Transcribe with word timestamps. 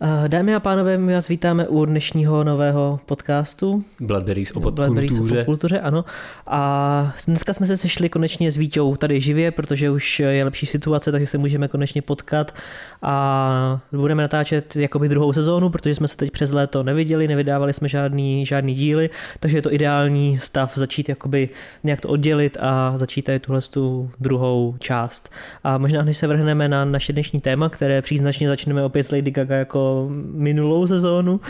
Eh, 0.00 0.28
dámy 0.28 0.54
a 0.54 0.60
pánové, 0.60 0.98
my 0.98 1.14
vás 1.14 1.28
vítáme 1.28 1.68
u 1.68 1.84
dnešního 1.84 2.44
nového 2.44 3.00
podcastu. 3.06 3.84
Bloodberries 4.00 4.52
o 4.52 4.60
popkultuře. 4.60 5.20
o 5.20 5.36
popkultuře, 5.36 5.80
ano. 5.80 6.04
A 6.46 7.14
dneska 7.26 7.52
jsme 7.52 7.66
se 7.66 7.76
sešli 7.76 8.08
konečně 8.08 8.52
s 8.52 8.56
Víťou 8.56 8.96
tady 8.96 9.20
živě, 9.20 9.50
protože 9.50 9.90
už 9.90 10.20
je 10.20 10.44
lepší 10.44 10.66
situace, 10.66 11.12
takže 11.12 11.26
se 11.26 11.38
můžeme 11.38 11.68
konečně 11.68 12.02
potkat 12.02 12.54
a 13.02 13.80
budeme 13.92 14.22
natáčet 14.22 14.76
jakoby 14.76 15.08
druhou 15.08 15.32
sezónu, 15.32 15.70
protože 15.70 15.94
jsme 15.94 16.08
se 16.08 16.16
teď 16.16 16.30
přes 16.30 16.52
léto 16.52 16.82
neviděli, 16.82 17.28
nevydávali 17.28 17.72
jsme 17.72 17.88
žádný, 17.88 18.46
žádný 18.46 18.74
díly, 18.74 19.10
takže 19.40 19.58
je 19.58 19.62
to 19.62 19.72
ideální 19.72 20.38
stav 20.38 20.76
začít 20.76 21.08
jakoby 21.08 21.48
nějak 21.84 22.00
to 22.00 22.08
oddělit 22.08 22.56
a 22.60 22.98
začít 22.98 23.22
tady 23.22 23.38
tuhle 23.38 23.60
tu 23.60 24.10
druhou 24.20 24.74
část. 24.78 25.32
A 25.64 25.78
možná, 25.78 26.02
než 26.02 26.16
se 26.16 26.26
vrhneme 26.26 26.68
na 26.68 26.84
naše 26.84 27.12
dnešní 27.12 27.40
téma, 27.40 27.68
které 27.68 28.02
příznačně 28.02 28.48
začneme 28.48 28.84
opět 28.84 29.02
s 29.02 29.10
Lady 29.10 29.30
Gaga 29.30 29.56
jako 29.56 29.85
minulou 30.32 30.86
sezónu. 30.86 31.40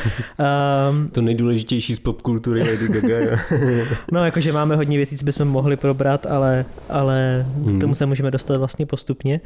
Um, 0.91 1.09
to 1.13 1.23
nejdůležitější 1.23 1.95
z 1.95 1.99
popkultury 1.99 2.61
Lady 2.61 2.89
Gaga. 2.89 3.37
no, 4.13 4.25
jakože 4.25 4.53
máme 4.53 4.77
hodně 4.77 4.97
věcí, 4.97 5.17
co 5.17 5.25
bychom 5.25 5.49
mohli 5.49 5.77
probrat, 5.77 6.27
ale, 6.27 6.65
ale 6.89 7.47
hmm. 7.65 7.81
tomu 7.81 7.95
se 7.95 8.07
můžeme 8.07 8.31
dostat 8.31 8.57
vlastně 8.57 8.87
postupně. 8.87 9.41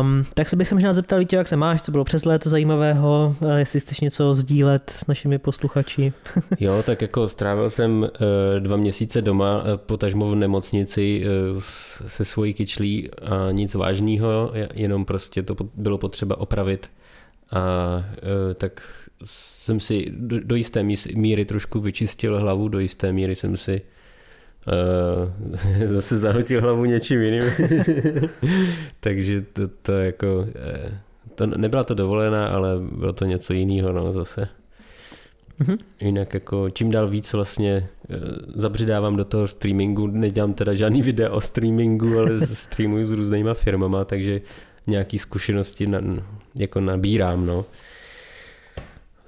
Um, 0.00 0.24
tak 0.34 0.48
se 0.48 0.56
bych 0.56 0.68
se 0.68 0.74
možná 0.74 0.92
zeptal, 0.92 1.18
Lítě, 1.18 1.36
jak 1.36 1.48
se 1.48 1.56
máš, 1.56 1.82
co 1.82 1.92
bylo 1.92 2.04
přes 2.04 2.24
léto 2.24 2.50
zajímavého, 2.50 3.36
jestli 3.56 3.80
chceš 3.80 4.00
něco 4.00 4.34
sdílet 4.34 4.90
s 4.90 5.06
našimi 5.06 5.38
posluchači. 5.38 6.12
jo, 6.60 6.82
tak 6.82 7.02
jako 7.02 7.28
strávil 7.28 7.70
jsem 7.70 8.02
uh, 8.02 8.08
dva 8.58 8.76
měsíce 8.76 9.22
doma, 9.22 9.62
uh, 9.62 9.76
potažmo 9.76 10.30
v 10.30 10.34
nemocnici 10.34 11.24
se 12.06 12.24
svojí 12.24 12.54
kyčlí 12.54 13.10
a 13.10 13.50
nic 13.50 13.74
vážného, 13.74 14.52
jenom 14.74 15.04
prostě 15.04 15.42
to 15.42 15.56
bylo 15.74 15.98
potřeba 15.98 16.38
opravit 16.38 16.88
a 17.54 18.04
e, 18.50 18.54
tak 18.54 18.82
jsem 19.24 19.80
si 19.80 20.06
do, 20.10 20.40
do 20.40 20.54
jisté 20.54 20.82
míry 21.14 21.44
trošku 21.44 21.80
vyčistil 21.80 22.38
hlavu, 22.38 22.68
do 22.68 22.78
jisté 22.78 23.12
míry 23.12 23.34
jsem 23.34 23.56
si 23.56 23.80
uh, 24.66 25.86
zase 25.86 26.18
zahotil 26.18 26.60
hlavu 26.60 26.84
něčím 26.84 27.22
jiným. 27.22 27.44
Takže 29.00 29.42
to, 29.42 29.68
to 29.68 29.92
jako, 29.92 30.46
e, 30.56 30.98
to 31.34 31.46
nebyla 31.46 31.84
to 31.84 31.94
dovolená, 31.94 32.46
ale 32.46 32.68
bylo 32.92 33.12
to 33.12 33.24
něco 33.24 33.52
jiného 33.52 33.92
no, 33.92 34.12
zase. 34.12 34.48
Mm-hmm. 35.60 35.78
Jinak 36.00 36.34
jako 36.34 36.70
čím 36.70 36.90
dál 36.90 37.08
víc 37.08 37.32
vlastně 37.32 37.88
zabředávám 38.54 39.16
do 39.16 39.24
toho 39.24 39.48
streamingu, 39.48 40.06
nedělám 40.06 40.54
teda 40.54 40.74
žádný 40.74 41.02
video 41.02 41.32
o 41.32 41.40
streamingu, 41.40 42.18
ale 42.18 42.46
streamuju 42.46 43.06
s 43.06 43.12
různýma 43.12 43.54
firmama, 43.54 44.04
takže 44.04 44.40
nějaký 44.86 45.18
zkušenosti 45.18 45.86
na, 45.86 46.00
jako 46.54 46.80
nabírám, 46.80 47.46
no. 47.46 47.64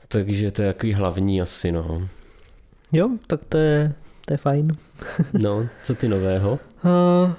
Takže 0.08 0.50
to 0.50 0.62
je 0.62 0.72
takový 0.72 0.92
hlavní 0.92 1.42
asi, 1.42 1.72
no. 1.72 2.08
Jo, 2.92 3.10
tak 3.26 3.44
to 3.44 3.58
je, 3.58 3.92
to 4.24 4.34
je 4.34 4.36
fajn. 4.36 4.76
no, 5.32 5.68
co 5.82 5.94
ty 5.94 6.08
nového? 6.08 6.58
Uh, 6.84 7.32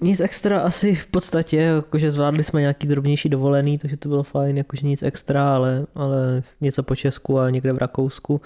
nic 0.00 0.20
extra 0.20 0.60
asi 0.60 0.94
v 0.94 1.06
podstatě, 1.06 1.56
jakože 1.56 2.10
zvládli 2.10 2.44
jsme 2.44 2.60
nějaký 2.60 2.86
drobnější 2.86 3.28
dovolený, 3.28 3.78
takže 3.78 3.96
to 3.96 4.08
bylo 4.08 4.22
fajn, 4.22 4.56
jakože 4.56 4.86
nic 4.86 5.02
extra, 5.02 5.54
ale, 5.54 5.86
ale 5.94 6.42
něco 6.60 6.82
po 6.82 6.96
Česku 6.96 7.38
a 7.38 7.50
někde 7.50 7.72
v 7.72 7.78
Rakousku 7.78 8.40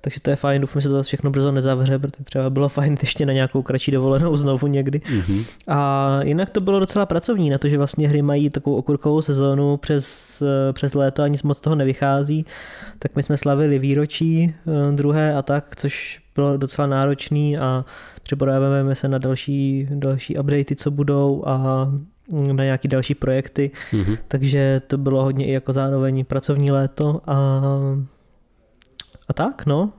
takže 0.00 0.20
to 0.20 0.30
je 0.30 0.36
fajn, 0.36 0.60
doufám, 0.60 0.82
že 0.82 0.88
to 0.88 1.02
všechno 1.02 1.30
brzo 1.30 1.52
nezavře, 1.52 1.98
protože 1.98 2.24
třeba 2.24 2.50
bylo 2.50 2.68
fajn 2.68 2.96
ještě 3.00 3.26
na 3.26 3.32
nějakou 3.32 3.62
kratší 3.62 3.90
dovolenou 3.90 4.36
znovu 4.36 4.66
někdy. 4.66 4.98
Mm-hmm. 4.98 5.44
A 5.68 6.20
jinak 6.22 6.50
to 6.50 6.60
bylo 6.60 6.80
docela 6.80 7.06
pracovní 7.06 7.50
na 7.50 7.58
to, 7.58 7.68
že 7.68 7.78
vlastně 7.78 8.08
hry 8.08 8.22
mají 8.22 8.50
takovou 8.50 8.76
okurkovou 8.76 9.22
sezónu 9.22 9.76
přes, 9.76 10.42
přes 10.72 10.94
léto 10.94 11.22
a 11.22 11.28
nic 11.28 11.42
moc 11.42 11.60
toho 11.60 11.76
nevychází, 11.76 12.46
tak 12.98 13.16
my 13.16 13.22
jsme 13.22 13.36
slavili 13.36 13.78
výročí 13.78 14.54
eh, 14.54 14.92
druhé 14.92 15.34
a 15.34 15.42
tak, 15.42 15.76
což 15.76 16.20
bylo 16.34 16.56
docela 16.56 16.86
náročný 16.86 17.58
a 17.58 17.84
připravujeme 18.22 18.94
se 18.94 19.08
na 19.08 19.18
další, 19.18 19.88
další 19.90 20.38
updaty, 20.38 20.76
co 20.76 20.90
budou 20.90 21.42
a 21.46 21.88
na 22.52 22.64
nějaké 22.64 22.88
další 22.88 23.14
projekty, 23.14 23.70
mm-hmm. 23.92 24.18
takže 24.28 24.80
to 24.86 24.98
bylo 24.98 25.22
hodně 25.22 25.46
i 25.46 25.52
jako 25.52 25.72
zároveň 25.72 26.24
pracovní 26.24 26.70
léto 26.70 27.20
a 27.26 27.60
a 29.30 29.32
tak, 29.32 29.66
no. 29.66 29.92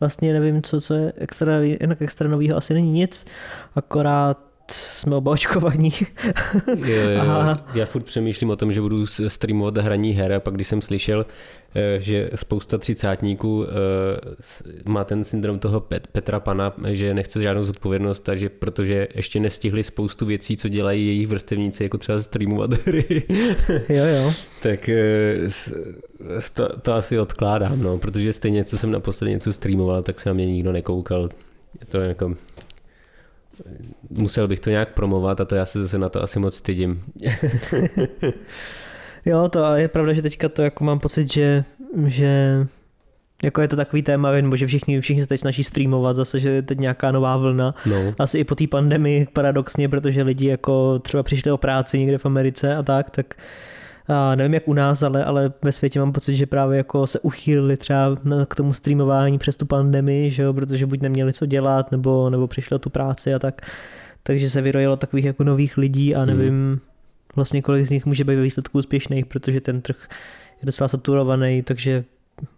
Vlastně 0.00 0.32
nevím, 0.32 0.62
co, 0.62 0.80
co 0.80 0.94
je 0.94 1.12
extra, 1.16 1.60
jinak 1.60 2.02
extra 2.02 2.28
novýho 2.28 2.56
asi 2.56 2.74
není 2.74 2.92
nic, 2.92 3.26
akorát 3.74 4.53
jsme 4.70 5.16
oba 5.16 5.30
očkovaní. 5.30 5.92
jo, 6.76 6.86
jo, 6.86 7.10
jo. 7.10 7.56
Já 7.74 7.86
furt 7.86 8.02
přemýšlím 8.02 8.50
o 8.50 8.56
tom, 8.56 8.72
že 8.72 8.80
budu 8.80 9.06
streamovat 9.06 9.78
hraní 9.78 10.12
her 10.12 10.32
a 10.32 10.40
pak 10.40 10.54
když 10.54 10.66
jsem 10.66 10.82
slyšel, 10.82 11.26
eh, 11.74 12.00
že 12.00 12.30
spousta 12.34 12.78
třicátníků 12.78 13.66
eh, 13.66 13.70
má 14.84 15.04
ten 15.04 15.24
syndrom 15.24 15.58
toho 15.58 15.80
Petra 16.12 16.40
Pana, 16.40 16.74
že 16.88 17.14
nechce 17.14 17.42
žádnou 17.42 17.64
zodpovědnost, 17.64 18.20
takže 18.20 18.48
protože 18.48 19.08
ještě 19.14 19.40
nestihli 19.40 19.84
spoustu 19.84 20.26
věcí, 20.26 20.56
co 20.56 20.68
dělají 20.68 21.06
jejich 21.06 21.26
vrstevníci, 21.26 21.82
jako 21.82 21.98
třeba 21.98 22.22
streamovat 22.22 22.72
hry. 22.86 23.22
jo, 23.88 24.04
jo. 24.04 24.32
tak 24.62 24.88
eh, 24.88 25.36
to, 26.54 26.76
to 26.76 26.92
asi 26.92 27.18
odkládám, 27.18 27.82
no, 27.82 27.98
protože 27.98 28.32
stejně, 28.32 28.64
co 28.64 28.78
jsem 28.78 28.90
naposledy 28.90 29.30
něco 29.30 29.52
streamoval, 29.52 30.02
tak 30.02 30.20
se 30.20 30.28
na 30.28 30.32
mě 30.32 30.46
nikdo 30.46 30.72
nekoukal. 30.72 31.28
To 31.88 32.00
je 32.00 32.08
jako 32.08 32.34
musel 34.10 34.48
bych 34.48 34.60
to 34.60 34.70
nějak 34.70 34.94
promovat 34.94 35.40
a 35.40 35.44
to 35.44 35.54
já 35.54 35.66
se 35.66 35.82
zase 35.82 35.98
na 35.98 36.08
to 36.08 36.22
asi 36.22 36.38
moc 36.38 36.56
stydím. 36.56 37.02
jo, 39.26 39.48
to 39.48 39.74
je 39.74 39.88
pravda, 39.88 40.12
že 40.12 40.22
teďka 40.22 40.48
to 40.48 40.62
jako 40.62 40.84
mám 40.84 41.00
pocit, 41.00 41.32
že, 41.32 41.64
že 42.06 42.66
jako 43.44 43.60
je 43.60 43.68
to 43.68 43.76
takový 43.76 44.02
téma, 44.02 44.32
nebo 44.32 44.56
že 44.56 44.66
všichni, 44.66 45.00
všichni 45.00 45.22
se 45.22 45.28
teď 45.28 45.40
snaží 45.40 45.64
streamovat 45.64 46.16
zase, 46.16 46.40
že 46.40 46.50
je 46.50 46.62
teď 46.62 46.78
nějaká 46.78 47.12
nová 47.12 47.36
vlna. 47.36 47.74
No. 47.86 48.14
Asi 48.18 48.38
i 48.38 48.44
po 48.44 48.54
té 48.54 48.66
pandemii 48.66 49.26
paradoxně, 49.32 49.88
protože 49.88 50.22
lidi 50.22 50.46
jako 50.46 50.98
třeba 50.98 51.22
přišli 51.22 51.50
o 51.50 51.56
práci 51.56 51.98
někde 51.98 52.18
v 52.18 52.26
Americe 52.26 52.76
a 52.76 52.82
tak, 52.82 53.10
tak 53.10 53.34
a 54.08 54.34
nevím 54.34 54.54
jak 54.54 54.68
u 54.68 54.72
nás, 54.72 55.02
ale, 55.02 55.24
ale 55.24 55.52
ve 55.62 55.72
světě 55.72 55.98
mám 55.98 56.12
pocit, 56.12 56.36
že 56.36 56.46
právě 56.46 56.76
jako 56.76 57.06
se 57.06 57.20
uchýlili 57.20 57.76
třeba 57.76 58.16
k 58.48 58.54
tomu 58.54 58.72
streamování 58.72 59.38
přes 59.38 59.56
tu 59.56 59.66
pandemii, 59.66 60.30
že 60.30 60.42
jo, 60.42 60.52
protože 60.52 60.86
buď 60.86 61.00
neměli 61.00 61.32
co 61.32 61.46
dělat, 61.46 61.92
nebo, 61.92 62.30
nebo 62.30 62.46
přišli 62.46 62.76
o 62.76 62.78
tu 62.78 62.90
práci 62.90 63.34
a 63.34 63.38
tak. 63.38 63.60
Takže 64.22 64.50
se 64.50 64.62
vyrojilo 64.62 64.96
takových 64.96 65.24
jako 65.24 65.44
nových 65.44 65.76
lidí 65.78 66.14
a 66.14 66.18
hmm. 66.18 66.26
nevím 66.26 66.54
hmm. 66.54 66.78
vlastně 67.36 67.62
kolik 67.62 67.86
z 67.86 67.90
nich 67.90 68.06
může 68.06 68.24
být 68.24 68.36
ve 68.36 68.42
výsledku 68.42 68.78
úspěšných, 68.78 69.26
protože 69.26 69.60
ten 69.60 69.80
trh 69.80 70.08
je 70.62 70.66
docela 70.66 70.88
saturovaný, 70.88 71.62
takže 71.62 72.04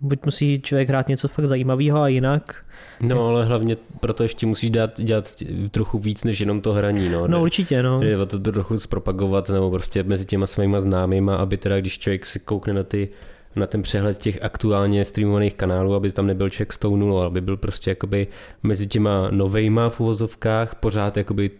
buď 0.00 0.18
musí 0.24 0.60
člověk 0.62 0.88
hrát 0.88 1.08
něco 1.08 1.28
fakt 1.28 1.46
zajímavého 1.46 2.00
a 2.00 2.08
jinak. 2.08 2.64
No 3.00 3.26
ale 3.26 3.44
hlavně 3.44 3.76
proto 4.00 4.22
ještě 4.22 4.46
musíš 4.46 4.70
dát, 4.70 5.00
dělat 5.00 5.34
trochu 5.70 5.98
víc 5.98 6.24
než 6.24 6.40
jenom 6.40 6.60
to 6.60 6.72
hraní. 6.72 7.08
No, 7.08 7.28
no 7.28 7.42
určitě, 7.42 7.82
no. 7.82 8.02
Je 8.02 8.26
to 8.26 8.38
trochu 8.38 8.78
zpropagovat 8.78 9.48
nebo 9.48 9.70
prostě 9.70 10.02
mezi 10.02 10.24
těma 10.24 10.46
svýma 10.46 10.80
známýma, 10.80 11.36
aby 11.36 11.56
teda 11.56 11.80
když 11.80 11.98
člověk 11.98 12.26
si 12.26 12.40
koukne 12.40 12.72
na 12.72 12.82
ty 12.82 13.08
na 13.56 13.66
ten 13.66 13.82
přehled 13.82 14.18
těch 14.18 14.42
aktuálně 14.42 15.04
streamovaných 15.04 15.54
kanálů, 15.54 15.94
aby 15.94 16.12
tam 16.12 16.26
nebyl 16.26 16.50
člověk 16.50 16.72
s 16.72 16.78
tou 16.78 16.96
nulou, 16.96 17.18
aby 17.18 17.40
byl 17.40 17.56
prostě 17.56 17.90
jakoby 17.90 18.26
mezi 18.62 18.86
těma 18.86 19.30
novejma 19.30 19.88
v 19.88 20.00
uvozovkách 20.00 20.74
pořád 20.74 21.16
jakoby 21.16 21.50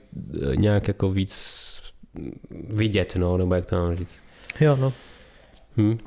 eh, 0.53 0.57
nějak 0.57 0.89
jako 0.89 1.11
víc 1.11 1.67
vidět, 2.69 3.17
no, 3.17 3.37
nebo 3.37 3.55
jak 3.55 3.67
to 3.67 3.77
mám 3.77 3.97
říct. 3.97 4.21
Jo, 4.61 4.77
no. 4.81 4.93
Hm? 5.77 5.99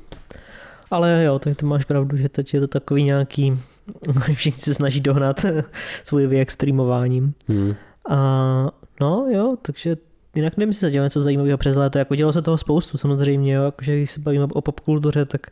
Ale 0.91 1.23
jo, 1.23 1.39
tak 1.39 1.55
to 1.55 1.65
máš 1.65 1.85
pravdu, 1.85 2.17
že 2.17 2.29
teď 2.29 2.53
je 2.53 2.59
to 2.59 2.67
takový 2.67 3.03
nějaký, 3.03 3.53
všichni 4.33 4.61
se 4.61 4.73
snaží 4.73 5.01
dohnat 5.01 5.45
svůj 6.03 6.27
věk 6.27 6.51
streamováním. 6.51 7.33
Hmm. 7.47 7.75
A 8.09 8.71
no 9.01 9.27
jo, 9.29 9.55
takže 9.61 9.97
jinak 10.35 10.57
nevím, 10.57 10.69
jestli 10.69 10.79
se 10.79 10.91
dělá 10.91 11.03
něco 11.03 11.21
zajímavého 11.21 11.57
přes 11.57 11.75
léto, 11.75 11.97
jako 11.99 12.15
dělalo 12.15 12.33
se 12.33 12.41
toho 12.41 12.57
spoustu 12.57 12.97
samozřejmě, 12.97 13.53
jo, 13.53 13.63
jakože 13.63 13.97
když 13.97 14.11
se 14.11 14.19
bavíme 14.19 14.45
o 14.53 14.61
popkultuře, 14.61 15.25
tak 15.25 15.47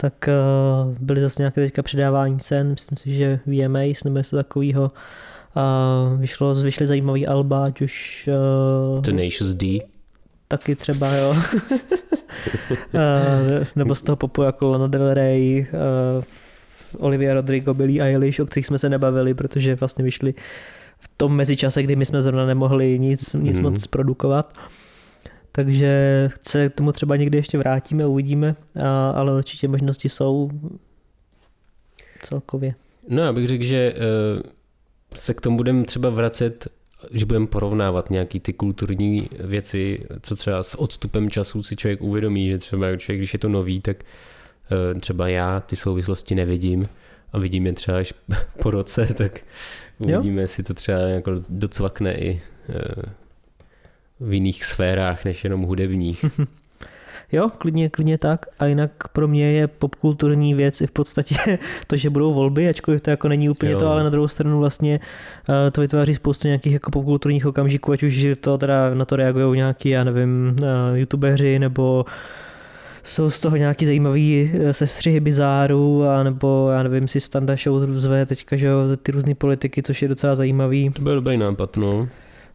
tak 0.00 0.28
uh, 0.28 0.94
byly 1.00 1.20
zase 1.20 1.42
nějaké 1.42 1.60
teďka 1.60 1.82
předávání 1.82 2.38
cen, 2.38 2.70
myslím 2.70 2.98
si, 2.98 3.14
že 3.14 3.40
VMAs 3.46 4.04
nebo 4.04 4.18
něco 4.18 4.36
takového. 4.36 4.92
Uh, 5.56 6.20
vyšlo, 6.20 6.54
vyšly 6.54 6.86
zajímavý 6.86 7.26
alba, 7.26 7.64
ať 7.64 7.80
už... 7.80 8.28
Uh, 8.94 9.02
Tenacious 9.02 9.54
D. 9.54 9.80
Taky 10.48 10.76
třeba, 10.76 11.16
jo. 11.16 11.30
uh, 11.30 11.36
nebo 13.76 13.94
z 13.94 14.02
toho 14.02 14.16
popu 14.16 14.42
jako 14.42 14.68
Lana 14.68 14.86
Del 14.86 15.14
Rey, 15.14 15.66
uh, 16.18 16.24
Olivia 17.04 17.34
Rodrigo, 17.34 17.74
Billie 17.74 18.02
Eilish, 18.02 18.40
o 18.40 18.46
kterých 18.46 18.66
jsme 18.66 18.78
se 18.78 18.88
nebavili, 18.88 19.34
protože 19.34 19.74
vlastně 19.74 20.04
vyšli 20.04 20.34
v 21.00 21.08
tom 21.16 21.36
mezičase, 21.36 21.82
kdy 21.82 21.96
my 21.96 22.06
jsme 22.06 22.22
zrovna 22.22 22.46
nemohli 22.46 22.98
nic, 22.98 23.34
nic 23.34 23.56
mm. 23.56 23.62
moc 23.62 23.86
produkovat. 23.86 24.58
Takže 25.52 26.28
se 26.48 26.68
k 26.68 26.74
tomu 26.74 26.92
třeba 26.92 27.16
někdy 27.16 27.38
ještě 27.38 27.58
vrátíme, 27.58 28.06
uvidíme, 28.06 28.56
a, 28.84 29.10
ale 29.10 29.36
určitě 29.36 29.68
možnosti 29.68 30.08
jsou 30.08 30.50
celkově. 32.22 32.74
No 33.08 33.22
já 33.22 33.32
bych 33.32 33.48
řekl, 33.48 33.64
že 33.64 33.94
uh, 33.94 34.42
se 35.14 35.34
k 35.34 35.40
tomu 35.40 35.56
budeme 35.56 35.84
třeba 35.84 36.10
vracet 36.10 36.68
že 37.10 37.26
budeme 37.26 37.46
porovnávat 37.46 38.10
nějaký 38.10 38.40
ty 38.40 38.52
kulturní 38.52 39.28
věci, 39.40 40.06
co 40.20 40.36
třeba 40.36 40.62
s 40.62 40.80
odstupem 40.80 41.30
času 41.30 41.62
si 41.62 41.76
člověk 41.76 42.02
uvědomí, 42.02 42.48
že 42.48 42.58
třeba 42.58 42.96
člověk, 42.96 43.20
když 43.20 43.32
je 43.32 43.38
to 43.38 43.48
nový, 43.48 43.80
tak 43.80 44.04
eh, 44.70 45.00
třeba 45.00 45.28
já 45.28 45.60
ty 45.60 45.76
souvislosti 45.76 46.34
nevidím 46.34 46.88
a 47.32 47.38
vidím 47.38 47.66
je 47.66 47.72
třeba 47.72 47.98
až 47.98 48.14
po 48.62 48.70
roce, 48.70 49.14
tak 49.14 49.40
uvidíme, 49.98 50.42
jestli 50.42 50.62
to 50.62 50.74
třeba 50.74 50.98
jako 50.98 51.32
docvakne 51.48 52.14
i 52.14 52.42
eh, 52.68 53.02
v 54.20 54.32
jiných 54.32 54.64
sférách 54.64 55.24
než 55.24 55.44
jenom 55.44 55.62
hudebních. 55.62 56.24
Jo, 57.32 57.48
klidně, 57.58 57.88
klidně 57.88 58.18
tak. 58.18 58.46
A 58.58 58.66
jinak 58.66 58.90
pro 59.08 59.28
mě 59.28 59.52
je 59.52 59.66
popkulturní 59.66 60.54
věc 60.54 60.80
i 60.80 60.86
v 60.86 60.90
podstatě 60.90 61.58
to, 61.86 61.96
že 61.96 62.10
budou 62.10 62.34
volby, 62.34 62.68
ačkoliv 62.68 63.00
to 63.00 63.10
jako 63.10 63.28
není 63.28 63.50
úplně 63.50 63.72
jo. 63.72 63.78
to, 63.78 63.88
ale 63.88 64.04
na 64.04 64.10
druhou 64.10 64.28
stranu 64.28 64.58
vlastně 64.58 65.00
uh, 65.48 65.54
to 65.72 65.80
vytváří 65.80 66.14
spoustu 66.14 66.48
nějakých 66.48 66.72
jako 66.72 66.90
popkulturních 66.90 67.46
okamžiků, 67.46 67.92
ať 67.92 68.02
už 68.02 68.26
to 68.40 68.58
teda 68.58 68.94
na 68.94 69.04
to 69.04 69.16
reagují 69.16 69.56
nějaký, 69.56 69.88
já 69.88 70.04
nevím, 70.04 70.56
uh, 70.60 70.96
youtubeři 70.96 71.58
nebo 71.58 72.04
jsou 73.04 73.30
z 73.30 73.40
toho 73.40 73.56
nějaký 73.56 73.86
zajímavý 73.86 74.52
eh, 74.54 74.74
sestřihy 74.74 75.20
bizáru, 75.20 76.04
a 76.04 76.22
nebo 76.22 76.68
já 76.72 76.82
nevím, 76.82 77.08
si 77.08 77.20
Standa 77.20 77.56
Show 77.56 77.90
zve 77.90 78.26
teďka, 78.26 78.56
že 78.56 78.66
jo, 78.66 78.78
ty 79.02 79.12
různé 79.12 79.34
politiky, 79.34 79.82
což 79.82 80.02
je 80.02 80.08
docela 80.08 80.34
zajímavý. 80.34 80.90
To 80.90 81.02
byl 81.02 81.14
dobrý 81.14 81.36
nápad, 81.36 81.76
no. 81.76 82.08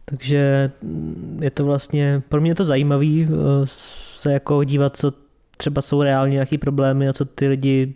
Takže 0.04 0.70
mm, 0.82 1.38
je 1.42 1.50
to 1.50 1.64
vlastně, 1.64 2.22
pro 2.28 2.40
mě 2.40 2.50
je 2.50 2.54
to 2.54 2.64
zajímavý 2.64 3.28
se 4.24 4.32
jako 4.32 4.64
dívat, 4.64 4.96
co 4.96 5.12
třeba 5.56 5.82
jsou 5.82 6.02
reálně 6.02 6.32
nějaký 6.32 6.58
problémy 6.58 7.08
a 7.08 7.12
co 7.12 7.24
ty 7.24 7.48
lidi 7.48 7.94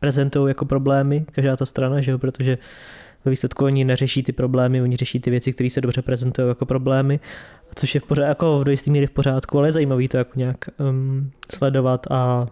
prezentují 0.00 0.50
jako 0.50 0.64
problémy, 0.64 1.26
každá 1.32 1.56
ta 1.56 1.66
strana, 1.66 2.00
že 2.00 2.10
jo, 2.10 2.18
protože 2.18 2.58
ve 3.24 3.30
výsledku 3.30 3.64
oni 3.64 3.84
neřeší 3.84 4.22
ty 4.22 4.32
problémy, 4.32 4.82
oni 4.82 4.96
řeší 4.96 5.20
ty 5.20 5.30
věci, 5.30 5.52
které 5.52 5.70
se 5.70 5.80
dobře 5.80 6.02
prezentují 6.02 6.48
jako 6.48 6.66
problémy, 6.66 7.20
což 7.74 7.94
je 7.94 8.00
v 8.00 8.04
pořádku, 8.04 8.28
jako 8.28 8.64
do 8.64 8.70
jisté 8.70 8.90
míry 8.90 9.06
v 9.06 9.10
pořádku, 9.10 9.58
ale 9.58 9.68
je 9.68 9.72
zajímavý 9.72 10.08
to 10.08 10.16
jako 10.16 10.32
nějak 10.36 10.56
um, 10.78 11.30
sledovat 11.54 12.06
a 12.10 12.46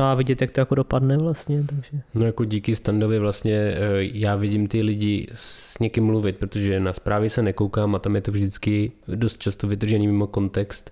a 0.00 0.14
vidět, 0.14 0.40
jak 0.40 0.50
to 0.50 0.60
jako 0.60 0.74
dopadne 0.74 1.16
vlastně. 1.16 1.64
Takže. 1.66 2.02
No 2.14 2.26
jako 2.26 2.44
díky 2.44 2.76
standovi 2.76 3.18
vlastně 3.18 3.54
eh, 3.54 3.78
já 4.00 4.36
vidím 4.36 4.66
ty 4.66 4.82
lidi 4.82 5.26
s 5.34 5.78
někým 5.78 6.04
mluvit, 6.04 6.36
protože 6.36 6.80
na 6.80 6.92
zprávy 6.92 7.28
se 7.28 7.42
nekoukám 7.42 7.94
a 7.94 7.98
tam 7.98 8.14
je 8.14 8.20
to 8.20 8.32
vždycky 8.32 8.92
dost 9.08 9.38
často 9.38 9.68
vytržený 9.68 10.06
mimo 10.06 10.26
kontext 10.26 10.90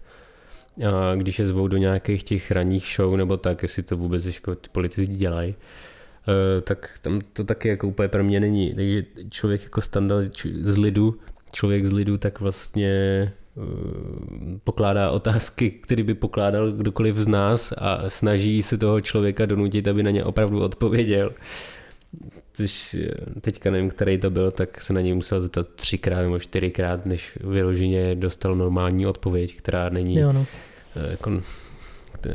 a 0.81 1.15
když 1.15 1.39
je 1.39 1.47
zvou 1.47 1.69
do 1.69 1.77
nějakých 1.77 2.25
těch 2.25 2.51
ranních 2.51 2.95
show 2.97 3.17
nebo 3.17 3.37
tak, 3.37 3.63
jestli 3.63 3.83
to 3.83 3.97
vůbec 3.97 4.27
jako 4.27 4.55
ty 4.55 4.69
politici 4.73 5.07
dělají, 5.07 5.55
eh, 6.29 6.61
tak 6.61 6.91
tam 7.03 7.21
to 7.33 7.45
taky 7.45 7.69
jako 7.69 7.89
úplně 7.89 8.09
pro 8.09 8.25
mě 8.25 8.41
není. 8.41 8.75
Takže 8.75 9.05
člověk 9.31 9.63
jako 9.63 9.81
standard 9.81 10.33
z 10.63 10.79
lidu, 10.79 11.19
člověk 11.53 11.87
z 11.87 11.93
lidu, 11.93 12.19
tak 12.19 12.41
vlastně 12.41 12.89
eh, 12.89 13.33
pokládá 14.65 15.11
otázky, 15.11 15.71
které 15.71 16.03
by 16.03 16.15
pokládal 16.15 16.73
kdokoliv 16.73 17.17
z 17.17 17.27
nás 17.27 17.73
a 17.79 18.11
snaží 18.11 18.63
se 18.63 18.79
toho 18.79 19.01
člověka 19.01 19.47
donutit, 19.47 19.89
aby 19.89 20.03
na 20.03 20.11
ně 20.11 20.25
opravdu 20.25 20.61
odpověděl. 20.61 21.33
Což 22.55 22.95
eh, 22.95 23.41
teďka 23.41 23.71
nevím, 23.71 23.91
který 23.91 24.19
to 24.19 24.31
byl, 24.31 24.51
tak 24.51 24.81
se 24.81 24.93
na 24.93 25.01
něj 25.01 25.15
musel 25.15 25.41
zeptat 25.41 25.69
třikrát 25.69 26.23
nebo 26.23 26.39
čtyřikrát, 26.39 27.07
než 27.07 27.39
vyloženě 27.45 28.15
dostal 28.15 28.55
normální 28.55 29.07
odpověď, 29.07 29.57
která 29.57 29.89
není 29.89 30.17
jo, 30.17 30.33
no. 30.33 30.47
Eh, 30.97 31.11
jako 31.11 31.43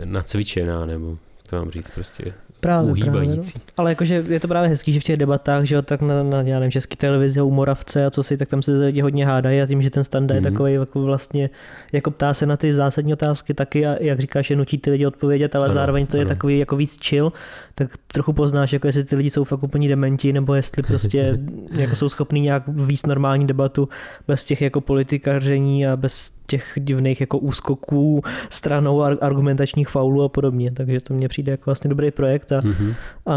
nacvičená, 0.06 0.86
nebo 0.86 1.18
to 1.50 1.56
mám 1.56 1.72
říct 1.72 1.92
prostě 1.92 2.34
právě, 2.60 2.92
uhýbající. 2.92 3.52
Právě, 3.52 3.66
no. 3.68 3.74
Ale 3.78 3.92
jakože 3.92 4.24
je 4.28 4.40
to 4.40 4.48
právě 4.48 4.70
hezký, 4.70 4.92
že 4.92 5.00
v 5.00 5.04
těch 5.04 5.18
debatách, 5.18 5.64
že 5.64 5.76
jo, 5.76 5.82
tak 5.82 6.02
na, 6.02 6.24
na 6.24 6.42
já 6.42 6.60
nevím, 6.60 6.72
český 6.72 6.96
televizi 6.96 7.42
u 7.42 7.52
Moravce 7.52 8.06
a 8.06 8.10
co 8.10 8.24
si, 8.24 8.38
tak 8.38 8.48
tam 8.48 8.62
se 8.62 8.72
lidi 8.72 9.02
hodně 9.02 9.26
hádají 9.26 9.62
a 9.62 9.66
tím, 9.66 9.82
že 9.82 9.90
ten 9.90 10.04
standard 10.04 10.40
mm-hmm. 10.40 10.46
je 10.46 10.50
mhm. 10.50 10.54
takový 10.54 10.74
jako 10.74 11.02
vlastně, 11.02 11.50
jako 11.92 12.12
ptá 12.12 12.34
se 12.34 12.46
na 12.46 12.58
ty 12.58 12.74
zásadní 12.74 13.14
otázky 13.14 13.54
taky 13.54 13.86
a 13.86 13.96
jak 14.00 14.20
říkáš, 14.20 14.50
je 14.50 14.56
nutí 14.56 14.78
ty 14.78 14.92
lidi 14.92 15.06
odpovědět, 15.06 15.56
ale 15.56 15.66
ano, 15.66 15.74
zároveň 15.74 16.06
to 16.06 16.18
ano. 16.18 16.22
je 16.22 16.26
takový 16.26 16.60
jako 16.60 16.76
víc 16.76 16.98
chill, 17.06 17.34
tak 17.76 17.90
trochu 18.08 18.34
poznáš, 18.34 18.74
jako 18.74 18.88
jestli 18.88 19.04
ty 19.04 19.16
lidi 19.16 19.30
jsou 19.30 19.44
fakt 19.44 19.64
úplně 19.64 19.90
dementi, 19.90 20.34
nebo 20.34 20.54
jestli 20.54 20.84
prostě 20.84 21.38
jako 21.72 21.96
jsou 21.96 22.10
schopní 22.10 22.42
nějak 22.42 22.64
víc 22.68 23.06
normální 23.06 23.48
debatu 23.48 23.90
bez 24.28 24.46
těch 24.46 24.62
jako 24.62 24.82
politikaření 24.82 25.88
a 25.88 25.96
bez 25.96 26.37
těch 26.48 26.74
divných 26.76 27.22
jako 27.22 27.38
úskoků 27.38 28.22
stranou 28.50 29.02
argumentačních 29.02 29.88
faulů 29.88 30.24
a 30.24 30.30
podobně. 30.30 30.72
Takže 30.72 31.00
to 31.00 31.14
mně 31.14 31.28
přijde 31.28 31.52
jako 31.52 31.64
vlastně 31.66 31.90
dobrý 31.90 32.12
projekt 32.12 32.52
a, 32.52 32.62
mm-hmm. 32.62 32.94
a 33.26 33.36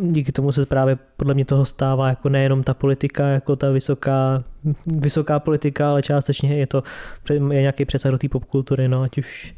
díky 0.00 0.32
tomu 0.32 0.52
se 0.52 0.66
právě 0.66 0.98
podle 1.16 1.34
mě 1.34 1.44
toho 1.44 1.64
stává 1.64 2.08
jako 2.08 2.28
nejenom 2.28 2.62
ta 2.62 2.74
politika, 2.74 3.26
jako 3.28 3.56
ta 3.56 3.70
vysoká, 3.70 4.44
vysoká 4.86 5.40
politika, 5.40 5.90
ale 5.90 6.02
částečně 6.02 6.56
je 6.56 6.66
to 6.66 6.82
je 7.30 7.40
nějaký 7.40 7.84
přesah 7.84 8.12
do 8.12 8.18
té 8.18 8.28
popkultury, 8.28 8.88
no 8.88 9.02
ať 9.02 9.18
už 9.18 9.54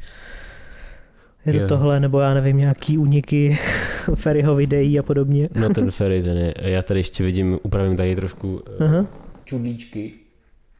je 1.45 1.53
to 1.53 1.59
jo. 1.59 1.67
tohle, 1.67 1.99
nebo 1.99 2.19
já 2.19 2.33
nevím, 2.33 2.57
nějaký 2.57 2.97
úniky 2.97 3.57
Ferryho 4.15 4.55
videí 4.55 4.99
a 4.99 5.03
podobně. 5.03 5.49
No 5.55 5.69
ten 5.69 5.91
Ferry, 5.91 6.23
ten 6.23 6.37
je, 6.37 6.53
já 6.57 6.81
tady 6.81 6.99
ještě 6.99 7.23
vidím, 7.23 7.59
upravím 7.63 7.95
tady 7.95 8.15
trošku 8.15 8.61
uh, 8.79 9.05
čudlíčky, 9.45 10.13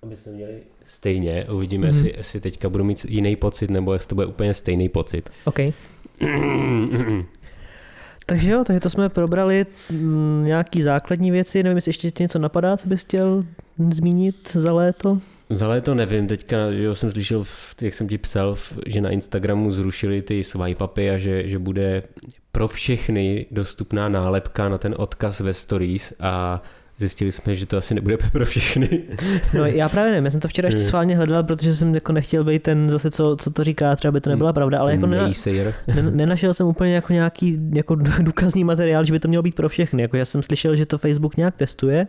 aby 0.06 0.18
jsme 0.18 0.32
měli 0.32 0.62
stejně. 0.84 1.46
Uvidíme, 1.52 1.88
mm. 1.88 1.88
jestli, 1.88 2.14
jestli 2.18 2.40
teďka 2.40 2.70
budu 2.70 2.84
mít 2.84 3.06
jiný 3.10 3.36
pocit, 3.36 3.70
nebo 3.70 3.94
jestli 3.94 4.08
to 4.08 4.16
bude 4.16 4.28
úplně 4.28 4.54
stejný 4.54 4.90
pocit. 4.90 5.30
OK. 5.46 5.60
takže 8.26 8.52
jo, 8.52 8.64
takže 8.64 8.80
to 8.80 8.90
jsme 8.90 9.10
probrali 9.10 9.66
mm, 9.90 10.44
nějaký 10.46 10.82
základní 10.82 11.32
věci. 11.32 11.64
Nevím, 11.64 11.78
jestli 11.78 11.90
ještě 11.90 12.24
něco 12.24 12.40
napadá, 12.40 12.78
co 12.78 12.88
bys 12.88 13.02
chtěl 13.02 13.46
zmínit 13.92 14.52
za 14.54 14.74
léto? 14.74 15.22
Za 15.50 15.68
léto 15.68 15.96
nevím, 15.96 16.28
teďka 16.28 16.72
že 16.72 16.96
jsem 16.96 17.12
slyšel, 17.12 17.44
jak 17.82 17.94
jsem 17.94 18.08
ti 18.08 18.18
psal, 18.18 18.56
že 18.86 19.02
na 19.02 19.10
Instagramu 19.10 19.72
zrušili 19.72 20.22
ty 20.22 20.44
swipe 20.44 20.84
upy 20.84 21.10
a 21.10 21.18
že, 21.18 21.48
že 21.48 21.60
bude 21.60 22.04
pro 22.52 22.68
všechny 22.68 23.46
dostupná 23.52 24.10
nálepka 24.10 24.70
na 24.70 24.78
ten 24.78 24.96
odkaz 24.98 25.40
ve 25.40 25.54
stories 25.54 26.14
a 26.20 26.62
zjistili 26.98 27.32
jsme, 27.32 27.56
že 27.56 27.66
to 27.66 27.78
asi 27.78 27.94
nebude 27.94 28.18
pro 28.32 28.46
všechny. 28.46 29.02
No 29.58 29.66
já 29.66 29.90
právě 29.90 30.12
nevím, 30.12 30.26
já 30.26 30.32
jsem 30.32 30.40
to 30.40 30.48
včera 30.48 30.68
ještě 30.68 30.82
sválně 30.82 31.16
hledal, 31.16 31.44
protože 31.44 31.76
jsem 31.76 31.96
jako 31.96 32.14
nechtěl 32.14 32.44
být 32.44 32.64
ten 32.64 32.90
zase, 32.90 33.12
co, 33.12 33.36
co 33.40 33.52
to 33.52 33.64
říká, 33.64 33.96
třeba 33.96 34.12
by 34.12 34.22
to 34.22 34.30
nebyla 34.30 34.54
pravda, 34.54 34.80
ale 34.80 34.92
jako 34.92 35.06
nena, 35.06 35.30
nenašel 36.10 36.54
jsem 36.54 36.68
úplně 36.68 36.96
jako 36.96 37.14
nějaký 37.14 37.60
jako 37.74 37.96
důkazní 38.20 38.64
materiál, 38.64 39.06
že 39.06 39.14
by 39.14 39.20
to 39.20 39.28
mělo 39.28 39.44
být 39.44 39.56
pro 39.56 39.70
všechny. 39.70 40.02
Jako 40.02 40.18
já 40.18 40.26
jsem 40.26 40.44
slyšel, 40.44 40.76
že 40.76 40.86
to 40.86 40.98
Facebook 40.98 41.38
nějak 41.38 41.58
testuje, 41.58 42.08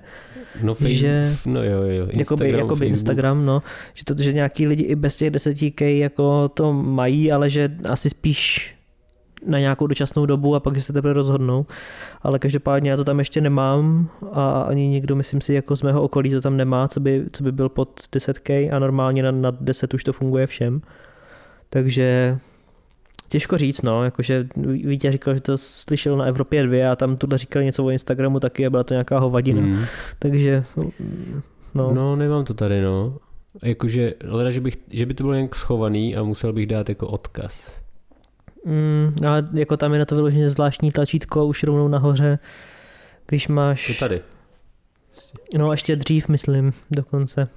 No, 0.63 0.75
Facebook, 0.75 0.97
že, 0.97 1.37
no 1.47 1.65
jo, 1.65 1.83
jo, 1.83 2.07
Instagram, 2.11 2.19
jakoby, 2.19 2.51
jakoby 2.51 2.87
Instagram, 2.87 3.47
no, 3.47 3.63
že, 3.95 4.05
to, 4.05 4.23
že 4.23 4.33
nějaký 4.33 4.67
lidi 4.67 4.83
i 4.83 4.95
bez 4.95 5.17
těch 5.17 5.31
10K 5.31 5.99
jako 5.99 6.49
to 6.49 6.73
mají, 6.73 7.33
ale 7.33 7.51
že 7.51 7.71
asi 7.89 8.11
spíš 8.11 8.76
na 9.47 9.59
nějakou 9.59 9.87
dočasnou 9.87 10.27
dobu 10.27 10.55
a 10.55 10.61
pak 10.61 10.81
se 10.81 10.93
teprve 10.93 11.13
rozhodnou. 11.13 11.67
Ale 12.23 12.39
každopádně 12.39 12.91
já 12.91 12.97
to 12.97 13.05
tam 13.05 13.19
ještě 13.19 13.41
nemám 13.41 14.09
a 14.33 14.63
ani 14.63 14.89
nikdo, 14.89 15.17
myslím 15.17 15.41
si, 15.41 15.55
jako 15.55 15.77
z 15.77 15.83
mého 15.83 16.03
okolí 16.03 16.31
to 16.31 16.41
tam 16.41 16.57
nemá, 16.57 16.89
co 16.89 17.01
by, 17.01 17.25
co 17.33 17.43
by 17.45 17.53
byl 17.53 17.69
pod 17.69 18.01
10K 18.13 18.75
a 18.75 18.79
normálně 18.79 19.23
na, 19.23 19.31
na 19.31 19.51
10 19.61 19.95
už 19.95 20.05
to 20.05 20.13
funguje 20.13 20.47
všem. 20.47 20.81
Takže 21.71 22.39
těžko 23.29 23.57
říct, 23.57 23.83
no, 23.83 24.05
jakože 24.05 24.49
Vítě 24.67 25.13
říkal, 25.13 25.35
že 25.35 25.41
to 25.41 25.59
slyšel 25.59 26.17
na 26.17 26.25
Evropě 26.25 26.63
2 26.63 26.93
a 26.93 26.97
tam 26.97 27.17
tuhle 27.17 27.39
říkal 27.39 27.63
něco 27.63 27.85
o 27.85 27.91
Instagramu 27.91 28.41
taky 28.41 28.67
a 28.67 28.71
byla 28.71 28.85
to 28.85 28.95
nějaká 28.95 29.19
hovadina. 29.19 29.63
Mm. 29.63 29.85
Takže, 30.19 30.65
no. 31.75 31.93
No, 31.95 32.17
nemám 32.17 32.45
to 32.45 32.55
tady, 32.55 32.83
no. 32.83 33.19
Jakože, 33.63 34.15
leda, 34.25 34.51
že, 34.51 34.61
bych, 34.61 34.77
že 34.91 35.07
by 35.07 35.15
to 35.15 35.23
bylo 35.23 35.35
nějak 35.35 35.55
schovaný 35.55 36.17
a 36.17 36.23
musel 36.23 36.53
bych 36.53 36.67
dát 36.67 36.89
jako 36.89 37.09
odkaz. 37.09 37.86
Mm, 38.67 39.27
ale 39.27 39.45
jako 39.53 39.77
tam 39.77 39.93
je 39.93 39.99
na 39.99 40.05
to 40.05 40.15
vyloženě 40.15 40.51
zvláštní 40.51 40.93
tlačítko 40.93 41.47
už 41.47 41.63
rovnou 41.63 41.89
nahoře, 41.89 42.39
když 43.27 43.49
máš... 43.49 43.87
To 43.87 43.95
tady. 44.01 44.21
No 45.59 45.73
ještě 45.73 45.97
dřív, 45.97 46.29
myslím, 46.29 46.73
dokonce. 46.91 47.49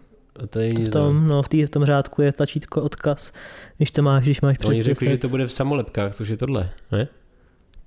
A 0.43 0.47
to 0.47 0.59
je 0.59 0.73
v 0.73 0.89
tom, 0.89 1.27
no, 1.27 1.43
v, 1.43 1.49
tý, 1.49 1.65
v 1.65 1.69
tom 1.69 1.85
řádku 1.85 2.21
je 2.21 2.31
tlačítko 2.31 2.81
odkaz, 2.81 3.31
když 3.77 3.91
to 3.91 4.01
máš, 4.01 4.23
když 4.23 4.41
máš 4.41 4.57
přes 4.57 4.69
Oni 4.69 4.83
řekli, 4.83 5.09
že 5.09 5.17
to 5.17 5.29
bude 5.29 5.47
v 5.47 5.51
samolepkách, 5.51 6.15
což 6.15 6.29
je 6.29 6.37
tohle, 6.37 6.69
ne? 6.91 7.07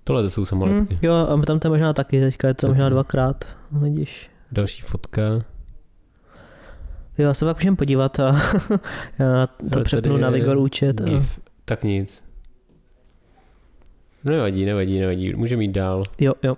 Tohle 0.04 0.22
to 0.22 0.30
jsou 0.30 0.44
samolepky. 0.44 0.94
Mm, 0.94 1.00
jo, 1.02 1.14
a 1.14 1.42
tam 1.46 1.58
to 1.58 1.68
je 1.68 1.70
možná 1.70 1.92
taky, 1.92 2.20
teďka 2.20 2.48
je 2.48 2.54
to 2.54 2.68
možná 2.68 2.88
dvakrát, 2.88 3.44
vidíš. 3.70 4.30
Další 4.52 4.82
fotka. 4.82 5.22
Jo, 7.18 7.28
já 7.28 7.34
se 7.34 7.44
pak 7.44 7.56
můžem 7.56 7.76
podívat 7.76 8.20
a 8.20 8.32
já 9.18 9.46
to 9.46 9.76
Ale 9.76 9.84
přepnu 9.84 10.16
na 10.16 10.30
Vigor 10.30 10.58
účet. 10.58 11.00
A... 11.00 11.24
Tak 11.64 11.84
nic. 11.84 12.31
Nevadí, 14.24 14.64
nevadí, 14.64 15.00
nevadí, 15.00 15.34
může 15.34 15.56
mít 15.56 15.72
dál. 15.72 16.02
Jo, 16.20 16.34
jo. 16.42 16.56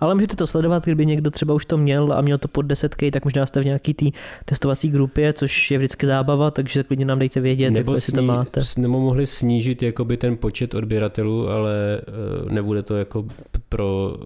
Ale 0.00 0.14
můžete 0.14 0.36
to 0.36 0.46
sledovat, 0.46 0.84
kdyby 0.84 1.06
někdo 1.06 1.30
třeba 1.30 1.54
už 1.54 1.64
to 1.64 1.76
měl 1.78 2.12
a 2.12 2.20
měl 2.20 2.38
to 2.38 2.48
pod 2.48 2.66
10K, 2.66 3.10
tak 3.10 3.24
možná 3.24 3.46
jste 3.46 3.60
v 3.60 3.64
nějaký 3.64 3.94
té 3.94 4.06
testovací 4.44 4.88
grupě, 4.88 5.32
což 5.32 5.70
je 5.70 5.78
vždycky 5.78 6.06
zábava, 6.06 6.50
takže 6.50 6.82
klidně 6.82 7.04
nám 7.04 7.18
dejte 7.18 7.40
vědět, 7.40 7.70
nebo 7.70 7.90
jako, 7.90 7.96
jestli 7.96 8.12
to 8.12 8.22
máte. 8.22 8.60
Nebo 8.76 9.00
mohli 9.00 9.26
snížit 9.26 9.82
jakoby 9.82 10.16
ten 10.16 10.36
počet 10.36 10.74
odběratelů, 10.74 11.48
ale 11.48 12.00
uh, 12.44 12.52
nebude 12.52 12.82
to 12.82 12.96
jako 12.96 13.24
pro, 13.68 14.16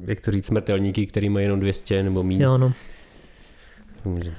jak 0.00 0.20
to 0.20 0.30
říct, 0.30 0.46
smrtelníky, 0.46 1.06
který 1.06 1.28
mají 1.28 1.44
jenom 1.44 1.60
200 1.60 2.02
nebo 2.02 2.22
méně. 2.22 2.44
Jo, 2.44 2.58
no. 2.58 2.72
Může. 4.04 4.34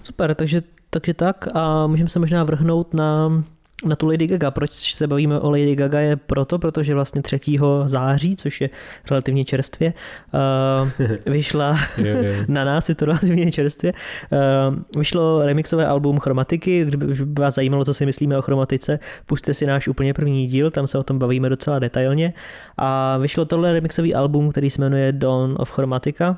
Super, 0.00 0.34
takže, 0.34 0.62
takže 0.90 1.14
tak 1.14 1.48
a 1.54 1.86
můžeme 1.86 2.08
se 2.08 2.18
možná 2.18 2.44
vrhnout 2.44 2.94
na 2.94 3.44
na 3.84 3.96
tu 3.96 4.06
Lady 4.06 4.26
Gaga. 4.26 4.50
Proč 4.50 4.94
se 4.94 5.06
bavíme 5.06 5.40
o 5.40 5.50
Lady 5.50 5.76
Gaga 5.76 6.00
je 6.00 6.16
proto, 6.16 6.58
protože 6.58 6.94
vlastně 6.94 7.22
3. 7.22 7.40
září, 7.84 8.36
což 8.36 8.60
je 8.60 8.70
relativně 9.10 9.44
čerstvě, 9.44 9.92
uh, 10.32 11.06
vyšla 11.32 11.78
na 12.48 12.64
nás, 12.64 12.88
je 12.88 12.94
to 12.94 13.04
relativně 13.04 13.52
čerstvě, 13.52 13.92
uh, 13.92 14.98
vyšlo 14.98 15.46
remixové 15.46 15.86
album 15.86 16.18
Chromatiky, 16.18 16.84
kdyby 16.84 17.06
vás 17.38 17.54
zajímalo, 17.54 17.84
co 17.84 17.94
si 17.94 18.06
myslíme 18.06 18.38
o 18.38 18.42
chromatice, 18.42 18.98
puste 19.26 19.54
si 19.54 19.66
náš 19.66 19.88
úplně 19.88 20.14
první 20.14 20.46
díl, 20.46 20.70
tam 20.70 20.86
se 20.86 20.98
o 20.98 21.02
tom 21.02 21.18
bavíme 21.18 21.48
docela 21.48 21.78
detailně. 21.78 22.32
A 22.78 23.18
vyšlo 23.18 23.44
tohle 23.44 23.72
remixový 23.72 24.14
album, 24.14 24.50
který 24.50 24.70
se 24.70 24.80
jmenuje 24.80 25.12
Dawn 25.12 25.54
of 25.58 25.70
Chromatica. 25.70 26.36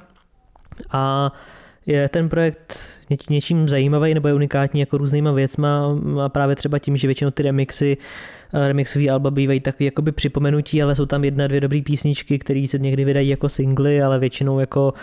A 0.91 1.33
je 1.87 2.09
ten 2.09 2.29
projekt 2.29 2.94
něč, 3.11 3.29
něčím 3.29 3.69
zajímavý 3.69 4.15
nebo 4.15 4.29
je 4.29 4.35
unikátní 4.35 4.81
jako 4.81 4.99
různýma 4.99 5.33
věcma 5.33 5.99
a 6.25 6.29
právě 6.29 6.57
třeba 6.57 6.79
tím, 6.79 6.97
že 6.97 7.09
většinou 7.09 7.31
ty 7.31 7.43
remixy 7.43 7.97
eh, 8.55 8.69
remixový 8.69 9.11
alba 9.11 9.31
bývají 9.31 9.61
takový 9.61 9.85
jakoby 9.85 10.13
připomenutí, 10.13 10.83
ale 10.83 10.95
jsou 10.95 11.07
tam 11.07 11.25
jedna, 11.25 11.47
dvě 11.47 11.61
dobré 11.61 11.83
písničky, 11.83 12.39
které 12.39 12.67
se 12.69 12.79
někdy 12.79 13.05
vydají 13.05 13.29
jako 13.29 13.49
singly, 13.49 14.03
ale 14.03 14.19
většinou 14.19 14.61
jako 14.61 14.95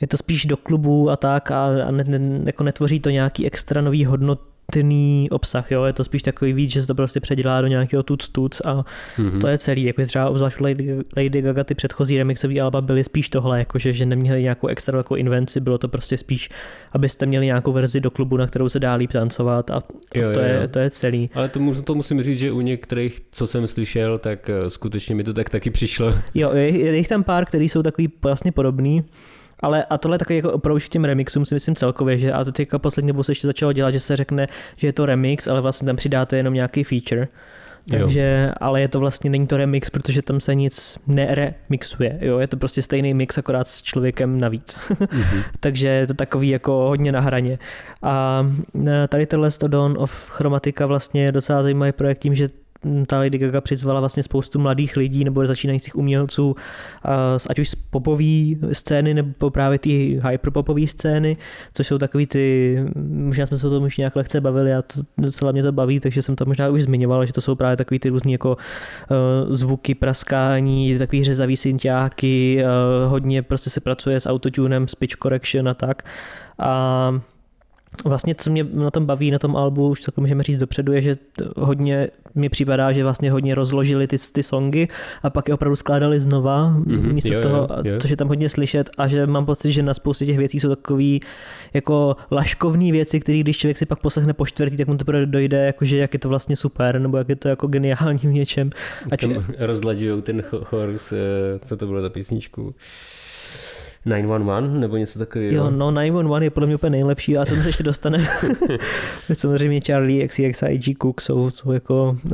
je 0.00 0.06
to 0.06 0.16
spíš 0.16 0.46
do 0.46 0.56
klubu 0.56 1.10
a 1.10 1.16
tak 1.16 1.50
a, 1.50 1.64
a 1.64 1.90
ne, 1.90 2.04
ne, 2.06 2.40
jako 2.44 2.64
netvoří 2.64 3.00
to 3.00 3.10
nějaký 3.10 3.46
extra 3.46 3.80
nový 3.80 4.04
hodnot, 4.04 4.40
nutný 4.76 5.28
obsah, 5.30 5.70
jo, 5.70 5.84
je 5.84 5.92
to 5.92 6.04
spíš 6.04 6.22
takový 6.22 6.52
víc, 6.52 6.70
že 6.70 6.80
se 6.80 6.86
to 6.86 6.94
prostě 6.94 7.20
předělá 7.20 7.60
do 7.60 7.66
nějakého 7.66 8.02
tuc 8.02 8.28
tuc 8.28 8.60
a 8.64 8.84
mm-hmm. 9.18 9.40
to 9.40 9.48
je 9.48 9.58
celý, 9.58 9.82
jako 9.82 10.06
třeba 10.06 10.28
obzvlášť 10.30 10.60
Lady, 10.60 10.96
Lady 11.16 11.42
Gaga 11.42 11.64
ty 11.64 11.74
předchozí 11.74 12.18
remixové 12.18 12.60
alba 12.60 12.80
byly 12.80 13.04
spíš 13.04 13.28
tohle, 13.28 13.58
jakože 13.58 13.92
že 13.92 14.06
neměli 14.06 14.42
nějakou 14.42 14.66
extra 14.66 14.92
velkou 14.92 15.14
invenci, 15.14 15.60
bylo 15.60 15.78
to 15.78 15.88
prostě 15.88 16.18
spíš, 16.18 16.48
abyste 16.92 17.26
měli 17.26 17.46
nějakou 17.46 17.72
verzi 17.72 18.00
do 18.00 18.10
klubu, 18.10 18.36
na 18.36 18.46
kterou 18.46 18.68
se 18.68 18.80
dá 18.80 18.94
líp 18.94 19.12
tancovat 19.12 19.70
a, 19.70 19.82
jo, 20.14 20.30
a 20.30 20.34
to, 20.34 20.40
jo, 20.40 20.46
je, 20.46 20.60
jo. 20.62 20.68
to 20.68 20.78
je 20.78 20.90
celý. 20.90 21.30
Ale 21.34 21.48
to, 21.48 21.82
to 21.82 21.94
musím 21.94 22.22
říct, 22.22 22.38
že 22.38 22.52
u 22.52 22.60
některých, 22.60 23.20
co 23.30 23.46
jsem 23.46 23.66
slyšel, 23.66 24.18
tak 24.18 24.50
eh, 24.50 24.70
skutečně 24.70 25.14
mi 25.14 25.24
to 25.24 25.32
tak 25.32 25.50
taky 25.50 25.70
přišlo. 25.70 26.14
Jo, 26.34 26.52
je, 26.52 26.78
je 26.78 26.96
jich 26.96 27.08
tam 27.08 27.24
pár, 27.24 27.44
který 27.44 27.68
jsou 27.68 27.82
takový 27.82 28.08
vlastně 28.22 28.52
podobný, 28.52 29.04
ale 29.60 29.84
a 29.84 29.98
tohle 29.98 30.14
je 30.14 30.18
takový 30.18 30.36
jako 30.36 30.52
approach 30.52 30.88
těm 30.88 31.04
remixům 31.04 31.44
si 31.44 31.54
myslím 31.54 31.74
celkově, 31.74 32.18
že 32.18 32.32
a 32.32 32.44
to 32.44 32.52
teďka 32.52 32.78
poslední 32.78 33.08
dobou 33.08 33.22
se 33.22 33.32
ještě 33.32 33.46
začalo 33.46 33.72
dělat, 33.72 33.90
že 33.90 34.00
se 34.00 34.16
řekne, 34.16 34.46
že 34.76 34.88
je 34.88 34.92
to 34.92 35.06
remix, 35.06 35.46
ale 35.46 35.60
vlastně 35.60 35.86
tam 35.86 35.96
přidáte 35.96 36.36
jenom 36.36 36.54
nějaký 36.54 36.84
feature. 36.84 37.28
Takže, 37.90 38.46
jo. 38.48 38.54
ale 38.60 38.80
je 38.80 38.88
to 38.88 39.00
vlastně, 39.00 39.30
není 39.30 39.46
to 39.46 39.56
remix, 39.56 39.90
protože 39.90 40.22
tam 40.22 40.40
se 40.40 40.54
nic 40.54 40.98
neremixuje, 41.06 42.18
jo, 42.20 42.38
je 42.38 42.46
to 42.46 42.56
prostě 42.56 42.82
stejný 42.82 43.14
mix, 43.14 43.38
akorát 43.38 43.68
s 43.68 43.82
člověkem 43.82 44.40
navíc. 44.40 44.78
Mm-hmm. 44.90 45.42
Takže 45.60 45.88
je 45.88 46.06
to 46.06 46.14
takový 46.14 46.48
jako 46.48 46.72
hodně 46.72 47.12
na 47.12 47.20
hraně. 47.20 47.58
A 48.02 48.46
e, 48.86 49.08
tady 49.08 49.26
tenhle 49.26 49.50
Dawn 49.66 49.96
of 49.98 50.30
Chromatica 50.30 50.86
vlastně 50.86 51.24
je 51.24 51.32
docela 51.32 51.62
zajímavý 51.62 51.92
projekt 51.92 52.18
tím, 52.18 52.34
že 52.34 52.48
ta 53.06 53.18
Lady 53.18 53.38
Gaga 53.38 53.60
přizvala 53.60 54.00
vlastně 54.00 54.22
spoustu 54.22 54.58
mladých 54.58 54.96
lidí 54.96 55.24
nebo 55.24 55.46
začínajících 55.46 55.96
umělců, 55.96 56.56
ať 57.50 57.58
už 57.58 57.68
z 57.68 57.74
popové 57.74 58.24
scény 58.72 59.14
nebo 59.14 59.50
právě 59.50 59.78
ty 59.78 60.20
hyperpopové 60.30 60.86
scény, 60.86 61.36
což 61.74 61.86
jsou 61.86 61.98
takový 61.98 62.26
ty, 62.26 62.76
možná 63.10 63.46
jsme 63.46 63.58
se 63.58 63.66
o 63.66 63.70
tom 63.70 63.84
už 63.84 63.96
nějak 63.96 64.16
lehce 64.16 64.40
bavili 64.40 64.74
a 64.74 64.82
to, 64.82 65.00
docela 65.18 65.52
mě 65.52 65.62
to 65.62 65.72
baví, 65.72 66.00
takže 66.00 66.22
jsem 66.22 66.36
to 66.36 66.44
možná 66.44 66.68
už 66.68 66.82
zmiňoval, 66.82 67.26
že 67.26 67.32
to 67.32 67.40
jsou 67.40 67.54
právě 67.54 67.76
takový 67.76 67.98
ty 67.98 68.08
různý 68.08 68.32
jako 68.32 68.50
uh, 68.56 69.54
zvuky, 69.54 69.94
praskání, 69.94 70.98
takový 70.98 71.24
řezavý 71.24 71.56
synťáky, 71.56 72.62
uh, 72.64 73.10
hodně 73.10 73.42
prostě 73.42 73.70
se 73.70 73.80
pracuje 73.80 74.20
s 74.20 74.28
autotunem, 74.28 74.88
s 74.88 74.94
pitch 74.94 75.16
correction 75.22 75.68
a 75.68 75.74
tak. 75.74 76.02
A 76.58 77.20
vlastně, 78.04 78.34
co 78.34 78.50
mě 78.50 78.64
na 78.64 78.90
tom 78.90 79.06
baví, 79.06 79.30
na 79.30 79.38
tom 79.38 79.56
albu, 79.56 79.88
už 79.88 80.00
to 80.00 80.20
můžeme 80.20 80.42
říct 80.42 80.58
dopředu, 80.58 80.92
je, 80.92 81.02
že 81.02 81.18
hodně 81.56 82.08
mi 82.34 82.48
připadá, 82.48 82.92
že 82.92 83.02
vlastně 83.02 83.30
hodně 83.30 83.54
rozložili 83.54 84.06
ty, 84.06 84.16
ty 84.32 84.42
songy 84.42 84.88
a 85.22 85.30
pak 85.30 85.48
je 85.48 85.54
opravdu 85.54 85.76
skládali 85.76 86.20
znova, 86.20 86.74
mm-hmm, 86.78 87.12
místo 87.12 87.34
jo, 87.34 87.42
toho, 87.42 87.56
jo, 87.56 87.92
jo. 87.92 87.98
což 88.00 88.10
je 88.10 88.16
tam 88.16 88.28
hodně 88.28 88.48
slyšet 88.48 88.90
a 88.98 89.08
že 89.08 89.26
mám 89.26 89.46
pocit, 89.46 89.72
že 89.72 89.82
na 89.82 89.94
spoustě 89.94 90.26
těch 90.26 90.38
věcí 90.38 90.60
jsou 90.60 90.68
takový 90.68 91.20
jako 91.74 92.16
laškovní 92.30 92.92
věci, 92.92 93.20
které 93.20 93.38
když 93.38 93.58
člověk 93.58 93.78
si 93.78 93.86
pak 93.86 94.00
poslechne 94.00 94.32
po 94.32 94.46
čtvrtý, 94.46 94.76
tak 94.76 94.88
mu 94.88 94.96
to 94.96 95.24
dojde, 95.24 95.66
jakože 95.66 95.96
jak 95.96 96.12
je 96.12 96.18
to 96.18 96.28
vlastně 96.28 96.56
super, 96.56 97.00
nebo 97.00 97.16
jak 97.16 97.28
je 97.28 97.36
to 97.36 97.48
jako 97.48 97.66
geniální 97.66 98.18
v 98.18 98.32
něčem. 98.32 98.70
A 99.10 99.16
či... 99.16 99.34
rozladžují 99.58 100.22
ten 100.22 100.42
chorus, 100.42 101.12
eh, 101.12 101.16
co 101.64 101.76
to 101.76 101.86
bylo 101.86 102.02
za 102.02 102.08
písničku? 102.08 102.74
911 104.08 104.72
nebo 104.72 104.96
něco 104.96 105.18
takového. 105.18 105.54
Jo, 105.54 105.70
no 105.70 105.90
911 105.90 106.42
je 106.42 106.50
podle 106.50 106.66
mě 106.66 106.74
úplně 106.74 106.90
nejlepší 106.90 107.38
a 107.38 107.44
to 107.44 107.56
se 107.56 107.68
ještě 107.68 107.82
dostane. 107.82 108.28
Samozřejmě 109.32 109.80
Charlie, 109.80 110.28
XCX 110.28 110.62
a 110.62 110.66
IG 110.66 110.98
Cook 111.02 111.20
jsou, 111.20 111.50
jsou 111.50 111.72
jako 111.72 112.16
uh, 112.24 112.32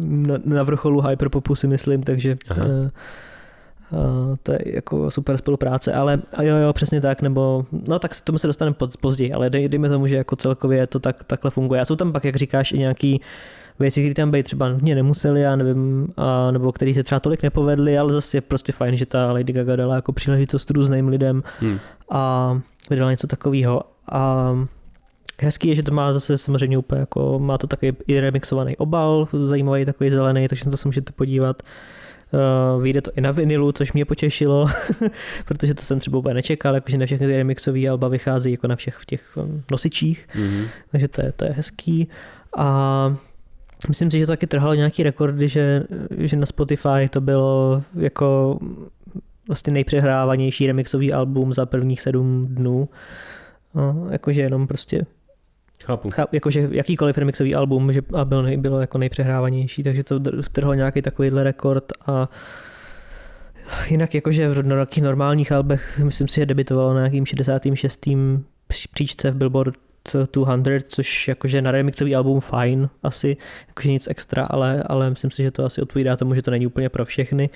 na, 0.00 0.34
na 0.44 0.62
vrcholu 0.62 1.00
hyperpopu 1.00 1.54
si 1.54 1.66
myslím, 1.66 2.02
takže 2.02 2.36
uh, 2.56 2.88
Uh, 3.90 4.36
to 4.42 4.52
je 4.52 4.58
jako 4.64 5.10
super 5.10 5.36
spolupráce, 5.36 5.92
ale 5.92 6.22
jo, 6.42 6.56
jo, 6.56 6.72
přesně 6.72 7.00
tak, 7.00 7.22
nebo, 7.22 7.66
no 7.86 7.98
tak 7.98 8.20
tomu 8.20 8.38
se 8.38 8.46
dostaneme 8.46 8.76
později, 9.00 9.32
ale 9.32 9.50
dej, 9.50 9.68
dejme 9.68 9.88
tomu, 9.88 10.06
že 10.06 10.16
jako 10.16 10.36
celkově 10.36 10.86
to 10.86 10.98
tak, 10.98 11.24
takhle 11.24 11.50
funguje. 11.50 11.80
A 11.80 11.84
jsou 11.84 11.96
tam 11.96 12.12
pak, 12.12 12.24
jak 12.24 12.36
říkáš, 12.36 12.72
i 12.72 12.78
nějaký 12.78 13.20
věci, 13.80 14.00
které 14.00 14.14
tam 14.14 14.30
být 14.30 14.42
třeba 14.42 14.68
nutně 14.68 14.94
nemuseli, 14.94 15.40
já 15.40 15.56
nevím, 15.56 16.08
a, 16.16 16.50
nebo 16.50 16.72
které 16.72 16.94
se 16.94 17.02
třeba 17.02 17.20
tolik 17.20 17.42
nepovedly, 17.42 17.98
ale 17.98 18.12
zase 18.12 18.36
je 18.36 18.40
prostě 18.40 18.72
fajn, 18.72 18.96
že 18.96 19.06
ta 19.06 19.32
Lady 19.32 19.52
Gaga 19.52 19.76
dala 19.76 19.94
jako 19.94 20.12
příležitost 20.12 20.70
různým 20.70 21.08
lidem 21.08 21.42
hmm. 21.60 21.78
a 22.10 22.60
vydala 22.90 23.10
něco 23.10 23.26
takového. 23.26 23.82
A 24.12 24.52
hezký 25.40 25.68
je, 25.68 25.74
že 25.74 25.82
to 25.82 25.94
má 25.94 26.12
zase 26.12 26.38
samozřejmě 26.38 26.78
úplně 26.78 27.00
jako, 27.00 27.38
má 27.38 27.58
to 27.58 27.66
taky 27.66 27.96
i 28.06 28.20
remixovaný 28.20 28.76
obal, 28.76 29.28
zajímavý 29.32 29.84
takový 29.84 30.10
zelený, 30.10 30.48
takže 30.48 30.64
na 30.64 30.70
to 30.70 30.76
se 30.76 30.88
můžete 30.88 31.12
podívat. 31.12 31.62
Uh, 32.76 32.82
vyjde 32.82 33.02
to 33.02 33.10
i 33.16 33.20
na 33.20 33.30
vinilu, 33.30 33.72
což 33.72 33.92
mě 33.92 34.04
potěšilo, 34.04 34.66
protože 35.44 35.74
to 35.74 35.82
jsem 35.82 36.00
třeba 36.00 36.18
úplně 36.18 36.34
nečekal, 36.34 36.74
jakože 36.74 36.98
na 36.98 37.06
všechny 37.06 37.26
ty 37.26 37.36
remixové 37.36 37.88
alba 37.88 38.08
vychází 38.08 38.50
jako 38.50 38.68
na 38.68 38.76
všech 38.76 38.98
těch 39.06 39.36
um, 39.36 39.62
nosičích, 39.70 40.28
mm-hmm. 40.34 40.68
takže 40.90 41.08
to 41.08 41.22
je, 41.22 41.32
to 41.32 41.44
je 41.44 41.50
hezký. 41.52 42.08
A 42.56 43.16
Myslím 43.88 44.10
si, 44.10 44.18
že 44.18 44.26
to 44.26 44.32
taky 44.32 44.46
trhalo 44.46 44.74
nějaký 44.74 45.02
rekordy, 45.02 45.48
že, 45.48 45.82
že 46.18 46.36
na 46.36 46.46
Spotify 46.46 47.08
to 47.10 47.20
bylo 47.20 47.82
jako 47.94 48.58
vlastně 49.48 49.72
nejpřehrávanější 49.72 50.66
remixový 50.66 51.12
album 51.12 51.52
za 51.52 51.66
prvních 51.66 52.00
sedm 52.00 52.46
dnů. 52.46 52.88
No, 53.74 54.06
jakože 54.10 54.42
jenom 54.42 54.66
prostě 54.66 55.06
Chápu. 55.84 56.10
Chápu. 56.10 56.36
Jakože 56.36 56.68
jakýkoliv 56.70 57.18
remixový 57.18 57.54
album 57.54 57.92
že 57.92 58.00
a 58.14 58.24
bylo, 58.24 58.42
bylo 58.56 58.80
jako 58.80 58.98
nejpřehrávanější, 58.98 59.82
takže 59.82 60.04
to 60.04 60.20
vtrhlo 60.42 60.74
nějaký 60.74 61.02
takovýhle 61.02 61.44
rekord 61.44 61.84
a 62.06 62.28
jinak 63.90 64.14
jakože 64.14 64.48
v 64.48 64.66
nějakých 64.66 65.02
normálních 65.02 65.52
albech 65.52 65.98
myslím 65.98 66.28
si, 66.28 66.40
že 66.40 66.46
debitovalo 66.46 66.94
na 66.94 67.00
nějakým 67.00 67.26
66. 67.26 68.08
příčce 68.92 69.30
v 69.30 69.34
Billboard 69.34 69.74
200, 70.12 70.88
což 70.88 71.28
jakože 71.28 71.62
na 71.62 71.70
remixový 71.70 72.16
album 72.16 72.40
fajn, 72.40 72.88
asi 73.02 73.36
jakože 73.68 73.90
nic 73.90 74.08
extra, 74.10 74.46
ale, 74.50 74.82
ale 74.86 75.10
myslím 75.10 75.30
si, 75.30 75.42
že 75.42 75.50
to 75.50 75.64
asi 75.64 75.82
odpovídá 75.82 76.16
tomu, 76.16 76.34
že 76.34 76.42
to 76.42 76.50
není 76.50 76.66
úplně 76.66 76.88
pro 76.88 77.04
všechny. 77.04 77.50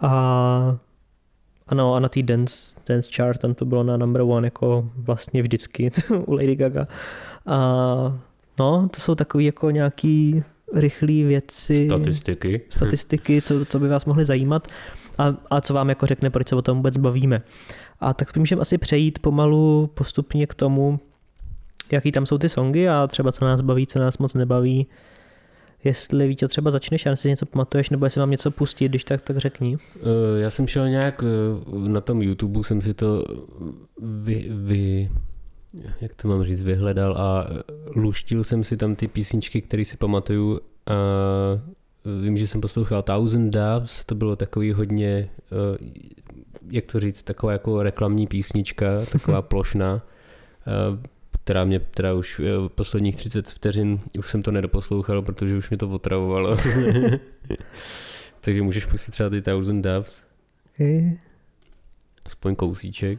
A 0.00 0.78
ano, 1.68 1.94
a 1.94 2.00
na 2.00 2.08
té 2.08 2.22
dance, 2.22 2.74
dance 2.88 3.10
chart 3.16 3.40
tam 3.40 3.54
to 3.54 3.64
bylo 3.64 3.82
na 3.82 3.96
number 3.96 4.22
one 4.22 4.46
jako 4.46 4.90
vlastně 4.96 5.42
vždycky 5.42 5.90
u 6.26 6.32
Lady 6.32 6.56
Gaga. 6.56 6.88
A 7.46 8.18
no, 8.58 8.88
to 8.94 9.00
jsou 9.00 9.14
takové 9.14 9.44
jako 9.44 9.70
nějaký 9.70 10.42
rychlé 10.74 11.22
věci. 11.24 11.86
Statistiky. 11.86 12.60
Statistiky, 12.70 13.42
co, 13.42 13.64
co 13.64 13.78
by 13.78 13.88
vás 13.88 14.04
mohly 14.04 14.24
zajímat 14.24 14.68
a, 15.18 15.34
a 15.50 15.60
co 15.60 15.74
vám 15.74 15.88
jako 15.88 16.06
řekne, 16.06 16.30
proč 16.30 16.48
se 16.48 16.56
o 16.56 16.62
tom 16.62 16.76
vůbec 16.76 16.96
bavíme. 16.96 17.42
A 18.00 18.14
tak 18.14 18.36
můžeme 18.36 18.62
asi 18.62 18.78
přejít 18.78 19.18
pomalu 19.18 19.90
postupně 19.94 20.46
k 20.46 20.54
tomu, 20.54 21.00
jaký 21.92 22.12
tam 22.12 22.26
jsou 22.26 22.38
ty 22.38 22.48
songy 22.48 22.88
a 22.88 23.06
třeba 23.06 23.32
co 23.32 23.44
nás 23.44 23.60
baví, 23.60 23.86
co 23.86 23.98
nás 23.98 24.18
moc 24.18 24.34
nebaví. 24.34 24.86
Jestli 25.84 26.28
víte, 26.28 26.48
třeba 26.48 26.70
začneš, 26.70 27.06
já 27.06 27.16
si 27.16 27.28
něco 27.28 27.46
pamatuješ, 27.46 27.90
nebo 27.90 28.06
jestli 28.06 28.18
mám 28.18 28.30
něco 28.30 28.50
pustit, 28.50 28.88
když 28.88 29.04
tak, 29.04 29.22
tak 29.22 29.36
řekni. 29.36 29.78
Eh, 29.96 30.40
já 30.40 30.50
jsem 30.50 30.66
šel 30.66 30.88
nějak 30.88 31.24
eh, 31.24 31.88
na 31.88 32.00
tom 32.00 32.22
YouTube, 32.22 32.64
jsem 32.64 32.82
si 32.82 32.94
to 32.94 33.24
vy, 34.02 34.46
vy 34.50 35.10
jak 36.00 36.14
to 36.14 36.28
mám 36.28 36.44
říct, 36.44 36.62
vyhledal 36.62 37.16
a 37.18 37.46
luštil 37.96 38.44
jsem 38.44 38.64
si 38.64 38.76
tam 38.76 38.94
ty 38.94 39.08
písničky, 39.08 39.62
které 39.62 39.84
si 39.84 39.96
pamatuju 39.96 40.60
a 40.86 40.92
vím, 42.20 42.36
že 42.36 42.46
jsem 42.46 42.60
poslouchal 42.60 43.02
Thousand 43.02 43.50
Doves, 43.50 44.04
to 44.04 44.14
bylo 44.14 44.36
takový 44.36 44.72
hodně, 44.72 45.08
eh, 45.08 45.88
jak 46.70 46.84
to 46.84 47.00
říct, 47.00 47.22
taková 47.22 47.52
jako 47.52 47.82
reklamní 47.82 48.26
písnička, 48.26 48.86
taková 49.12 49.42
plošná 49.52 50.02
která 51.48 51.64
mě 51.64 51.80
teda 51.80 52.14
už 52.14 52.40
eh, 52.40 52.68
posledních 52.68 53.16
30 53.16 53.50
vteřin, 53.50 54.00
už 54.18 54.30
jsem 54.30 54.42
to 54.42 54.50
nedoposlouchal, 54.50 55.22
protože 55.22 55.56
už 55.56 55.70
mě 55.70 55.78
to 55.78 55.88
otravovalo. 55.88 56.56
Takže 58.40 58.62
můžeš 58.62 58.86
pustit 58.86 59.10
třeba 59.10 59.30
ty 59.30 59.42
Thousand 59.42 59.82
Doves. 59.82 60.26
Aspoň 62.24 62.54
kousíček. 62.54 63.18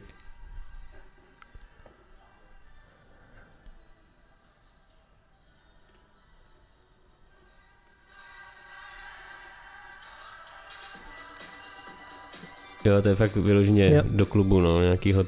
Jo, 12.84 13.02
to 13.02 13.08
je 13.08 13.14
fakt 13.14 13.36
vyloženě 13.36 13.94
jo. 13.94 14.02
do 14.10 14.26
klubu, 14.26 14.60
no, 14.60 14.82
nějakýho 14.82 15.24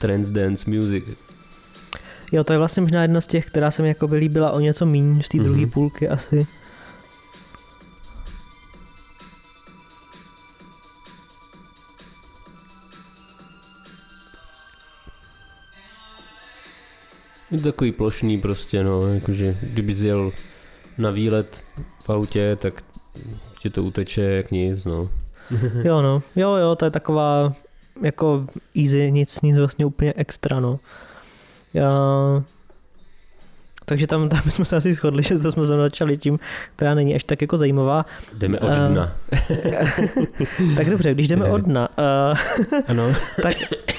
trance 0.00 0.30
dance 0.30 0.70
music. 0.70 1.04
Jo, 2.32 2.44
to 2.44 2.52
je 2.52 2.58
vlastně 2.58 2.80
možná 2.82 3.02
jedna 3.02 3.20
z 3.20 3.26
těch, 3.26 3.46
která 3.46 3.70
se 3.70 3.82
mi 3.82 3.88
jako 3.88 4.08
by 4.08 4.16
líbila 4.16 4.50
o 4.50 4.60
něco 4.60 4.86
méně 4.86 5.22
z 5.22 5.28
té 5.28 5.38
mm-hmm. 5.38 5.42
druhé 5.42 5.60
Mhm. 5.60 5.70
půlky 5.70 6.08
asi. 6.08 6.46
Je 17.50 17.58
to 17.58 17.64
takový 17.64 17.92
plošný 17.92 18.38
prostě, 18.40 18.84
no, 18.84 19.14
jakože 19.14 19.56
kdyby 19.62 19.92
jel 19.92 20.32
na 20.98 21.10
výlet 21.10 21.62
v 22.04 22.10
autě, 22.10 22.56
tak 22.56 22.82
ti 23.58 23.70
to 23.70 23.82
uteče 23.84 24.22
jak 24.22 24.50
nic, 24.50 24.84
no. 24.84 25.10
Jo, 25.84 26.02
no. 26.02 26.22
Jo, 26.36 26.54
jo, 26.54 26.76
to 26.76 26.84
je 26.84 26.90
taková 26.90 27.54
jako 28.02 28.46
easy, 28.82 29.12
nic, 29.12 29.40
nic 29.40 29.58
vlastně 29.58 29.86
úplně 29.86 30.12
extra, 30.16 30.60
no. 30.60 30.78
Já... 31.74 31.92
Takže 33.84 34.06
tam, 34.06 34.28
tam 34.28 34.40
jsme 34.40 34.64
se 34.64 34.76
asi 34.76 34.92
shodli, 34.92 35.22
že 35.22 35.38
to 35.38 35.52
jsme 35.52 35.66
začali 35.66 36.16
tím, 36.16 36.38
která 36.76 36.94
není 36.94 37.14
až 37.14 37.24
tak 37.24 37.40
jako 37.40 37.56
zajímavá. 37.56 38.06
Jdeme 38.34 38.58
od 38.58 38.70
Eh, 38.70 38.88
dna. 38.88 39.12
tak 40.76 40.90
dobře, 40.90 41.14
když 41.14 41.28
jdeme 41.28 41.44
od 41.44 41.58
dna, 41.60 41.88
uh, 41.98 42.78
Ano. 42.88 43.12
tak 43.42 43.56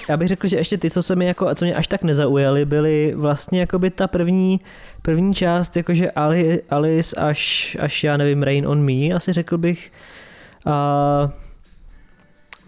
já 0.10 0.18
bych 0.18 0.28
řekl, 0.28 0.48
že 0.48 0.58
ještě 0.58 0.78
ty, 0.78 0.90
co 0.90 1.04
se 1.04 1.16
mi 1.16 1.26
jako, 1.26 1.56
co 1.56 1.66
mě 1.66 1.76
až 1.76 1.88
tak 1.88 2.04
nezaujaly, 2.04 2.66
byly 2.66 3.14
vlastně 3.16 3.60
jakoby 3.60 3.90
ta 3.90 4.08
první, 4.08 4.60
první 5.02 5.34
část, 5.34 5.78
jakože 5.78 6.12
Ali, 6.12 6.62
Alice 6.70 7.16
až, 7.16 7.78
až 7.80 8.04
já 8.04 8.18
nevím, 8.18 8.44
Rain 8.44 8.68
on 8.68 8.82
Me, 8.86 9.16
asi 9.16 9.34
řekl 9.34 9.58
bych. 9.58 9.92
A 10.66 11.32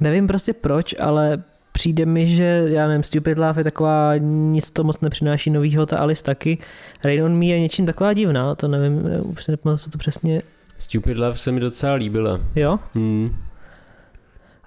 nevím 0.03 0.27
prostě 0.27 0.53
proč, 0.53 0.95
ale 0.99 1.43
přijde 1.71 2.05
mi, 2.05 2.35
že 2.35 2.63
já 2.67 2.87
nevím, 2.87 3.03
Stupid 3.03 3.37
Love 3.37 3.59
je 3.59 3.63
taková, 3.63 4.17
nic 4.17 4.71
to 4.71 4.83
moc 4.83 5.01
nepřináší 5.01 5.49
novýho, 5.49 5.85
ta 5.85 5.97
Alice 5.97 6.23
taky. 6.23 6.57
Rain 7.03 7.23
on 7.23 7.37
Me 7.37 7.45
je 7.45 7.59
něčím 7.59 7.85
taková 7.85 8.13
divná, 8.13 8.55
to 8.55 8.67
nevím, 8.67 9.01
už 9.23 9.43
si 9.43 9.51
nepamatuji, 9.51 9.83
co 9.83 9.89
to 9.89 9.97
přesně, 9.97 10.41
Stupid 10.77 11.17
Love 11.17 11.37
se 11.37 11.51
mi 11.51 11.59
docela 11.59 11.93
líbila. 11.93 12.39
jo? 12.55 12.79
Hmm. 12.93 13.35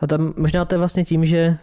A 0.00 0.07
tam 0.07 0.35
možná 0.37 0.64
to 0.64 0.75
je 0.75 0.78
vlastně 0.78 1.05
tím, 1.05 1.25
že 1.25 1.59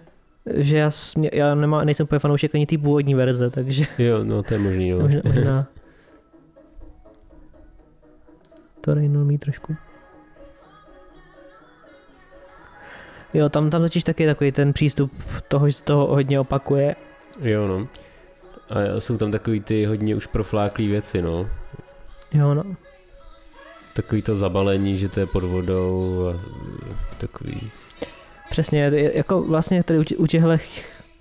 že 0.55 0.77
já, 0.77 0.91
smě, 0.91 1.29
já 1.33 1.55
nemá, 1.55 1.83
nejsem 1.83 2.03
úplně 2.03 2.19
fanoušek 2.19 2.55
ani 2.55 2.65
té 2.65 2.77
původní 2.77 3.15
verze, 3.15 3.49
takže 3.49 3.85
Jo, 3.97 4.23
no 4.23 4.43
to 4.43 4.53
je 4.53 4.59
možný, 4.59 4.91
no. 4.91 4.99
možná, 4.99 5.21
možná 5.25 5.67
to 8.81 8.93
Rain 8.93 9.23
mít 9.23 9.37
trošku. 9.37 9.75
Jo, 13.33 13.49
tam, 13.49 13.69
tam 13.69 13.81
totiž 13.81 14.03
taky 14.03 14.25
takový 14.25 14.51
ten 14.51 14.73
přístup 14.73 15.11
toho, 15.47 15.69
že 15.69 15.83
toho 15.83 16.07
hodně 16.07 16.39
opakuje. 16.39 16.95
Jo, 17.41 17.67
no. 17.67 17.87
A 18.69 18.99
jsou 18.99 19.17
tam 19.17 19.31
takový 19.31 19.59
ty 19.59 19.85
hodně 19.85 20.15
už 20.15 20.27
profláklý 20.27 20.87
věci, 20.87 21.21
no. 21.21 21.49
Jo, 22.31 22.53
no. 22.53 22.63
Takový 23.93 24.21
to 24.21 24.35
zabalení, 24.35 24.97
že 24.97 25.09
to 25.09 25.19
je 25.19 25.25
pod 25.25 25.43
vodou 25.43 26.27
a 26.27 26.41
takový. 27.17 27.71
Přesně, 28.49 28.91
jako 29.13 29.41
vlastně 29.41 29.83
tady 29.83 29.99
u 30.17 30.27
těchto 30.27 30.57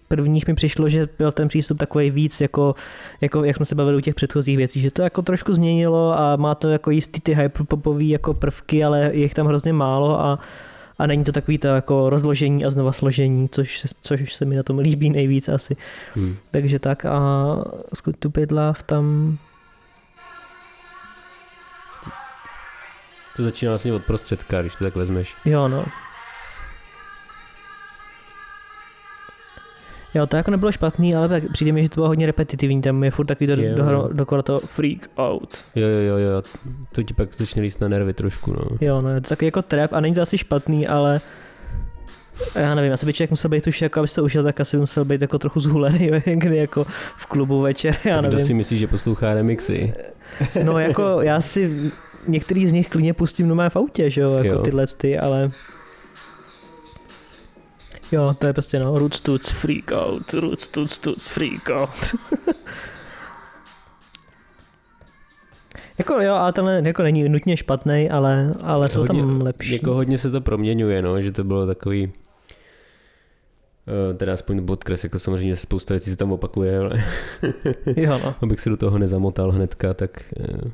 prvních 0.09 0.47
mi 0.47 0.55
přišlo, 0.55 0.89
že 0.89 1.09
byl 1.19 1.33
ten 1.33 1.49
přístup 1.49 1.79
takový 1.79 2.11
víc, 2.11 2.41
jako, 2.41 2.75
jako 3.21 3.45
jak 3.45 3.57
jsme 3.57 3.65
se 3.65 3.75
bavili 3.75 3.97
u 3.97 4.01
těch 4.01 4.15
předchozích 4.15 4.57
věcí, 4.57 4.81
že 4.81 4.91
to 4.91 5.03
jako 5.03 5.23
trošku 5.23 5.53
změnilo 5.53 6.19
a 6.19 6.37
má 6.37 6.55
to 6.55 6.69
jako 6.69 6.91
jistý 6.91 7.21
ty 7.21 7.35
hyperpopový 7.35 8.09
jako 8.09 8.35
prvky, 8.35 8.85
ale 8.85 9.01
je 9.01 9.23
jich 9.23 9.35
tam 9.35 9.47
hrozně 9.47 9.73
málo 9.73 10.21
a, 10.21 10.39
a 10.99 11.07
není 11.07 11.25
to 11.25 11.33
takový 11.33 11.59
to 11.59 11.69
jako 11.69 12.11
rozložení 12.11 12.65
a 12.65 12.71
znova 12.71 12.93
složení, 12.93 13.49
což, 13.49 13.81
se- 13.81 13.89
což 14.03 14.35
se 14.35 14.45
mi 14.45 14.57
na 14.57 14.63
tom 14.63 14.79
líbí 14.79 15.11
nejvíc 15.11 15.49
asi. 15.49 15.77
Hm. 16.17 16.37
Takže 16.51 16.79
tak 16.79 17.05
a 17.05 17.21
Stupid 17.95 18.53
Love 18.53 18.81
tam, 18.87 19.39
To 23.37 23.43
začíná 23.43 23.73
vlastně 23.73 23.93
od 23.93 24.05
prostředka, 24.05 24.61
když 24.61 24.77
to 24.77 24.85
tak 24.85 24.97
vezmeš. 24.97 25.37
jo 25.45 25.69
no. 25.69 25.85
Jo, 30.15 30.27
to 30.27 30.37
jako 30.37 30.51
nebylo 30.51 30.73
špatný, 30.73 31.15
ale 31.15 31.29
tak 31.29 31.43
přijde 31.53 31.73
mi, 31.73 31.83
že 31.83 31.89
to 31.89 31.95
bylo 31.95 32.09
hodně 32.09 32.27
repetitivní, 32.27 32.83
tam 32.83 33.05
je 33.05 33.11
furt 33.11 33.27
takový 33.27 33.47
do, 33.47 33.55
Jo. 33.63 34.09
do, 34.13 34.25
do, 34.25 34.43
to 34.43 34.61
freak 34.61 35.11
out. 35.19 35.57
Jo, 35.75 35.89
jo, 35.89 35.99
jo, 36.09 36.17
jo. 36.17 36.43
To 36.95 37.03
ti 37.03 37.15
pak 37.15 37.35
začne 37.35 37.63
líst 37.63 37.81
na 37.81 37.89
nervy 37.89 38.13
trošku, 38.13 38.53
no. 38.53 38.63
Jo, 38.81 39.01
no, 39.01 39.09
je 39.15 39.21
to 39.21 39.29
taky 39.29 39.45
jako 39.45 39.63
trap 39.63 39.93
a 39.93 40.01
není 40.01 40.15
to 40.15 40.23
asi 40.23 40.39
špatný, 40.39 40.87
ale 40.89 41.21
já 42.55 42.75
nevím, 42.75 42.93
asi 42.93 43.07
by 43.07 43.13
člověk 43.13 43.31
musel 43.31 43.51
být 43.51 43.67
už, 43.67 43.83
jako 43.83 44.01
aby 44.01 44.09
to 44.09 44.25
užil, 44.25 44.43
tak 44.45 44.61
asi 44.61 44.77
by 44.77 44.81
musel 44.81 45.05
být 45.05 45.23
jako 45.23 45.39
trochu 45.39 45.61
zhulený 45.61 46.11
někdy 46.27 46.57
jako 46.57 46.87
v 47.17 47.27
klubu 47.27 47.61
večer, 47.61 47.95
já 48.05 48.21
Kdo 48.21 48.31
nevím. 48.31 48.47
si 48.47 48.55
myslí, 48.55 48.79
že 48.79 48.87
poslouchá 48.87 49.35
remixy? 49.35 49.93
No 50.65 50.79
jako 50.79 51.19
já 51.23 51.41
si 51.41 51.91
některý 52.29 52.67
z 52.67 52.73
nich 52.73 52.89
klidně 52.89 53.15
pustím 53.15 53.49
doma 53.49 53.69
v 53.69 53.77
autě, 53.77 54.11
že 54.11 54.21
jo, 54.21 54.33
jako 54.35 54.49
Jo. 54.49 54.63
tyhle 54.63 54.87
ty, 54.87 55.19
ale 55.19 55.51
Jo, 58.13 58.35
to 58.39 58.47
je 58.47 58.53
prostě 58.53 58.79
no, 58.79 58.99
roots 58.99 59.21
tuts 59.21 59.51
freak 59.51 59.93
out, 59.93 60.33
roots 60.33 60.69
tuts 60.69 60.99
tuts 60.99 61.29
freak 61.29 61.71
out. 61.71 61.91
jako 65.99 66.21
jo, 66.21 66.35
ale 66.35 66.53
tenhle 66.53 66.83
jako 66.85 67.03
není 67.03 67.29
nutně 67.29 67.57
špatný, 67.57 68.11
ale, 68.11 68.55
ale 68.65 68.91
jsou 68.91 69.05
tam 69.05 69.17
Hodně- 69.17 69.45
lepší. 69.45 69.73
Jako 69.73 69.95
hodně 69.95 70.19
se 70.19 70.31
to 70.31 70.41
proměňuje, 70.41 71.03
no, 71.03 71.21
že 71.21 71.33
to 71.33 71.45
bylo 71.45 71.67
takový 71.67 72.13
eh, 74.11 74.15
teda 74.15 74.33
aspoň 74.33 74.67
podkres, 74.67 75.05
jako 75.05 75.19
samozřejmě 75.19 75.57
spousta 75.57 75.95
věcí 75.95 76.11
se 76.11 76.17
tam 76.17 76.33
opakuje, 76.33 76.79
ale 76.79 76.91
Jo, 77.97 78.21
no. 78.25 78.35
abych 78.43 78.61
se 78.61 78.71
do 78.71 78.77
toho 78.77 78.99
nezamotal 78.99 79.51
hnedka, 79.53 79.95
tak 79.95 80.25
eh, 80.41 80.71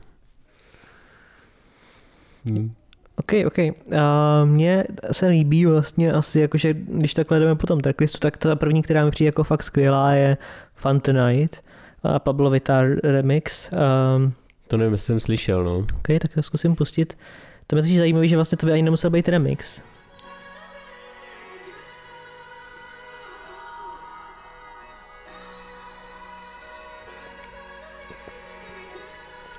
hm, 2.51 2.73
OK, 3.19 3.33
OK. 3.47 3.59
A 3.99 4.45
mně 4.45 4.85
se 5.13 5.27
líbí 5.27 5.67
vlastně 5.67 6.13
asi, 6.13 6.41
jakože 6.41 6.75
když 6.75 7.15
takhle 7.15 7.39
jdeme 7.39 7.55
po 7.55 7.67
tom 7.67 7.81
tracklistu, 7.81 8.19
tak 8.19 8.37
ta 8.37 8.57
první, 8.57 8.83
která 8.83 9.05
mi 9.05 9.11
přijde 9.11 9.29
jako 9.29 9.45
fakt 9.45 9.63
skvělá, 9.63 10.13
je 10.13 10.37
Fun 10.75 11.01
Tonight 11.01 11.65
a 12.03 12.19
Pablo 12.19 12.51
Vitar 12.51 12.87
remix. 13.03 13.71
Um, 14.17 14.33
to 14.67 14.77
nevím, 14.77 14.93
jestli 14.93 15.07
jsem 15.07 15.21
slyšel, 15.21 15.65
no. 15.65 15.77
OK, 15.79 16.07
tak 16.21 16.33
to 16.35 16.43
zkusím 16.43 16.75
pustit. 16.77 17.19
To 17.67 17.77
je 17.77 17.83
totiž 17.83 17.99
zajímavé, 17.99 18.29
že 18.29 18.37
vlastně 18.37 18.59
to 18.59 18.67
by 18.67 18.73
ani 18.73 18.83
nemusel 18.83 19.11
být 19.11 19.29
remix. 19.29 19.83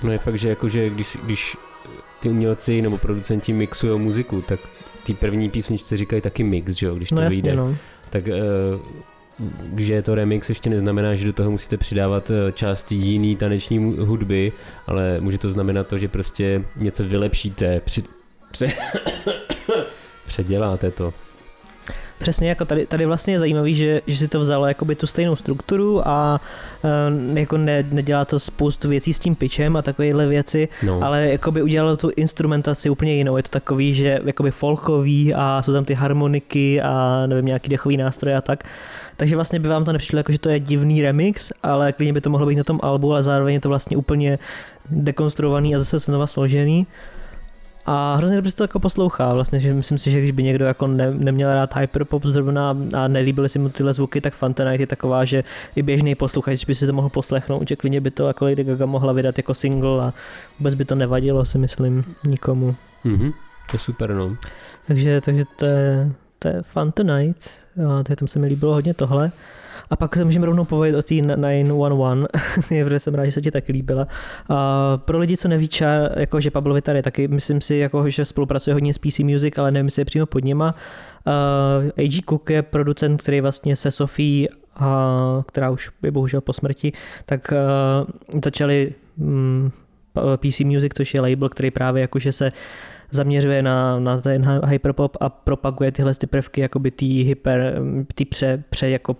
No 0.03 0.11
je 0.11 0.17
fakt, 0.17 0.37
že 0.37 0.49
jakože 0.49 0.89
když, 0.89 1.17
když 1.23 1.57
ty 2.19 2.29
umělci 2.29 2.81
nebo 2.81 2.97
producenti 2.97 3.53
mixují 3.53 3.99
muziku, 3.99 4.41
tak 4.41 4.59
ty 5.03 5.13
první 5.13 5.49
písničce 5.49 5.97
říkají 5.97 6.21
taky 6.21 6.43
mix, 6.43 6.73
že 6.73 6.87
jo, 6.87 6.95
když 6.95 7.09
to 7.09 7.15
No 7.21 7.29
vyjde. 7.29 7.49
jasně, 7.49 7.61
no. 7.61 7.75
Tak 8.09 8.27
eh, 8.27 8.33
že 9.77 9.93
je 9.93 10.01
to 10.01 10.15
remix, 10.15 10.49
ještě 10.49 10.69
neznamená, 10.69 11.15
že 11.15 11.27
do 11.27 11.33
toho 11.33 11.51
musíte 11.51 11.77
přidávat 11.77 12.31
eh, 12.31 12.51
části 12.51 12.95
jiný 12.95 13.35
taneční 13.35 13.77
hudby, 13.99 14.51
ale 14.87 15.17
může 15.21 15.37
to 15.37 15.49
znamenat 15.49 15.87
to, 15.87 15.97
že 15.97 16.07
prostě 16.07 16.63
něco 16.75 17.03
vylepšíte, 17.03 17.81
při, 17.85 18.03
pře, 18.51 18.67
předěláte 20.25 20.91
to. 20.91 21.13
Přesně, 22.19 22.49
jako 22.49 22.65
tady, 22.65 22.85
tady 22.85 23.05
vlastně 23.05 23.33
je 23.33 23.39
zajímavý, 23.39 23.75
že, 23.75 24.01
že 24.07 24.17
si 24.17 24.27
to 24.27 24.39
vzalo 24.39 24.67
jakoby 24.67 24.95
tu 24.95 25.07
stejnou 25.07 25.35
strukturu 25.35 26.07
a 26.07 26.41
uh, 27.31 27.37
jako 27.37 27.57
ne, 27.57 27.85
nedělá 27.91 28.25
to 28.25 28.39
spoustu 28.39 28.89
věcí 28.89 29.13
s 29.13 29.19
tím 29.19 29.35
pitchem 29.35 29.75
a 29.75 29.81
takovéhle 29.81 30.27
věci, 30.27 30.67
No, 30.83 31.03
ale 31.03 31.27
jakoby 31.27 31.61
udělalo 31.61 31.97
tu 31.97 32.11
instrumentaci 32.15 32.89
úplně 32.89 33.15
jinou. 33.15 33.37
Je 33.37 33.43
to 33.43 33.49
takový, 33.49 33.93
že 33.93 34.19
jakoby 34.25 34.51
folkový 34.51 35.33
a 35.33 35.61
jsou 35.61 35.73
tam 35.73 35.85
ty 35.85 35.93
harmoniky 35.93 36.81
a 36.81 37.23
nevím, 37.27 37.45
nějaký 37.45 37.69
dechový 37.69 37.97
nástroje 37.97 38.37
a 38.37 38.41
tak. 38.41 38.63
Takže 39.17 39.35
vlastně 39.35 39.59
by 39.59 39.67
vám 39.69 39.85
to 39.85 39.91
nepřišlo 39.93 40.17
jako, 40.17 40.31
že 40.31 40.39
to 40.39 40.49
je 40.49 40.59
divný 40.59 41.01
remix, 41.01 41.51
ale 41.63 41.93
klidně 41.93 42.13
by 42.13 42.21
to 42.21 42.29
mohlo 42.29 42.47
být 42.47 42.55
na 42.55 42.63
tom 42.63 42.79
albu, 42.83 43.11
ale 43.11 43.23
zároveň 43.23 43.53
je 43.53 43.59
to 43.59 43.69
vlastně 43.69 43.97
úplně 43.97 44.39
dekonstruovaný 44.89 45.75
a 45.75 45.79
zase 45.79 45.99
znova 45.99 46.27
složený. 46.27 46.87
A 47.85 48.15
hrozně 48.15 48.35
dobře 48.35 48.51
se 48.51 48.57
to 48.57 48.63
jako 48.63 48.79
poslouchá, 48.79 49.33
vlastně, 49.33 49.59
že 49.59 49.73
myslím 49.73 49.97
si, 49.97 50.11
že 50.11 50.19
když 50.19 50.31
by 50.31 50.43
někdo 50.43 50.65
jako 50.65 50.87
ne, 50.87 51.11
neměl 51.11 51.53
rád 51.53 51.75
hyperpop 51.75 52.25
zrovna 52.25 52.77
a 52.93 53.07
nelíbily 53.07 53.49
si 53.49 53.59
mu 53.59 53.69
tyhle 53.69 53.93
zvuky, 53.93 54.21
tak 54.21 54.33
Fantanite 54.33 54.83
je 54.83 54.87
taková, 54.87 55.25
že 55.25 55.43
i 55.75 55.81
běžný 55.81 56.15
posluchač 56.15 56.65
by 56.65 56.75
si 56.75 56.87
to 56.87 56.93
mohl 56.93 57.09
poslechnout, 57.09 57.67
že 57.69 57.75
klidně 57.75 58.01
by 58.01 58.11
to 58.11 58.27
jako 58.27 58.45
Lady 58.45 58.63
Gaga 58.63 58.85
mohla 58.85 59.13
vydat 59.13 59.37
jako 59.37 59.53
single 59.53 60.05
a 60.05 60.13
vůbec 60.59 60.75
by 60.75 60.85
to 60.85 60.95
nevadilo, 60.95 61.45
si 61.45 61.57
myslím, 61.57 62.03
nikomu. 62.23 62.75
mhm, 63.03 63.31
to 63.69 63.75
je 63.75 63.79
super, 63.79 64.13
no. 64.13 64.35
Takže, 64.87 65.21
takže 65.21 65.43
to 65.55 65.65
je 65.65 66.11
to 66.39 66.47
je 66.47 66.63
Fun 66.63 66.91
Tonight, 66.91 67.49
a 67.99 68.03
to 68.03 68.11
je, 68.11 68.15
tam 68.15 68.27
se 68.27 68.39
mi 68.39 68.47
líbilo 68.47 68.73
hodně 68.73 68.93
tohle. 68.93 69.31
A 69.89 69.95
pak 69.95 70.15
se 70.15 70.25
můžeme 70.25 70.45
rovnou 70.45 70.65
povědět 70.65 70.97
o 70.97 71.01
té 71.01 71.15
911, 71.15 72.27
protože 72.67 72.99
jsem 72.99 73.15
rád, 73.15 73.25
že 73.25 73.31
se 73.31 73.41
ti 73.41 73.51
taky 73.51 73.71
líbila. 73.71 74.07
A 74.49 74.97
pro 74.97 75.17
lidi, 75.17 75.37
co 75.37 75.47
neví, 75.47 75.67
ča, 75.67 76.09
jako 76.15 76.39
že 76.41 76.51
Pablo 76.51 76.73
Vittar 76.73 76.95
je 76.95 77.03
taky, 77.03 77.27
myslím 77.27 77.61
si, 77.61 77.75
jako, 77.75 78.09
že 78.09 78.25
spolupracuje 78.25 78.73
hodně 78.73 78.93
s 78.93 78.97
PC 78.97 79.19
Music, 79.19 79.57
ale 79.57 79.71
nevím, 79.71 79.87
jestli 79.87 80.01
je 80.01 80.05
přímo 80.05 80.25
pod 80.25 80.43
něma. 80.43 80.75
Uh, 81.27 81.89
A.G. 81.97 82.21
Cook 82.29 82.49
je 82.49 82.61
producent, 82.61 83.21
který 83.21 83.41
vlastně 83.41 83.75
se 83.75 83.91
Sofí, 83.91 84.49
a, 84.75 85.43
která 85.47 85.69
už 85.69 85.91
je 86.03 86.11
bohužel 86.11 86.41
po 86.41 86.53
smrti, 86.53 86.91
tak 87.25 87.53
uh, 87.53 88.39
začali 88.43 88.93
um, 89.17 89.27
mm, 89.27 89.71
PC 90.37 90.59
Music, 90.59 90.93
což 90.95 91.13
je 91.13 91.21
label, 91.21 91.49
který 91.49 91.71
právě 91.71 92.01
jakože 92.01 92.31
se 92.31 92.51
zaměřuje 93.11 93.61
na, 93.61 93.99
na 93.99 94.21
ten 94.21 94.61
hyperpop 94.65 95.17
a 95.19 95.29
propaguje 95.29 95.91
tyhle 95.91 96.13
ty 96.13 96.27
prvky, 96.27 96.61
jakoby 96.61 96.91
ty 96.91 97.05
hyper, 97.05 97.81
ty 98.15 98.25
pře, 98.25 98.63
pře 98.69 98.89
jako 98.89 99.15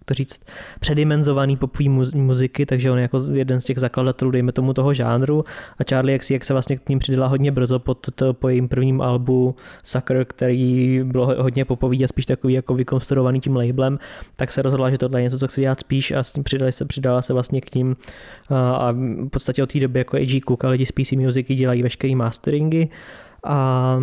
jak 0.00 0.04
to 0.04 0.14
říct, 0.14 0.40
předimenzovaný 0.80 1.56
popový 1.56 1.88
muziky, 2.14 2.66
takže 2.66 2.90
on 2.90 2.98
je 2.98 3.02
jako 3.02 3.20
jeden 3.32 3.60
z 3.60 3.64
těch 3.64 3.78
zakladatelů, 3.78 4.30
dejme 4.30 4.52
tomu 4.52 4.74
toho 4.74 4.94
žánru. 4.94 5.44
A 5.78 5.84
Charlie 5.84 6.18
XCX 6.18 6.46
se 6.46 6.52
vlastně 6.52 6.78
k 6.78 6.88
ním 6.88 6.98
přidala 6.98 7.26
hodně 7.26 7.52
brzo 7.52 7.78
pod 7.78 8.06
to, 8.14 8.34
po 8.34 8.48
jejím 8.48 8.68
prvním 8.68 9.00
albu 9.00 9.56
Sucker, 9.82 10.24
který 10.24 11.00
bylo 11.04 11.42
hodně 11.42 11.64
popový 11.64 12.04
a 12.04 12.08
spíš 12.08 12.26
takový 12.26 12.54
jako 12.54 12.74
vykonstruovaný 12.74 13.40
tím 13.40 13.56
labelem, 13.56 13.98
tak 14.36 14.52
se 14.52 14.62
rozhodla, 14.62 14.90
že 14.90 14.98
tohle 14.98 15.20
je 15.20 15.22
něco, 15.22 15.38
co 15.38 15.48
chce 15.48 15.60
dělat 15.60 15.80
spíš 15.80 16.10
a 16.10 16.22
s 16.22 16.32
tím 16.32 16.44
přidala 16.44 16.72
se, 16.72 16.84
přidala 16.84 17.22
se 17.22 17.32
vlastně 17.32 17.60
k 17.60 17.74
ním 17.74 17.96
a 18.50 18.92
v 18.92 19.28
podstatě 19.28 19.62
od 19.62 19.72
té 19.72 19.80
doby 19.80 19.98
jako 19.98 20.16
AG 20.16 20.44
Cook 20.48 20.64
a 20.64 20.68
lidi 20.68 20.86
z 20.86 20.92
PC 20.92 21.12
Music 21.12 21.46
dělají 21.46 21.82
veškeré 21.82 22.16
masteringy 22.16 22.88
a, 23.44 24.00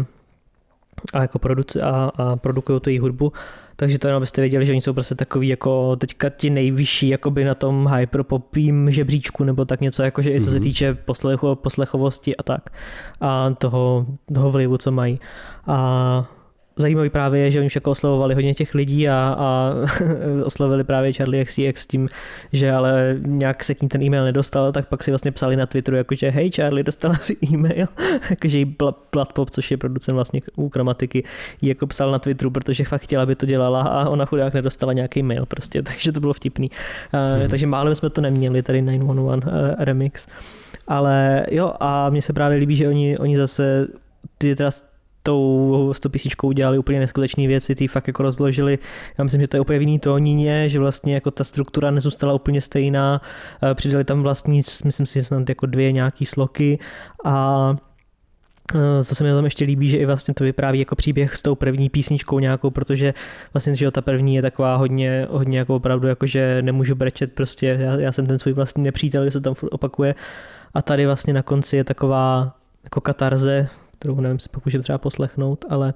a 1.14 1.22
jako 1.22 1.40
produci, 1.40 1.82
a, 1.82 2.12
a 2.16 2.36
produkují 2.36 2.82
tu 2.82 2.90
její 2.90 3.00
hudbu 3.00 3.34
takže 3.80 4.00
to 4.00 4.08
jenom 4.08 4.18
abyste 4.18 4.42
věděli, 4.42 4.66
že 4.66 4.72
oni 4.72 4.82
jsou 4.82 4.94
prostě 4.94 5.16
takový 5.16 5.48
jako 5.48 5.96
teďka 5.96 6.30
ti 6.30 6.50
nejvyšší 6.50 7.10
jakoby 7.10 7.44
na 7.44 7.56
tom 7.56 7.90
hyperpopím 7.96 8.92
žebříčku 8.92 9.44
nebo 9.44 9.66
tak 9.66 9.82
něco, 9.82 10.04
jakože 10.04 10.34
i 10.34 10.42
co 10.42 10.50
se 10.50 10.56
mhm. 10.56 10.64
týče 10.64 10.98
poslechovosti 11.56 12.36
a 12.36 12.44
tak 12.44 12.70
a 13.22 13.54
toho, 13.58 14.06
toho 14.34 14.52
vlivu, 14.52 14.78
co 14.78 14.92
mají. 14.92 15.20
A 15.68 16.37
zajímavý 16.78 17.10
právě 17.10 17.42
je, 17.42 17.52
že 17.52 17.60
oni 17.60 17.70
však 17.70 17.88
oslovovali 17.88 18.36
hodně 18.36 18.54
těch 18.54 18.76
lidí 18.76 19.10
a, 19.10 19.36
a 19.40 19.74
oslovili 20.46 20.84
právě 20.84 21.14
Charlie 21.14 21.46
XCX 21.46 21.82
s 21.82 21.88
tím, 21.88 22.10
že 22.54 22.72
ale 22.72 23.16
nějak 23.26 23.64
se 23.64 23.76
k 23.76 23.82
ní 23.82 23.88
ten 23.88 24.04
e-mail 24.04 24.24
nedostal, 24.24 24.72
tak 24.72 24.88
pak 24.88 25.04
si 25.04 25.12
vlastně 25.12 25.32
psali 25.32 25.56
na 25.56 25.66
Twitteru, 25.66 25.98
jakože 25.98 26.30
hej 26.30 26.52
Charlie, 26.52 26.84
dostala 26.84 27.16
si 27.16 27.38
e-mail, 27.54 27.88
jakože 28.30 28.58
jí 28.58 28.76
Platpop, 29.10 29.50
což 29.50 29.72
je 29.72 29.78
producent 29.78 30.16
vlastně 30.16 30.42
u 30.56 30.70
kramatiky, 30.70 31.24
jí 31.62 31.70
jako 31.70 31.88
psal 31.88 32.12
na 32.12 32.20
Twitteru, 32.20 32.52
protože 32.52 32.84
fakt 32.84 33.02
chtěla, 33.02 33.24
aby 33.24 33.36
to 33.36 33.46
dělala 33.46 33.82
a 33.82 34.10
ona 34.10 34.26
chudák 34.26 34.54
nedostala 34.54 34.94
nějaký 34.94 35.24
mail 35.24 35.46
prostě, 35.46 35.84
takže 35.88 36.12
to 36.12 36.20
bylo 36.20 36.34
vtipný. 36.34 36.72
Hmm. 37.12 37.50
Takže 37.50 37.68
málem 37.68 37.96
jsme 37.96 38.10
to 38.10 38.22
neměli, 38.22 38.62
tady 38.62 38.82
911 38.82 39.46
uh, 39.46 39.52
remix. 39.78 40.28
Ale 40.88 41.46
jo, 41.52 41.74
a 41.80 42.10
mně 42.10 42.22
se 42.22 42.34
právě 42.34 42.58
líbí, 42.58 42.76
že 42.76 42.88
oni, 42.88 43.18
oni 43.18 43.38
zase 43.38 43.88
ty 44.38 44.56
teda 44.56 44.72
tou, 45.28 45.94
s 45.94 46.00
tou 46.00 46.10
písničkou 46.10 46.48
udělali 46.48 46.78
úplně 46.78 47.00
neskutečné 47.00 47.48
věci, 47.48 47.76
ty 47.76 47.88
fakt 47.88 48.08
jako 48.08 48.24
rozložili. 48.24 48.80
Já 49.18 49.24
myslím, 49.24 49.42
že 49.42 49.48
to 49.48 49.58
je 49.58 49.62
úplně 49.62 49.80
v 49.80 49.82
jiný 49.82 50.00
tónině, 50.00 50.70
že 50.70 50.80
vlastně 50.80 51.14
jako 51.14 51.32
ta 51.32 51.44
struktura 51.44 51.92
nezůstala 51.92 52.34
úplně 52.34 52.62
stejná, 52.62 53.22
eh, 53.64 53.76
přidali 53.76 54.04
tam 54.04 54.24
vlastní, 54.24 54.62
myslím 54.86 55.06
si, 55.06 55.24
že 55.24 55.30
tam 55.30 55.46
jako 55.50 55.66
dvě 55.66 55.92
nějaký 55.92 56.26
sloky 56.26 56.80
a 57.26 57.76
eh, 58.76 59.04
co 59.04 59.16
se 59.16 59.24
mi 59.24 59.30
tam 59.30 59.46
ještě 59.46 59.66
líbí, 59.66 59.90
že 59.90 59.98
i 59.98 60.06
vlastně 60.06 60.34
to 60.34 60.44
vypráví 60.44 60.80
jako 60.80 60.96
příběh 60.96 61.36
s 61.36 61.42
tou 61.42 61.56
první 61.56 61.90
písničkou 61.90 62.40
nějakou, 62.40 62.70
protože 62.70 63.14
vlastně, 63.54 63.76
že 63.76 63.92
ta 63.92 64.02
první 64.02 64.36
je 64.36 64.42
taková 64.42 64.76
hodně, 64.76 65.28
hodně 65.30 65.60
jako 65.60 65.76
opravdu, 65.76 66.08
jako 66.08 66.26
že 66.26 66.62
nemůžu 66.62 66.96
brečet 66.96 67.34
prostě, 67.34 67.78
já, 67.80 68.00
já 68.00 68.12
jsem 68.12 68.28
ten 68.28 68.40
svůj 68.40 68.54
vlastní 68.54 68.84
nepřítel, 68.84 69.26
že 69.26 69.32
se 69.32 69.42
tam 69.42 69.56
opakuje 69.72 70.16
a 70.74 70.82
tady 70.82 71.06
vlastně 71.06 71.34
na 71.34 71.44
konci 71.44 71.78
je 71.78 71.84
taková 71.84 72.56
jako 72.84 73.02
katarze, 73.02 73.68
kterou 74.00 74.20
nevím, 74.20 74.40
si 74.40 74.50
můžeme 74.66 74.84
třeba 74.84 74.98
poslechnout, 74.98 75.66
ale 75.70 75.94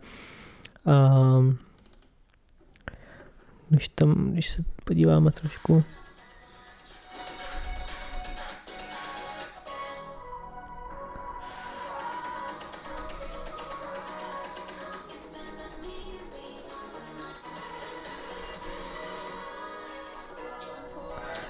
um, 0.83 1.57
když 3.69 3.89
tam, 3.89 4.31
když 4.31 4.49
se 4.49 4.63
podíváme 4.83 5.31
trošku, 5.31 5.83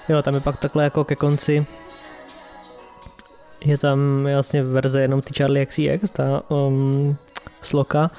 Jo, 0.09 0.21
tam 0.21 0.35
je 0.35 0.41
pak 0.41 0.57
takhle 0.57 0.83
jako 0.83 1.03
ke 1.03 1.15
konci 1.15 1.65
je 3.65 3.77
tam 3.77 4.27
vlastně 4.33 4.63
verze 4.63 5.01
jenom 5.01 5.21
ty 5.21 5.33
Charlie 5.33 5.65
XCX, 5.65 6.11
ta 6.13 6.43
um, 6.49 7.15
sloka, 7.61 8.11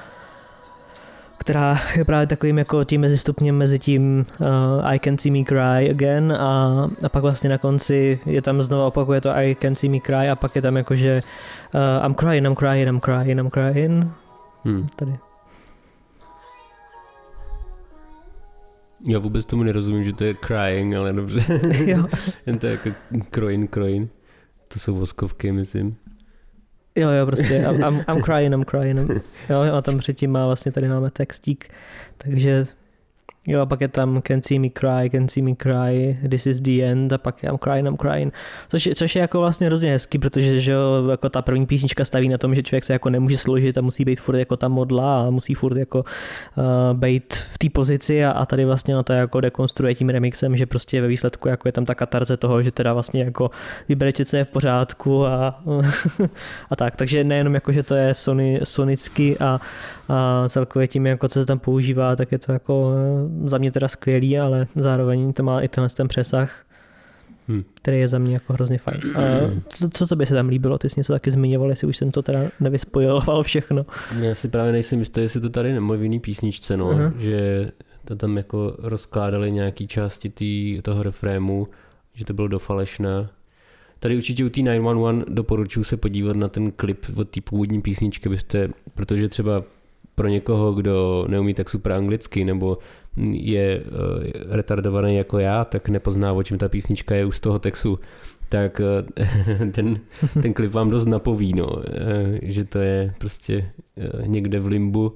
která 1.37 1.79
je 1.95 2.05
právě 2.05 2.27
takovým 2.27 2.57
jako 2.57 2.83
tím 2.83 3.01
mezistupněm 3.01 3.57
mezi 3.57 3.79
tím 3.79 4.25
uh, 4.39 4.47
I 4.83 4.99
can 4.99 5.17
see 5.17 5.31
me 5.31 5.43
cry 5.43 5.89
again 5.89 6.31
a, 6.31 6.89
a 7.03 7.09
pak 7.09 7.21
vlastně 7.21 7.49
na 7.49 7.57
konci 7.57 8.19
je 8.25 8.41
tam 8.41 8.61
znovu 8.61 8.85
opakuje 8.85 9.21
to 9.21 9.29
I 9.29 9.55
can 9.61 9.75
see 9.75 9.89
me 9.89 9.99
cry 9.99 10.29
a 10.29 10.35
pak 10.35 10.55
je 10.55 10.61
tam 10.61 10.77
jako, 10.77 10.95
že 10.95 11.21
uh, 11.73 12.05
I'm 12.05 12.15
crying, 12.15 12.47
I'm 12.47 12.55
crying, 12.55 12.87
I'm 12.87 12.99
crying, 12.99 13.39
I'm 13.39 13.49
crying. 13.49 14.07
Hmm. 14.63 14.87
Tady. 14.95 15.17
Já 19.07 19.19
vůbec 19.19 19.45
tomu 19.45 19.63
nerozumím, 19.63 20.03
že 20.03 20.13
to 20.13 20.23
je 20.23 20.35
crying, 20.45 20.95
ale 20.95 21.13
dobře. 21.13 21.43
jo. 21.85 22.07
Jen 22.45 22.59
to 22.59 22.65
je 22.65 22.71
jako 22.71 22.89
crying, 23.31 23.73
crying. 23.73 24.11
To 24.73 24.79
jsou 24.79 24.95
voskovky, 24.95 25.51
myslím. 25.51 25.95
Jo, 26.95 27.09
jo, 27.09 27.25
prostě 27.25 27.65
I'm, 27.87 28.05
I'm 28.09 28.23
crying, 28.23 28.53
I'm 28.53 28.65
crying. 28.65 29.11
Jo, 29.49 29.73
a 29.75 29.81
tam 29.81 29.97
předtím 29.97 30.31
má 30.31 30.45
vlastně 30.45 30.71
tady 30.71 30.87
máme 30.87 31.11
textík, 31.11 31.69
takže 32.17 32.65
Jo, 33.47 33.61
a 33.61 33.65
pak 33.65 33.81
je 33.81 33.87
tam 33.87 34.21
Can 34.27 34.41
see 34.41 34.59
me 34.59 34.69
cry, 34.69 35.09
can 35.09 35.27
see 35.27 35.43
me 35.43 35.55
cry, 35.55 36.17
this 36.29 36.45
is 36.45 36.61
the 36.61 36.83
end 36.83 37.13
a 37.13 37.17
pak 37.17 37.43
I'm 37.43 37.57
crying, 37.57 37.87
I'm 37.87 37.97
crying. 37.97 38.33
Což, 38.69 38.89
což 38.95 39.15
je 39.15 39.21
jako 39.21 39.39
vlastně 39.39 39.67
hrozně 39.67 39.91
hezký, 39.91 40.19
protože 40.19 40.61
že 40.61 40.71
jo, 40.71 41.07
jako 41.11 41.29
ta 41.29 41.41
první 41.41 41.65
písnička 41.65 42.05
staví 42.05 42.29
na 42.29 42.37
tom, 42.37 42.55
že 42.55 42.63
člověk 42.63 42.83
se 42.83 42.93
jako 42.93 43.09
nemůže 43.09 43.37
složit 43.37 43.77
a 43.77 43.81
musí 43.81 44.05
být 44.05 44.19
furt 44.19 44.37
jako 44.37 44.57
ta 44.57 44.67
modla 44.67 45.27
a 45.27 45.29
musí 45.29 45.53
furt 45.53 45.77
jako 45.77 45.99
uh, 45.99 46.63
být 46.93 47.33
v 47.33 47.57
té 47.57 47.69
pozici 47.69 48.25
a, 48.25 48.31
a, 48.31 48.45
tady 48.45 48.65
vlastně 48.65 48.95
na 48.95 49.03
to 49.03 49.13
jako 49.13 49.41
dekonstruuje 49.41 49.95
tím 49.95 50.09
remixem, 50.09 50.57
že 50.57 50.65
prostě 50.65 51.01
ve 51.01 51.07
výsledku 51.07 51.47
jako 51.47 51.67
je 51.67 51.71
tam 51.71 51.85
ta 51.85 51.95
katarze 51.95 52.37
toho, 52.37 52.61
že 52.61 52.71
teda 52.71 52.93
vlastně 52.93 53.23
jako 53.23 53.51
vyberečet 53.89 54.27
se 54.27 54.37
je 54.37 54.45
v 54.45 54.49
pořádku 54.49 55.25
a, 55.25 55.63
a 56.69 56.75
tak. 56.75 56.95
Takže 56.95 57.23
nejenom 57.23 57.53
jako, 57.53 57.71
že 57.71 57.83
to 57.83 57.95
je 57.95 58.13
sony, 58.13 58.59
sonicky 58.63 59.37
a, 59.39 59.61
a 60.09 60.49
celkově 60.49 60.87
tím, 60.87 61.05
jako 61.05 61.27
co 61.27 61.39
se 61.39 61.45
tam 61.45 61.59
používá, 61.59 62.15
tak 62.15 62.31
je 62.31 62.39
to 62.39 62.51
jako 62.51 62.93
eh, 63.45 63.49
za 63.49 63.57
mě 63.57 63.71
teda 63.71 63.87
skvělý, 63.87 64.39
ale 64.39 64.67
zároveň 64.75 65.33
to 65.33 65.43
má 65.43 65.61
i 65.61 65.67
tenhle 65.67 65.89
ten 65.89 66.07
přesah, 66.07 66.63
hmm. 67.47 67.63
který 67.73 67.99
je 67.99 68.07
za 68.07 68.17
mě 68.17 68.33
jako 68.33 68.53
hrozně 68.53 68.77
fajn. 68.77 69.01
A 69.15 69.21
co, 69.69 69.89
co 69.89 70.07
to 70.07 70.15
by 70.15 70.25
se 70.25 70.33
tam 70.33 70.47
líbilo? 70.47 70.77
Ty 70.77 70.89
jsi 70.89 70.99
něco 70.99 71.13
taky 71.13 71.31
zmiňoval, 71.31 71.69
jestli 71.69 71.87
už 71.87 71.97
jsem 71.97 72.11
to 72.11 72.21
teda 72.21 72.39
nevyspojoval 72.59 73.43
všechno. 73.43 73.85
Já 74.19 74.35
si 74.35 74.47
právě 74.47 74.71
nejsem 74.71 74.99
jistý, 74.99 75.21
jestli 75.21 75.41
to 75.41 75.49
tady 75.49 75.73
nemluví 75.73 75.99
v 75.99 76.03
jiný 76.03 76.19
písničce, 76.19 76.77
no, 76.77 76.91
uh-huh. 76.91 77.13
že 77.17 77.71
to 78.05 78.15
tam 78.15 78.37
jako 78.37 78.75
rozkládali 78.79 79.51
nějaký 79.51 79.87
části 79.87 80.29
tý, 80.29 80.81
toho 80.81 81.03
refrému, 81.03 81.67
že 82.13 82.25
to 82.25 82.33
bylo 82.33 82.47
do 82.47 82.59
falešna. 82.59 83.29
Tady 83.99 84.15
určitě 84.15 84.45
u 84.45 84.49
té 84.49 84.61
911 84.61 85.25
doporučuji 85.29 85.83
se 85.83 85.97
podívat 85.97 86.35
na 86.35 86.47
ten 86.47 86.71
klip 86.71 87.05
od 87.15 87.29
té 87.29 87.41
původní 87.41 87.81
písničky, 87.81 88.29
byste, 88.29 88.69
protože 88.93 89.29
třeba 89.29 89.63
pro 90.15 90.27
někoho, 90.27 90.73
kdo 90.73 91.25
neumí 91.27 91.53
tak 91.53 91.69
super 91.69 91.91
anglicky 91.91 92.45
nebo 92.45 92.77
je 93.31 93.81
uh, 93.81 94.23
retardovaný 94.49 95.15
jako 95.15 95.39
já, 95.39 95.65
tak 95.65 95.89
nepozná, 95.89 96.33
o 96.33 96.43
čem 96.43 96.57
ta 96.57 96.69
písnička 96.69 97.15
je 97.15 97.25
už 97.25 97.37
z 97.37 97.39
toho 97.39 97.59
textu, 97.59 97.99
tak 98.49 98.81
uh, 99.59 99.67
ten, 99.71 99.99
ten 100.41 100.53
klip 100.53 100.71
vám 100.71 100.89
dost 100.89 101.05
napoví, 101.05 101.53
no, 101.53 101.67
uh, 101.67 101.83
že 102.41 102.63
to 102.63 102.79
je 102.79 103.13
prostě 103.17 103.71
někde 104.25 104.59
v 104.59 104.67
limbu 104.67 105.15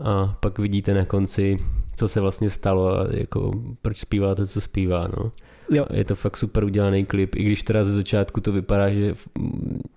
a 0.00 0.36
pak 0.40 0.58
vidíte 0.58 0.94
na 0.94 1.04
konci, 1.04 1.58
co 1.96 2.08
se 2.08 2.20
vlastně 2.20 2.50
stalo 2.50 2.98
a 2.98 3.06
jako 3.10 3.52
proč 3.82 3.98
zpívá 3.98 4.34
to, 4.34 4.46
co 4.46 4.60
zpívá, 4.60 5.08
no. 5.16 5.32
Jo. 5.70 5.86
Je 5.92 6.04
to 6.04 6.14
fakt 6.14 6.36
super 6.36 6.64
udělaný 6.64 7.04
klip, 7.04 7.36
i 7.36 7.42
když 7.42 7.62
teda 7.62 7.84
ze 7.84 7.94
začátku 7.94 8.40
to 8.40 8.52
vypadá, 8.52 8.90
že 8.90 9.14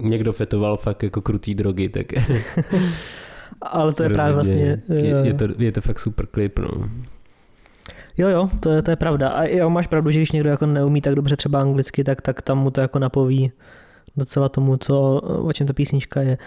někdo 0.01 0.33
fetoval 0.33 0.77
fakt 0.77 1.03
jako 1.03 1.21
krutý 1.21 1.55
drogy, 1.55 1.89
tak 1.89 2.05
ale 3.67 3.93
to 3.93 4.03
je 4.03 4.09
Rozumně. 4.09 4.15
právě 4.17 4.33
vlastně... 4.33 4.81
Je, 4.89 5.07
je, 5.07 5.29
eh, 5.29 5.33
to, 5.33 5.47
je 5.57 5.71
to 5.71 5.81
fakt 5.81 5.99
super 5.99 6.25
klip, 6.25 6.59
no. 6.59 6.89
Jo, 8.17 8.27
jo, 8.27 8.49
to 8.59 8.69
je, 8.69 8.81
to 8.81 8.91
je 8.91 8.95
pravda. 8.95 9.29
A 9.29 9.43
jo, 9.43 9.69
máš 9.69 9.87
pravdu, 9.87 10.11
že 10.11 10.19
když 10.19 10.31
někdo 10.31 10.49
jako 10.49 10.65
neumí 10.65 11.01
tak 11.01 11.15
dobře 11.15 11.35
třeba 11.35 11.61
anglicky, 11.61 12.03
tak, 12.03 12.21
tak 12.21 12.41
tam 12.41 12.57
mu 12.57 12.71
to 12.71 12.81
jako 12.81 12.99
napoví 12.99 13.51
docela 14.17 14.49
tomu, 14.49 14.77
co, 14.77 15.21
o 15.21 15.53
čem 15.53 15.67
ta 15.67 15.73
písnička 15.73 16.21
je. 16.21 16.37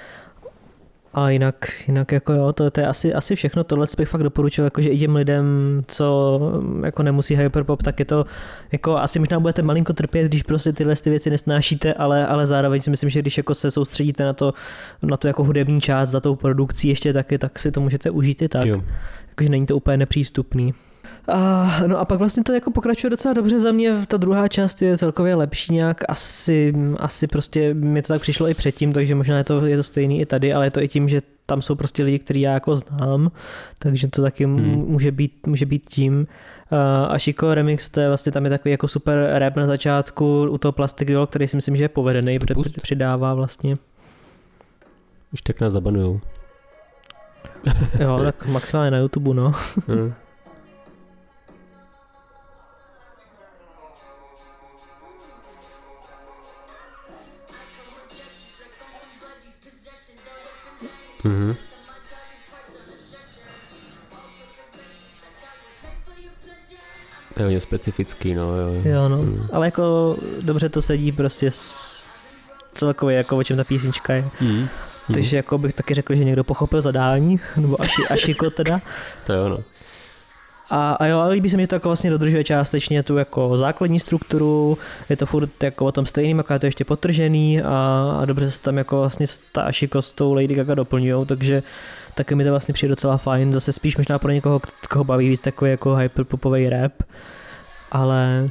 A 1.19 1.31
jinak, 1.31 1.55
jinak 1.89 2.13
jako 2.13 2.33
jo, 2.33 2.53
to, 2.53 2.71
to 2.71 2.81
je 2.81 2.87
asi, 2.87 3.15
asi 3.15 3.37
všechno. 3.37 3.65
Tohle 3.65 3.87
bych 3.99 4.09
fakt 4.09 4.23
doporučil, 4.23 4.65
jakože 4.65 4.89
i 4.89 4.99
těm 4.99 5.17
lidem, 5.17 5.45
co 5.89 6.39
mm, 6.61 6.85
jako 6.85 7.03
nemusí 7.03 7.37
hyperpop, 7.37 7.83
tak 7.83 7.99
je 7.99 8.05
to, 8.05 8.27
jako 8.73 8.97
asi 8.97 9.19
možná 9.19 9.41
budete 9.41 9.63
malinko 9.63 9.93
trpět, 9.93 10.25
když 10.25 10.43
prostě 10.43 10.73
tyhle 10.73 10.97
ty 10.97 11.11
věci 11.11 11.31
nesnášíte, 11.31 11.95
ale, 11.95 12.27
ale 12.27 12.47
zároveň 12.47 12.81
si 12.81 12.91
myslím, 12.91 13.11
že 13.11 13.21
když 13.21 13.37
jako 13.37 13.55
se 13.55 13.71
soustředíte 13.71 14.25
na 14.25 14.33
to, 14.33 14.55
na 15.03 15.17
to 15.17 15.27
jako 15.27 15.45
hudební 15.45 15.81
část 15.81 16.09
za 16.09 16.21
tou 16.21 16.37
produkcí 16.37 16.89
ještě 16.89 17.13
taky, 17.13 17.39
tak 17.39 17.59
si 17.59 17.71
to 17.71 17.81
můžete 17.81 18.11
užít 18.11 18.43
i 18.43 18.49
tak. 18.49 18.67
Jo. 18.67 18.83
Jakože 19.29 19.51
není 19.51 19.67
to 19.67 19.77
úplně 19.77 19.97
nepřístupný. 19.97 20.75
A, 21.29 21.71
no 21.87 21.99
a 21.99 22.05
pak 22.05 22.19
vlastně 22.19 22.45
to 22.45 22.53
jako 22.53 22.71
pokračuje 22.71 23.11
docela 23.11 23.35
dobře 23.35 23.59
za 23.59 23.73
mě, 23.73 23.95
ta 24.09 24.17
druhá 24.17 24.49
část 24.49 24.83
je 24.83 24.99
celkově 24.99 25.35
lepší 25.35 25.75
nějak, 25.75 26.05
asi, 26.09 26.75
asi 26.99 27.27
prostě 27.27 27.75
mi 27.75 28.03
to 28.03 28.09
tak 28.09 28.23
přišlo 28.23 28.49
i 28.49 28.55
předtím, 28.55 28.93
takže 28.93 29.15
možná 29.15 29.39
je 29.39 29.45
to, 29.45 29.67
je 29.67 29.77
to 29.77 29.83
stejný 29.83 30.21
i 30.21 30.27
tady, 30.27 30.53
ale 30.53 30.67
je 30.67 30.71
to 30.71 30.81
i 30.81 30.89
tím, 30.89 31.09
že 31.09 31.21
tam 31.47 31.63
jsou 31.63 31.75
prostě 31.75 32.03
lidi, 32.03 32.19
který 32.19 32.41
já 32.41 32.53
jako 32.53 32.77
znám, 32.77 33.31
takže 33.79 34.09
to 34.09 34.23
taky 34.23 34.45
hmm. 34.45 34.85
může, 34.89 35.13
být, 35.13 35.47
může 35.47 35.67
být 35.67 35.83
tím. 35.89 36.27
A 37.09 37.19
Chico 37.19 37.55
Remix, 37.55 37.89
to 37.89 38.01
je 38.01 38.09
vlastně 38.09 38.33
tam 38.33 38.45
je 38.45 38.51
takový 38.51 38.71
jako 38.71 38.89
super 38.89 39.31
rap 39.35 39.57
na 39.57 39.67
začátku 39.67 40.47
u 40.51 40.59
toho 40.59 40.73
Plastic 40.73 41.09
Doll, 41.09 41.27
který 41.27 41.49
si 41.49 41.57
myslím, 41.57 41.77
že 41.77 41.85
je 41.85 41.89
povedený, 41.89 42.39
protože 42.39 42.71
přidává 42.83 43.35
vlastně. 43.35 43.75
Když 45.31 45.41
tak 45.41 45.61
nás 45.61 45.73
zabanujou. 45.73 46.21
jo, 48.01 48.21
tak 48.25 48.47
maximálně 48.47 48.91
na 48.91 48.99
YouTube, 48.99 49.35
no. 49.35 49.53
Hmm. 61.27 61.51
Mm-hmm. 61.51 61.57
Je 67.37 67.45
hodně 67.45 67.61
specifický, 67.61 68.35
no 68.35 68.57
jo. 68.57 68.83
Jo, 68.85 69.09
no, 69.09 69.19
mm. 69.19 69.49
ale 69.53 69.67
jako 69.67 70.17
dobře 70.41 70.69
to 70.69 70.83
sedí 70.83 71.13
prostě 71.13 71.51
s 71.51 71.87
celkově 72.75 73.17
jako 73.17 73.37
o 73.37 73.43
čem 73.43 73.57
ta 73.57 73.65
písnička 73.65 74.15
je. 74.15 74.29
Mm. 74.41 74.69
Takže 75.15 75.37
jako 75.37 75.59
bych 75.59 75.73
taky 75.73 75.95
řekl, 75.95 76.15
že 76.15 76.25
někdo 76.25 76.45
pochopil 76.45 76.83
zadání, 76.83 77.41
nebo 77.57 77.81
až, 77.81 77.91
až 78.11 78.29
jako 78.29 78.51
teda. 78.51 78.81
to 79.27 79.33
je 79.33 79.41
ono. 79.41 79.59
A, 80.71 80.93
a 80.93 81.07
jo, 81.07 81.19
ale 81.19 81.35
líbí 81.35 81.51
se 81.51 81.57
mi, 81.57 81.63
že 81.63 81.67
to 81.67 81.75
jako 81.75 81.89
vlastně 81.89 82.11
dodržuje 82.11 82.45
částečně 82.45 83.03
tu 83.03 83.17
jako 83.17 83.59
základní 83.59 84.01
strukturu, 84.01 84.79
je 85.09 85.17
to 85.17 85.27
furt 85.27 85.63
jako 85.63 85.87
o 85.87 85.93
tom 85.93 86.07
stejným, 86.07 86.39
jako 86.39 86.53
je 86.53 86.59
to 86.59 86.67
ještě 86.67 86.85
potržený 86.85 87.63
a, 87.63 88.19
a 88.21 88.25
dobře 88.25 88.51
se 88.51 88.63
tam 88.63 88.79
jako 88.79 89.01
vlastně 89.01 89.27
ta 89.53 89.69
s 90.01 90.11
tou 90.11 90.35
Lady 90.35 90.55
Gaga 90.55 90.75
doplňují, 90.75 91.27
takže 91.27 91.63
taky 92.15 92.35
mi 92.35 92.45
to 92.45 92.51
vlastně 92.51 92.75
přijde 92.75 92.91
docela 92.91 93.17
fajn, 93.17 93.53
zase 93.53 93.73
spíš 93.73 93.97
možná 93.97 94.19
pro 94.19 94.31
někoho, 94.31 94.61
koho 94.91 95.05
baví 95.05 95.29
víc 95.29 95.41
takový 95.41 95.71
jako 95.71 95.95
hyperpopový 95.95 96.69
rap, 96.69 96.93
ale 97.93 98.49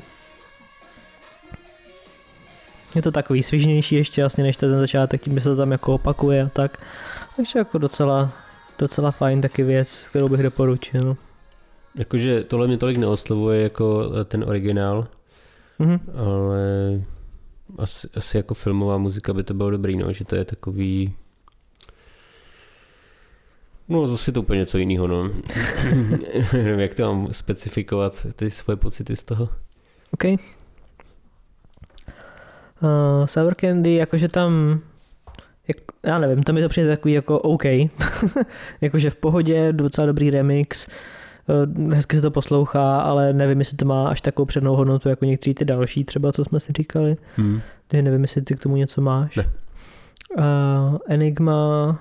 je 2.96 3.02
to 3.02 3.12
takový 3.12 3.44
svižnější 3.44 3.96
ještě 3.96 4.22
vlastně 4.22 4.44
než 4.44 4.58
ten 4.58 4.80
začátek, 4.80 5.22
tím 5.22 5.40
se 5.40 5.50
to 5.50 5.56
tam 5.56 5.72
jako 5.72 5.94
opakuje 5.94 6.44
a 6.44 6.50
tak. 6.50 6.78
Takže 7.36 7.60
jako 7.60 7.78
docela, 7.78 8.30
docela 8.80 9.12
fajn 9.12 9.42
taky 9.42 9.64
věc, 9.64 10.08
kterou 10.10 10.30
bych 10.30 10.44
doporučil. 10.44 11.18
Jakože 11.98 12.44
tohle 12.44 12.68
mě 12.68 12.78
tolik 12.78 12.98
neoslovuje 12.98 13.62
jako 13.62 14.12
eh, 14.22 14.26
ten 14.26 14.44
originál, 14.44 15.08
mm-hmm. 15.80 16.00
ale 16.16 16.62
asi, 17.78 18.08
asi 18.16 18.38
jako 18.38 18.54
filmová 18.54 18.98
muzika 18.98 19.34
by 19.34 19.44
to 19.44 19.54
bylo 19.54 19.70
dobrý, 19.70 19.98
no, 19.98 20.14
že 20.14 20.26
to 20.26 20.36
je 20.36 20.46
takový 20.46 21.14
No 23.90 24.08
zase 24.08 24.32
to 24.32 24.42
úplně 24.42 24.60
něco 24.60 24.78
jiného, 24.78 25.08
no. 25.08 25.24
Nevím, 26.54 26.80
jak 26.80 26.94
to 26.94 27.04
mám 27.04 27.34
specifikovat, 27.34 28.28
ty 28.36 28.52
svoje 28.52 28.78
pocity 28.78 29.16
z 29.16 29.24
toho. 29.24 29.50
OK. 30.12 30.24
Uh, 30.24 30.40
Sour 33.26 33.56
Candy, 33.56 33.96
jakože 33.96 34.28
tam 34.28 34.82
jak, 35.68 35.78
já 36.04 36.20
nevím, 36.20 36.44
tam 36.44 36.56
mi 36.56 36.62
to 36.62 36.70
přijde 36.70 36.90
takový 36.90 37.14
jako 37.14 37.40
OK, 37.40 37.64
jakože 38.82 39.10
v 39.10 39.16
pohodě, 39.16 39.74
docela 39.74 40.08
dobrý 40.08 40.30
remix, 40.30 40.88
hezky 41.94 42.16
se 42.16 42.22
to 42.22 42.32
poslouchá, 42.32 43.00
ale 43.02 43.34
nevím, 43.34 43.60
jestli 43.60 43.78
to 43.78 43.86
má 43.86 44.08
až 44.10 44.22
takovou 44.22 44.46
přednou 44.46 44.76
hodnotu 44.76 45.10
jako 45.10 45.26
některý 45.26 45.54
ty 45.54 45.66
další, 45.66 46.04
třeba 46.04 46.32
co 46.32 46.46
jsme 46.46 46.60
si 46.60 46.74
říkali. 46.78 47.18
Hmm. 47.36 47.62
Takže 47.88 48.02
nevím, 48.02 48.22
jestli 48.22 48.42
ty 48.42 48.56
k 48.56 48.60
tomu 48.60 48.76
něco 48.76 49.02
máš. 49.02 49.36
Ne. 49.36 49.50
Uh, 50.38 50.98
Enigma, 51.08 52.00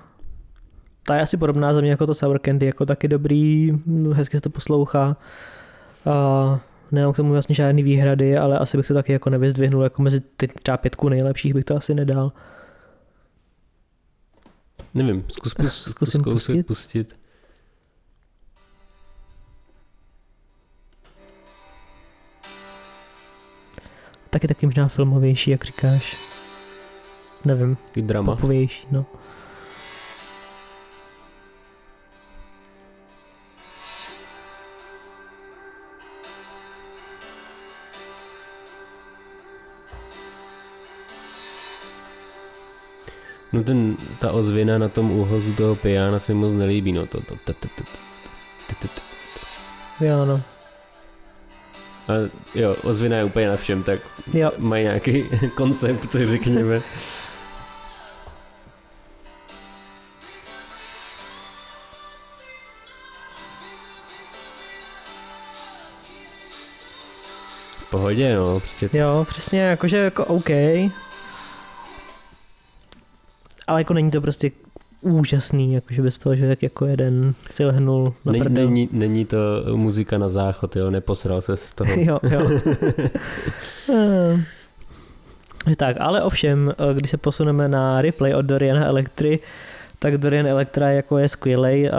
ta 1.03 1.15
je 1.15 1.21
asi 1.21 1.37
podobná 1.37 1.73
za 1.73 1.81
mě 1.81 1.89
jako 1.89 2.07
to 2.07 2.13
Sour 2.13 2.39
Candy, 2.45 2.65
jako 2.65 2.85
taky 2.85 3.07
dobrý, 3.07 3.71
hezky 4.13 4.37
se 4.37 4.41
to 4.41 4.49
poslouchá. 4.49 5.17
Uh, 6.05 6.57
nemám 6.91 7.13
k 7.13 7.15
tomu 7.15 7.31
vlastně 7.31 7.55
žádný 7.55 7.83
výhrady, 7.83 8.37
ale 8.37 8.59
asi 8.59 8.77
bych 8.77 8.87
to 8.87 8.93
taky 8.93 9.13
jako 9.13 9.29
nevyzdvihnul, 9.29 9.83
jako 9.83 10.01
mezi 10.01 10.19
ty 10.19 10.47
třeba 10.47 10.77
pětku 10.77 11.09
nejlepších 11.09 11.53
bych 11.53 11.65
to 11.65 11.75
asi 11.75 11.93
nedal. 11.93 12.31
Nevím, 14.93 15.23
zkus, 15.27 15.51
zkus, 15.51 15.83
zkusím 15.83 16.21
zkus 16.21 16.33
pustit. 16.33 16.67
pustit. 16.67 17.24
Taky 24.35 24.47
taky 24.47 24.65
možná 24.65 24.87
filmovější, 24.87 25.51
jak 25.51 25.65
říkáš. 25.65 26.17
Nevím. 27.45 27.75
Taky 27.75 28.01
drama. 28.01 28.35
Popovější, 28.35 28.87
no. 28.91 29.05
No 43.53 43.63
ten, 43.63 43.97
ta 44.19 44.31
ozvěna 44.31 44.77
na 44.77 44.89
tom 44.89 45.11
úhozu 45.11 45.53
toho 45.53 45.75
pijána 45.75 46.19
se 46.19 46.33
moc 46.33 46.53
nelíbí, 46.53 46.91
no 46.91 47.05
to, 47.05 47.21
to, 47.21 47.35
to, 47.35 47.53
to, 47.53 47.67
to, 47.67 47.83
to, 48.81 48.87
to. 48.87 50.05
Jo, 50.05 50.25
no. 50.25 50.54
Ale 52.07 52.29
jo, 52.55 52.75
ozvěna 52.83 53.17
je 53.17 53.23
úplně 53.23 53.47
na 53.47 53.57
všem, 53.57 53.83
tak 53.83 53.99
jo. 54.33 54.51
mají 54.57 54.83
nějaký 54.83 55.23
koncept, 55.55 56.15
řekněme. 56.15 56.81
V 67.79 67.89
pohodě, 67.89 68.35
no, 68.35 68.59
prostě. 68.59 68.89
Jo, 68.93 69.25
přesně, 69.29 69.61
jakože 69.61 69.97
jako 69.97 70.25
OK. 70.25 70.49
Ale 73.67 73.81
jako 73.81 73.93
není 73.93 74.11
to 74.11 74.21
prostě 74.21 74.51
úžasný, 75.01 75.73
jakože 75.73 76.01
bez 76.01 76.17
toho, 76.17 76.35
že 76.35 76.47
tak 76.47 76.63
jako 76.63 76.85
jeden 76.85 77.33
si 77.51 77.65
lehnul 77.65 78.13
na 78.25 78.31
není, 78.31 78.49
není, 78.49 78.89
není 78.91 79.25
to 79.25 79.37
muzika 79.75 80.17
na 80.17 80.27
záchod, 80.27 80.75
jo, 80.75 80.91
neposral 80.91 81.41
se 81.41 81.57
z 81.57 81.73
toho. 81.73 81.91
jo, 81.97 82.19
jo. 82.23 82.49
tak, 85.77 85.97
ale 85.99 86.21
ovšem, 86.21 86.73
když 86.93 87.09
se 87.09 87.17
posuneme 87.17 87.67
na 87.67 88.01
replay 88.01 88.33
od 88.33 88.41
Doriana 88.41 88.85
Electry, 88.85 89.39
tak 90.05 90.17
Dorian 90.17 90.47
Electra 90.47 90.89
jako 90.89 91.17
je 91.17 91.27
skvělej 91.29 91.89
a, 91.89 91.97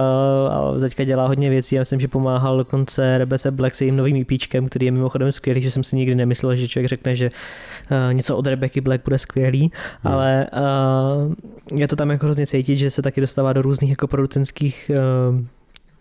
a 0.48 0.78
teďka 0.80 1.04
dělá 1.04 1.26
hodně 1.26 1.50
věcí. 1.50 1.74
Já 1.74 1.80
myslím, 1.80 2.00
že 2.00 2.08
pomáhal 2.08 2.56
dokonce 2.56 3.18
Rebece 3.18 3.50
Black 3.50 3.74
s 3.74 3.80
jejím 3.80 3.96
novým 3.96 4.16
EPčkem, 4.16 4.66
který 4.66 4.86
je 4.86 4.92
mimochodem 4.92 5.32
skvělý, 5.32 5.62
že 5.62 5.70
jsem 5.70 5.84
si 5.84 5.96
nikdy 5.96 6.14
nemyslel, 6.14 6.56
že 6.56 6.68
člověk 6.68 6.88
řekne, 6.88 7.16
že 7.16 7.30
uh, 7.30 8.14
něco 8.14 8.36
od 8.36 8.46
Rebecky 8.46 8.80
Black 8.80 9.04
bude 9.04 9.18
skvělý, 9.18 9.60
hmm. 9.60 10.14
ale 10.14 10.46
uh, 10.52 11.78
je 11.78 11.88
to 11.88 11.96
tam 11.96 12.10
jako 12.10 12.26
hrozně 12.26 12.46
cítit, 12.46 12.76
že 12.76 12.90
se 12.90 13.02
taky 13.02 13.20
dostává 13.20 13.52
do 13.52 13.62
různých 13.62 13.90
jako 13.90 14.06
producentských 14.06 14.90
uh, 15.30 15.40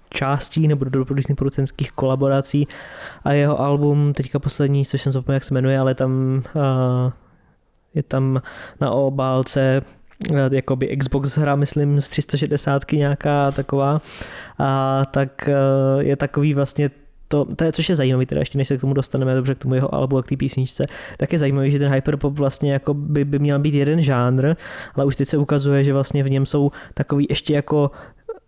částí 0.09 0.67
nebo 0.67 0.85
do 0.85 1.03
různých 1.03 1.37
producentských 1.37 1.91
kolaborací 1.91 2.67
a 3.23 3.33
jeho 3.33 3.61
album, 3.61 4.13
teďka 4.13 4.39
poslední, 4.39 4.85
což 4.85 5.01
jsem 5.01 5.11
zapomněl, 5.11 5.35
jak 5.35 5.43
se 5.43 5.53
jmenuje, 5.53 5.79
ale 5.79 5.95
tam 5.95 6.43
uh, 6.55 7.11
je 7.93 8.03
tam 8.03 8.41
na 8.81 8.91
obálce 8.91 9.81
Eh, 9.81 9.94
jakoby 10.51 10.97
Xbox 10.97 11.37
hra, 11.37 11.55
myslím, 11.55 12.01
z 12.01 12.09
360 12.09 12.91
nějaká 12.91 13.51
taková, 13.51 14.01
a 14.59 15.01
tak 15.11 15.49
eh, 15.49 16.03
je 16.03 16.15
takový 16.15 16.53
vlastně 16.53 16.89
to, 17.27 17.45
to 17.55 17.63
je, 17.63 17.71
což 17.71 17.89
je 17.89 17.95
zajímavé, 17.95 18.25
teda 18.25 18.39
ještě 18.39 18.57
než 18.57 18.67
se 18.67 18.77
k 18.77 18.81
tomu 18.81 18.93
dostaneme 18.93 19.35
dobře 19.35 19.55
k 19.55 19.57
tomu 19.57 19.75
jeho 19.75 19.95
albu 19.95 20.17
a 20.17 20.23
k 20.23 20.27
té 20.27 20.37
písničce, 20.37 20.85
tak 21.17 21.33
je 21.33 21.39
zajímavé, 21.39 21.69
že 21.69 21.79
ten 21.79 21.93
hyperpop 21.93 22.33
vlastně 22.33 22.73
jako 22.73 22.93
by, 22.93 23.25
by 23.25 23.39
měl 23.39 23.59
být 23.59 23.73
jeden 23.73 24.01
žánr, 24.01 24.55
ale 24.95 25.05
už 25.05 25.15
teď 25.15 25.27
se 25.27 25.37
ukazuje, 25.37 25.83
že 25.83 25.93
vlastně 25.93 26.23
v 26.23 26.29
něm 26.29 26.45
jsou 26.45 26.71
takový 26.93 27.25
ještě 27.29 27.53
jako 27.53 27.91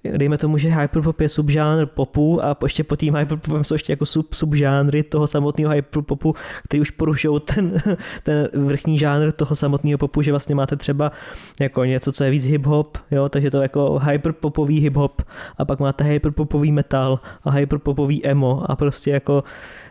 dejme 0.04 0.38
tomu, 0.38 0.58
že 0.58 0.70
hyperpop 0.70 1.22
je 1.22 1.30
subžánr 1.30 1.86
popu 1.86 2.46
a 2.46 2.58
ještě 2.64 2.84
pod 2.84 3.00
tím 3.00 3.16
hyperpopem 3.16 3.64
jsou 3.64 3.74
ještě 3.74 3.94
jako 3.94 4.06
sub, 4.06 4.34
subžánry 4.34 5.04
toho 5.04 5.28
samotného 5.28 5.72
hyperpopu, 5.72 6.36
který 6.64 6.82
už 6.82 6.92
porušují 6.92 7.42
ten, 7.42 7.82
ten 8.24 8.50
vrchní 8.54 8.98
žánr 8.98 9.32
toho 9.32 9.56
samotného 9.56 9.98
popu, 9.98 10.22
že 10.22 10.32
vlastně 10.32 10.56
máte 10.56 10.76
třeba 10.76 11.12
jako 11.60 11.84
něco, 11.84 12.12
co 12.12 12.24
je 12.24 12.30
víc 12.30 12.46
hip-hop, 12.46 12.88
jo, 13.12 13.30
takže 13.30 13.52
to 13.52 13.62
jako 13.62 14.00
hyperpopový 14.00 14.90
hip-hop 14.90 15.22
a 15.58 15.66
pak 15.66 15.80
máte 15.80 16.04
hyperpopový 16.04 16.72
metal 16.72 17.20
a 17.44 17.52
hyperpopový 17.52 18.26
emo 18.26 18.72
a 18.72 18.76
prostě 18.76 19.12
jako 19.12 19.44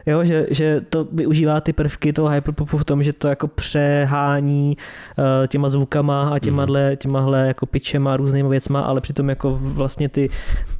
jo, 0.07 0.25
že, 0.25 0.47
že 0.51 0.81
to 0.81 1.05
využívá 1.13 1.61
ty 1.61 1.73
prvky 1.73 2.13
toho 2.13 2.29
hyperpopu 2.29 2.79
v 2.79 2.85
tom, 2.85 3.03
že 3.03 3.13
to 3.13 3.29
jako 3.29 3.49
přehání 3.49 4.77
uh, 5.19 5.47
těma 5.47 5.69
zvukama 5.69 6.29
a 6.29 6.39
těmahle, 6.39 6.89
mhm. 6.89 6.97
těmahle 6.97 7.47
jako 7.47 7.67
pitchema 7.67 8.13
a 8.13 8.17
různýma 8.17 8.49
věcma, 8.49 8.81
ale 8.81 9.01
přitom 9.01 9.29
jako 9.29 9.59
vlastně 9.61 10.09
ty, 10.09 10.31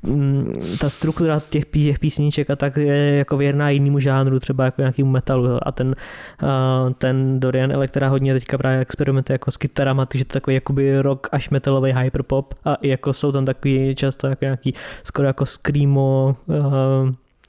mm, 0.03 0.61
ta 0.81 0.89
struktura 0.89 1.43
těch, 1.51 1.65
těch 1.65 1.99
písniček 1.99 2.51
a 2.51 2.57
tak 2.57 2.77
je 2.77 3.17
jako 3.17 3.37
věrná 3.37 3.71
jinému 3.71 3.99
žánru, 3.99 4.41
třeba 4.41 4.65
jako 4.65 4.81
nějakému 4.83 5.11
metalu 5.11 5.69
a 5.69 5.73
ten, 5.73 5.97
uh, 6.43 6.93
ten 6.93 7.41
Dorian 7.41 7.73
Electra 7.73 8.09
hodně 8.09 8.35
teďka 8.35 8.59
právě 8.59 8.81
experimentuje 8.81 9.35
jako 9.35 9.51
s 9.51 9.57
kytarama, 9.57 10.07
takže 10.07 10.25
to 10.25 10.33
takový 10.33 10.55
jakoby 10.55 11.03
rock 11.03 11.29
až 11.33 11.51
metalový 11.51 11.93
hyperpop 11.93 12.55
a 12.65 12.75
i 12.75 12.89
jako 12.89 13.13
jsou 13.13 13.33
tam 13.33 13.45
takový 13.45 13.95
často 13.95 14.27
jako 14.27 14.45
nějaký 14.45 14.75
skoro 15.05 15.29
jako 15.29 15.47
screamo 15.47 16.37
uh, 16.47 16.57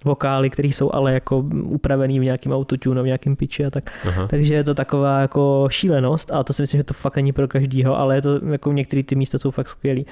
vokály, 0.05 0.49
které 0.49 0.67
jsou 0.67 0.93
ale 0.93 1.13
jako 1.13 1.37
upravený 1.63 2.19
v 2.19 2.23
nějakém 2.23 2.51
autotune, 2.51 3.01
v 3.01 3.05
nějakém 3.05 3.35
pitchi 3.35 3.65
a 3.65 3.69
tak. 3.69 3.91
Aha. 4.07 4.27
Takže 4.27 4.55
je 4.55 4.63
to 4.63 4.73
taková 4.73 5.19
jako 5.19 5.67
šílenost 5.71 6.31
a 6.31 6.43
to 6.43 6.53
si 6.53 6.61
myslím, 6.61 6.79
že 6.79 6.83
to 6.83 6.93
fakt 6.93 7.15
není 7.15 7.31
pro 7.31 7.47
každýho, 7.47 7.97
ale 7.97 8.15
je 8.15 8.21
to 8.21 8.45
jako 8.51 8.71
některé 8.71 9.03
ty 9.03 9.15
místa 9.15 9.37
jsou 9.37 9.51
fakt 9.51 9.69
skvělý. 9.69 10.05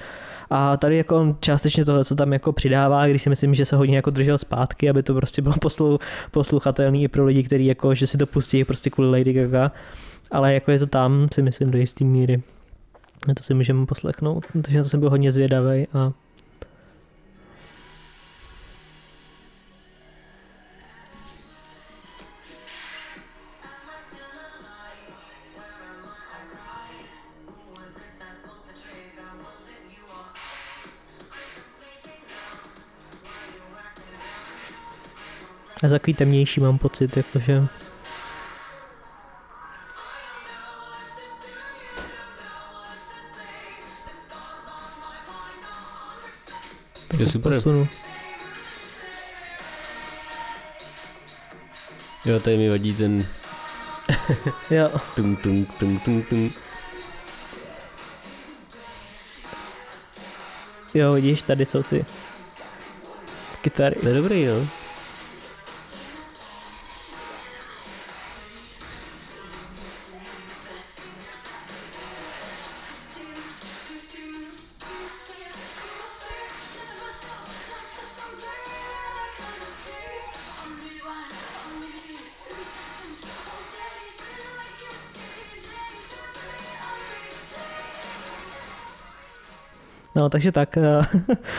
A 0.50 0.78
tady 0.78 0.98
jako 0.98 1.38
částečně 1.39 1.86
tohle, 1.86 2.06
co 2.06 2.15
tam 2.15 2.34
jako 2.34 2.54
přidává, 2.54 3.08
když 3.08 3.21
si 3.21 3.30
myslím, 3.30 3.54
že 3.54 3.65
se 3.65 3.76
hodně 3.76 3.95
jako 3.95 4.10
držel 4.10 4.38
zpátky, 4.38 4.89
aby 4.89 5.04
to 5.04 5.13
prostě 5.13 5.41
bylo 5.41 5.56
poslu, 5.62 6.00
posluchatelný 6.32 7.04
i 7.04 7.08
pro 7.08 7.26
lidi, 7.26 7.43
kteří 7.43 7.65
jako, 7.65 7.95
že 7.95 8.08
si 8.08 8.17
to 8.17 8.26
pustí 8.26 8.63
prostě 8.63 8.89
kvůli 8.89 9.12
Lady 9.12 9.34
Gaga. 9.34 9.71
Ale 10.32 10.54
jako 10.54 10.71
je 10.71 10.80
to 10.80 10.88
tam, 10.88 11.28
si 11.34 11.41
myslím, 11.41 11.71
do 11.71 11.78
jisté 11.78 12.06
míry. 12.06 12.41
A 13.32 13.34
to 13.34 13.43
si 13.43 13.54
můžeme 13.54 13.86
poslechnout, 13.86 14.45
takže 14.62 14.84
to 14.84 14.89
jsem 14.89 15.00
byl 15.00 15.10
hodně 15.10 15.32
zvědavý 15.32 15.88
a 15.93 16.12
A 35.86 35.89
takový 35.89 36.13
temnější 36.13 36.60
mám 36.60 36.78
pocit, 36.78 37.17
jakože... 37.17 37.67
Je 47.17 47.26
super. 47.26 47.54
Posunu. 47.54 47.88
Jo, 52.26 52.39
tady 52.39 52.58
mi 52.58 52.69
vadí 52.69 52.93
ten... 52.93 53.26
jo. 54.69 54.91
Tung, 55.15 55.41
tung, 55.41 55.78
tung, 55.78 56.04
tung, 56.04 56.30
tung. 56.30 56.54
Jo, 60.93 61.13
vidíš, 61.13 61.41
tady 61.41 61.65
jsou 61.65 61.84
ty 61.84 62.06
kytary. 63.62 63.95
To 63.95 64.08
je 64.08 64.13
dobrý, 64.13 64.45
no. 64.45 64.85
No, 90.15 90.30
takže 90.30 90.51
tak. 90.51 90.78
Eh, 90.78 91.01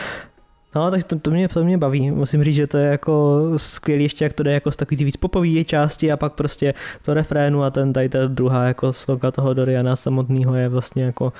no, 0.75 0.91
takže 0.91 1.05
to, 1.05 1.19
to, 1.19 1.31
mě, 1.31 1.47
to 1.47 1.63
mě 1.63 1.77
baví. 1.77 2.11
Musím 2.11 2.43
říct, 2.43 2.55
že 2.55 2.67
to 2.67 2.77
je 2.77 2.87
jako 2.87 3.43
skvělý 3.57 4.03
ještě, 4.03 4.25
jak 4.25 4.33
to 4.33 4.43
jde 4.43 4.53
jako 4.53 4.71
z 4.71 4.75
takový 4.75 5.05
víc 5.05 5.17
popový 5.17 5.65
části 5.65 6.11
a 6.11 6.17
pak 6.17 6.33
prostě 6.33 6.73
to 7.01 7.13
refrénu 7.13 7.63
a 7.63 7.69
ten 7.69 7.93
tady 7.93 8.09
ta 8.09 8.27
druhá 8.27 8.67
jako 8.67 8.93
sloka 8.93 9.31
toho 9.31 9.53
Doriana 9.53 9.95
samotného 9.95 10.55
je 10.55 10.69
vlastně 10.69 11.03
jako 11.03 11.33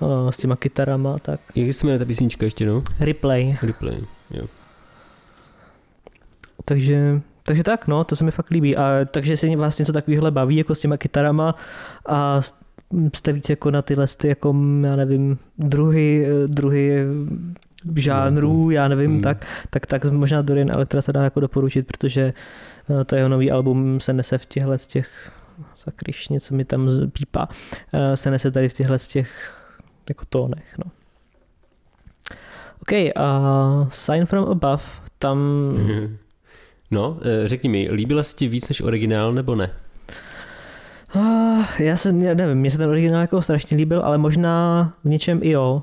uh, 0.00 0.30
s 0.30 0.36
těma 0.36 0.56
kytarama. 0.56 1.18
Tak. 1.18 1.40
Jak 1.54 1.74
se 1.74 1.86
jmenuje 1.86 1.98
ta 1.98 2.04
písnička 2.04 2.44
ještě, 2.44 2.66
no? 2.66 2.82
Replay. 3.00 3.56
Replay, 3.62 3.98
jo. 4.30 4.46
Takže, 6.64 7.20
takže 7.42 7.62
tak, 7.62 7.86
no, 7.86 8.04
to 8.04 8.16
se 8.16 8.24
mi 8.24 8.30
fakt 8.30 8.50
líbí. 8.50 8.76
A 8.76 9.04
takže 9.10 9.36
se 9.36 9.56
vás 9.56 9.78
něco 9.78 9.92
takového 9.92 10.30
baví, 10.30 10.56
jako 10.56 10.74
s 10.74 10.80
těma 10.80 10.96
kytarama 10.96 11.54
a 12.06 12.40
jste 13.14 13.32
víc 13.32 13.50
jako 13.50 13.70
na 13.70 13.82
tyhle, 13.82 14.06
ty 14.16 14.28
jako, 14.28 14.48
já 14.82 14.96
nevím, 14.96 15.38
druhy, 15.58 16.26
druhy 16.46 17.06
žánrů, 17.96 18.70
já 18.70 18.88
nevím, 18.88 19.10
hmm. 19.10 19.22
tak, 19.22 19.46
tak, 19.70 19.86
tak 19.86 20.04
možná 20.04 20.42
Dorian 20.42 20.70
Electra 20.70 21.02
se 21.02 21.12
dá 21.12 21.24
jako 21.24 21.40
doporučit, 21.40 21.86
protože 21.86 22.32
eh, 23.00 23.04
to 23.04 23.16
jeho 23.16 23.28
nový 23.28 23.50
album 23.50 24.00
se 24.00 24.12
nese 24.12 24.38
v 24.38 24.46
těchhle 24.46 24.78
z 24.78 24.86
těch 24.86 25.32
sakryš, 25.74 26.28
něco 26.28 26.54
mi 26.54 26.64
tam 26.64 26.90
pípá, 27.12 27.48
eh, 27.92 28.16
se 28.16 28.30
nese 28.30 28.50
tady 28.50 28.68
v 28.68 28.72
těchhle 28.72 28.98
z 28.98 29.08
těch 29.08 29.54
jako 30.08 30.24
tónech, 30.28 30.78
no. 30.84 30.90
OK, 32.82 32.92
a 33.16 33.40
uh, 33.82 33.88
Sign 33.88 34.26
from 34.26 34.48
Above, 34.48 34.84
tam... 35.18 35.38
No, 36.90 37.18
eh, 37.22 37.48
řekni 37.48 37.68
mi, 37.68 37.88
líbila 37.92 38.22
se 38.22 38.36
ti 38.36 38.48
víc 38.48 38.68
než 38.68 38.80
originál 38.80 39.32
nebo 39.32 39.54
ne? 39.54 39.70
Uh, 41.16 41.64
já 41.78 41.96
jsem, 41.96 42.36
nevím, 42.36 42.58
mně 42.58 42.70
se 42.70 42.78
ten 42.78 42.90
originál 42.90 43.20
jako 43.20 43.42
strašně 43.42 43.76
líbil, 43.76 44.02
ale 44.02 44.18
možná 44.18 44.92
v 45.04 45.08
něčem 45.08 45.40
i 45.42 45.50
jo. 45.50 45.82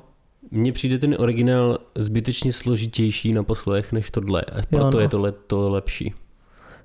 Mně 0.50 0.72
přijde 0.72 0.98
ten 0.98 1.16
originál 1.18 1.78
zbytečně 1.94 2.52
složitější 2.52 3.32
na 3.32 3.42
poslech 3.42 3.92
než 3.92 4.10
tohle, 4.10 4.42
a 4.42 4.62
proto 4.70 4.86
jo, 4.86 4.90
no. 4.94 5.00
je 5.00 5.08
tohle 5.08 5.32
to 5.32 5.70
lepší. 5.70 6.14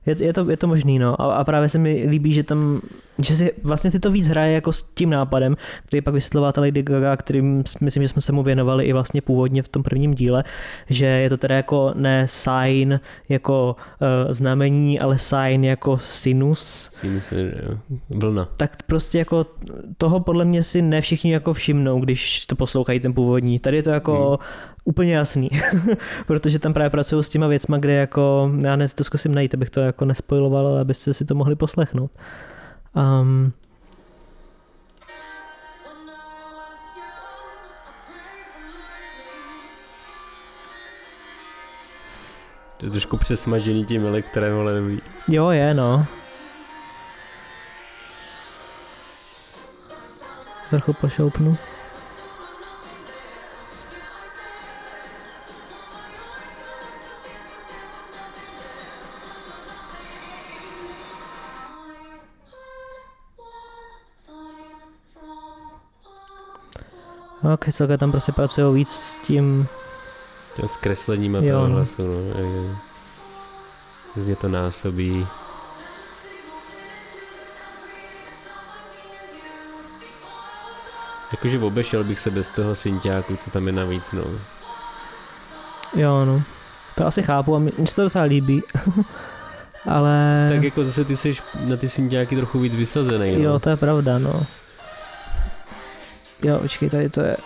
Je, 0.06 0.16
je, 0.24 0.34
to, 0.34 0.50
je 0.50 0.58
to 0.58 0.68
možný, 0.68 1.00
no. 1.00 1.22
A, 1.22 1.36
a 1.36 1.44
právě 1.44 1.70
se 1.70 1.78
mi 1.78 2.06
líbí, 2.10 2.34
že 2.34 2.44
tam, 2.44 2.82
že 3.18 3.36
si 3.36 3.54
vlastně 3.64 3.92
si 3.92 4.00
to 4.00 4.12
víc 4.12 4.28
hraje 4.28 4.54
jako 4.54 4.72
s 4.72 4.84
tím 4.94 5.10
nápadem, 5.10 5.56
který 5.86 6.02
pak 6.02 6.14
vysvětlovala 6.14 6.52
ta 6.52 6.62
Lady 6.62 6.84
Gaga, 6.84 7.18
kterým 7.18 7.64
myslím, 7.82 8.04
že 8.04 8.10
jsme 8.10 8.22
se 8.22 8.32
mu 8.32 8.44
věnovali 8.44 8.86
i 8.86 8.94
vlastně 8.94 9.22
původně 9.22 9.64
v 9.64 9.68
tom 9.68 9.84
prvním 9.84 10.14
díle, 10.14 10.44
že 10.90 11.06
je 11.06 11.30
to 11.30 11.38
teda 11.38 11.56
jako 11.56 11.94
ne 11.96 12.28
sign 12.28 13.00
jako 13.30 13.76
uh, 14.02 14.32
znamení, 14.34 15.00
ale 15.00 15.20
sign 15.20 15.64
jako 15.64 15.98
sinus. 15.98 16.90
Sinus 16.92 17.32
je 17.32 17.54
vlna. 18.10 18.50
Tak 18.58 18.84
prostě 18.84 19.18
jako 19.18 19.46
toho 19.98 20.20
podle 20.20 20.46
mě 20.46 20.64
si 20.64 20.82
ne 20.82 21.02
všichni 21.02 21.34
jako 21.34 21.54
všimnou, 21.54 22.00
když 22.00 22.46
to 22.46 22.56
poslouchají 22.56 23.00
ten 23.00 23.14
původní. 23.14 23.60
Tady 23.60 23.78
je 23.78 23.84
to 23.84 23.90
jako 23.90 24.30
hmm 24.30 24.70
úplně 24.84 25.16
jasný, 25.16 25.50
protože 26.28 26.60
tam 26.60 26.74
právě 26.74 26.90
pracují 26.90 27.24
s 27.24 27.30
těma 27.30 27.48
věcma, 27.48 27.78
kde 27.78 27.94
jako, 27.94 28.52
já 28.62 28.76
ne, 28.76 28.88
to 28.88 29.04
zkusím 29.04 29.36
najít, 29.36 29.54
abych 29.54 29.70
to 29.70 29.80
jako 29.80 30.06
nespojiloval, 30.06 30.68
ale 30.68 30.82
abyste 30.82 31.14
si 31.14 31.26
to 31.26 31.36
mohli 31.36 31.56
poslechnout. 31.56 32.12
Um, 32.96 33.54
To 42.80 42.86
je 42.86 42.92
trošku 42.92 43.18
přesmažený 43.18 43.86
tím 43.86 44.06
elektrem, 44.06 44.60
ale 44.60 44.80
dobrý. 44.80 45.00
Jo, 45.28 45.50
je, 45.50 45.74
no. 45.74 46.06
Trochu 50.70 50.94
pošoupnu. 50.94 51.58
No, 67.44 67.58
Kyselka 67.58 67.98
tam 67.98 68.12
prostě 68.12 68.32
pracují 68.32 68.76
víc 68.76 68.90
s 68.90 69.20
tím... 69.20 69.68
Tím 70.56 70.68
zkreslením 70.68 71.36
a 71.36 71.40
toho 71.42 71.68
no. 71.68 71.76
hlasu, 71.76 72.04
no. 72.08 72.80
Různě 74.16 74.36
to 74.36 74.50
násobí. 74.50 75.28
Jakože 81.32 81.60
obešel 81.60 82.04
bych 82.04 82.20
se 82.20 82.32
bez 82.32 82.50
toho 82.50 82.76
synťáku, 82.76 83.36
co 83.36 83.52
tam 83.52 83.68
je 83.68 83.74
navíc, 83.74 84.12
no. 84.12 84.24
Jo, 85.96 86.26
no. 86.26 86.42
To 86.96 87.08
asi 87.08 87.24
chápu 87.24 87.56
a 87.56 87.60
mi 87.60 87.72
se 87.86 87.96
to 87.96 88.02
docela 88.02 88.24
líbí. 88.24 88.64
Ale... 89.90 90.48
Tak 90.50 90.64
jako 90.64 90.86
zase 90.86 91.06
ty 91.06 91.18
jsi 91.18 91.34
na 91.60 91.78
ty 91.78 91.88
nějaký 92.00 92.36
trochu 92.36 92.60
víc 92.60 92.76
vysazený. 92.76 93.36
No. 93.38 93.44
Jo, 93.44 93.60
to 93.60 93.70
je 93.70 93.76
pravda, 93.76 94.20
no. 94.20 94.46
Jo, 96.44 96.60
počkej, 96.60 96.90
tady 96.90 97.10
to 97.10 97.22
je... 97.22 97.38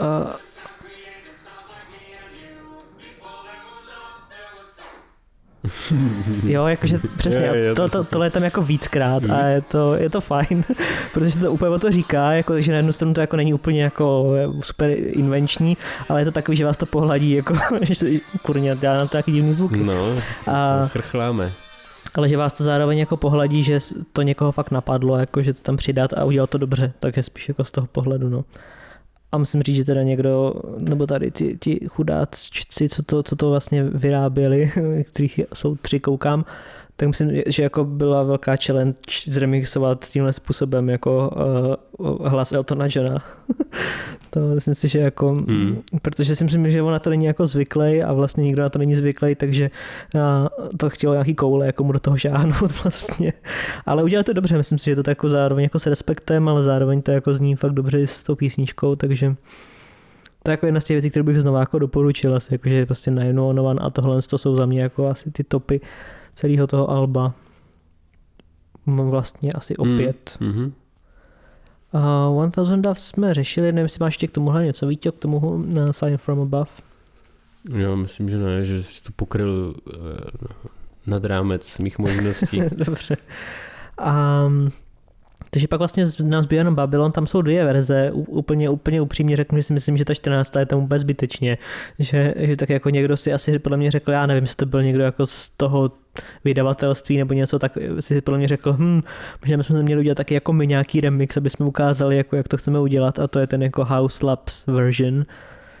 Uh, 0.00 0.32
jo, 6.46 6.66
jakože 6.66 7.00
přesně, 7.16 7.42
je, 7.42 7.56
je, 7.56 7.74
to, 7.74 7.88
to, 7.88 8.04
tohle 8.04 8.26
je 8.26 8.30
tam 8.30 8.44
jako 8.44 8.62
víckrát 8.62 9.30
a 9.30 9.46
je 9.46 9.60
to, 9.62 9.94
je 9.94 10.10
to 10.10 10.20
fajn, 10.20 10.64
protože 11.12 11.30
se 11.30 11.40
to 11.40 11.52
úplně 11.52 11.70
o 11.70 11.78
to 11.78 11.90
říká, 11.90 12.32
jako, 12.32 12.60
že 12.60 12.72
na 12.72 12.76
jednu 12.76 12.92
stranu 12.92 13.14
to 13.14 13.20
jako 13.20 13.36
není 13.36 13.54
úplně 13.54 13.82
jako 13.82 14.34
super 14.60 14.90
invenční, 14.98 15.76
ale 16.08 16.20
je 16.20 16.24
to 16.24 16.32
takový, 16.32 16.56
že 16.56 16.64
vás 16.64 16.76
to 16.76 16.86
pohladí, 16.86 17.30
jako, 17.30 17.54
že 17.80 18.06
kurně, 18.42 18.74
dá 18.74 18.96
nám 18.96 19.08
to 19.08 19.16
nějaký 19.16 19.32
divný 19.32 19.52
zvuk. 19.52 19.72
No, 19.72 20.14
a, 20.46 20.82
to 20.82 20.88
chrchláme. 20.88 21.52
Ale 22.14 22.28
že 22.28 22.36
vás 22.36 22.52
to 22.52 22.64
zároveň 22.64 22.98
jako 22.98 23.16
pohladí, 23.16 23.62
že 23.62 23.78
to 24.12 24.22
někoho 24.22 24.52
fakt 24.52 24.70
napadlo, 24.70 25.16
jako, 25.16 25.42
že 25.42 25.52
to 25.52 25.60
tam 25.62 25.76
přidat 25.76 26.12
a 26.12 26.24
udělat 26.24 26.50
to 26.50 26.58
dobře, 26.58 26.92
takže 27.00 27.22
spíš 27.22 27.48
jako 27.48 27.64
z 27.64 27.72
toho 27.72 27.86
pohledu, 27.86 28.28
no. 28.28 28.44
A 29.32 29.38
musím 29.38 29.62
říct, 29.62 29.76
že 29.76 29.84
teda 29.84 30.02
někdo, 30.02 30.54
nebo 30.78 31.06
tady 31.06 31.30
ti, 31.30 31.58
ti 31.60 31.80
chudáci, 31.88 32.88
co 32.88 33.02
to, 33.02 33.22
co 33.22 33.36
to 33.36 33.50
vlastně 33.50 33.84
vyráběli, 33.84 34.72
kterých 35.04 35.40
jsou 35.54 35.76
tři, 35.76 36.00
koukám, 36.00 36.44
tak 37.00 37.08
myslím, 37.08 37.42
že 37.46 37.62
jako 37.62 37.84
byla 37.84 38.22
velká 38.22 38.56
challenge 38.66 38.96
zremixovat 39.26 40.08
tímhle 40.08 40.32
způsobem 40.32 40.88
jako 40.88 41.30
uh, 41.98 42.26
hlas 42.26 42.52
Eltona 42.52 42.86
Johna. 42.90 43.24
to 44.30 44.40
myslím 44.40 44.74
si, 44.74 44.88
že 44.88 44.98
jako, 44.98 45.28
hmm. 45.28 45.82
protože 46.02 46.36
si 46.36 46.44
myslím, 46.44 46.70
že 46.70 46.82
ona 46.82 46.98
to 46.98 47.10
není 47.10 47.24
jako 47.24 47.46
zvyklý 47.46 48.02
a 48.02 48.12
vlastně 48.12 48.44
nikdo 48.44 48.62
na 48.62 48.68
to 48.68 48.78
není 48.78 48.94
zvyklý, 48.94 49.34
takže 49.34 49.70
uh, 50.14 50.20
to 50.76 50.90
chtělo 50.90 51.14
nějaký 51.14 51.34
koule, 51.34 51.66
jako 51.66 51.84
mu 51.84 51.92
do 51.92 52.00
toho 52.00 52.16
žáhnout 52.16 52.72
vlastně. 52.82 53.32
Ale 53.86 54.02
udělal 54.02 54.24
to 54.24 54.32
dobře, 54.32 54.56
myslím 54.56 54.78
si, 54.78 54.90
že 54.90 54.96
to 54.96 55.02
tak 55.02 55.10
jako 55.10 55.28
zároveň 55.28 55.62
jako 55.62 55.78
s 55.78 55.86
respektem, 55.86 56.48
ale 56.48 56.62
zároveň 56.62 57.02
to 57.02 57.10
jako 57.10 57.34
zní 57.34 57.56
fakt 57.56 57.72
dobře 57.72 58.06
s 58.06 58.22
tou 58.22 58.34
písničkou, 58.34 58.96
takže 58.96 59.34
to 60.42 60.50
je 60.50 60.52
jako 60.52 60.66
jedna 60.66 60.80
z 60.80 60.84
těch 60.84 60.94
věcí, 60.94 61.10
které 61.10 61.22
bych 61.22 61.40
znovu 61.40 61.58
jako 61.58 61.78
doporučil, 61.78 62.36
asi, 62.36 62.54
jakože 62.54 62.86
prostě 62.86 63.10
najednou 63.10 63.52
Novan 63.52 63.78
a 63.82 63.90
tohle 63.90 64.22
to 64.22 64.38
jsou 64.38 64.56
za 64.56 64.66
mě 64.66 64.80
jako 64.80 65.08
asi 65.08 65.30
ty 65.30 65.44
topy 65.44 65.80
celého 66.38 66.66
toho 66.66 66.90
alba. 66.90 67.34
Mám 68.86 69.10
vlastně 69.10 69.52
asi 69.52 69.74
hmm, 69.80 69.94
opět. 69.94 70.36
Mm, 70.40 70.48
mm-hmm. 70.50 70.72
Uh, 72.30 72.38
One 72.38 72.50
Thousand 72.50 72.82
Doves 72.82 73.06
jsme 73.06 73.34
řešili, 73.34 73.72
nevím, 73.72 73.84
jestli 73.84 74.00
máš 74.00 74.14
ještě 74.14 74.26
k 74.26 74.30
tomuhle 74.30 74.64
něco, 74.64 74.86
víte, 74.86 75.10
k 75.10 75.18
tomu 75.18 75.38
uh, 75.38 75.90
Sign 75.90 76.16
from 76.16 76.40
Above? 76.40 76.70
Jo, 77.74 77.96
myslím, 77.96 78.28
že 78.28 78.38
ne, 78.38 78.64
že 78.64 78.82
to 79.06 79.12
pokryl 79.16 79.74
uh, 79.86 79.92
nad 81.06 81.24
rámec 81.24 81.78
mých 81.78 81.98
možností. 81.98 82.62
Dobře. 82.86 83.16
Um, 84.46 84.72
takže 85.50 85.68
pak 85.68 85.78
vlastně 85.78 86.06
nám 86.22 86.42
zbývá 86.42 86.60
jenom 86.60 86.74
Babylon, 86.74 87.12
tam 87.12 87.26
jsou 87.26 87.42
dvě 87.42 87.64
verze, 87.64 88.10
úplně, 88.12 88.70
úplně 88.70 89.00
upřímně 89.00 89.36
řeknu, 89.36 89.58
že 89.58 89.62
si 89.62 89.72
myslím, 89.72 89.96
že 89.96 90.04
ta 90.04 90.14
14. 90.14 90.56
je 90.56 90.66
tam 90.66 90.80
vůbec 90.80 91.02
zbytečně, 91.02 91.58
že, 91.98 92.34
že 92.36 92.56
tak 92.56 92.68
jako 92.68 92.90
někdo 92.90 93.16
si 93.16 93.32
asi 93.32 93.58
podle 93.58 93.78
mě 93.78 93.90
řekl, 93.90 94.10
já 94.10 94.26
nevím, 94.26 94.44
jestli 94.44 94.56
to 94.56 94.66
byl 94.66 94.82
někdo 94.82 95.02
jako 95.02 95.26
z 95.26 95.50
toho 95.50 95.92
vydavatelství 96.44 97.18
nebo 97.18 97.34
něco, 97.34 97.58
tak 97.58 97.78
si 98.00 98.20
podle 98.20 98.38
mě 98.38 98.48
řekl, 98.48 98.72
hm, 98.72 99.02
možná 99.42 99.56
bychom 99.56 99.82
měli 99.82 100.00
udělat 100.00 100.16
taky 100.16 100.34
jako 100.34 100.52
my 100.52 100.66
nějaký 100.66 101.00
remix, 101.00 101.36
aby 101.36 101.50
jsme 101.50 101.66
ukázali, 101.66 102.16
jako, 102.16 102.36
jak 102.36 102.48
to 102.48 102.56
chceme 102.56 102.78
udělat 102.80 103.18
a 103.18 103.26
to 103.26 103.38
je 103.38 103.46
ten 103.46 103.62
jako 103.62 103.84
House 103.84 104.26
Labs 104.26 104.66
version. 104.66 105.26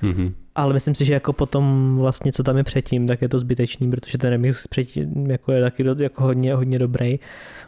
Mm-hmm. 0.02 0.32
Ale 0.58 0.74
myslím 0.74 0.94
si, 0.94 1.04
že 1.04 1.14
jako 1.14 1.32
potom 1.32 1.96
vlastně, 1.98 2.32
co 2.32 2.42
tam 2.42 2.56
je 2.56 2.64
předtím, 2.64 3.06
tak 3.06 3.22
je 3.22 3.28
to 3.28 3.38
zbytečný, 3.38 3.90
protože 3.90 4.18
ten 4.18 4.30
remix 4.30 4.66
předtím 4.66 5.30
jako 5.30 5.52
je 5.52 5.62
taky 5.62 5.82
do, 5.82 5.96
jako 5.98 6.22
hodně, 6.22 6.54
hodně 6.54 6.78
dobrý. 6.78 7.18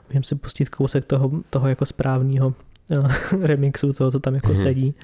Můžeme 0.09 0.25
si 0.25 0.35
pustit 0.35 0.69
kousek 0.69 1.05
toho, 1.05 1.31
toho 1.51 1.69
jako 1.69 1.87
správného 1.87 2.55
uh, 2.89 3.11
remixu, 3.47 3.93
toho, 3.93 4.11
co 4.11 4.21
tam 4.21 4.35
jako 4.35 4.49
mm-hmm. 4.49 4.63
sedí. 4.63 4.95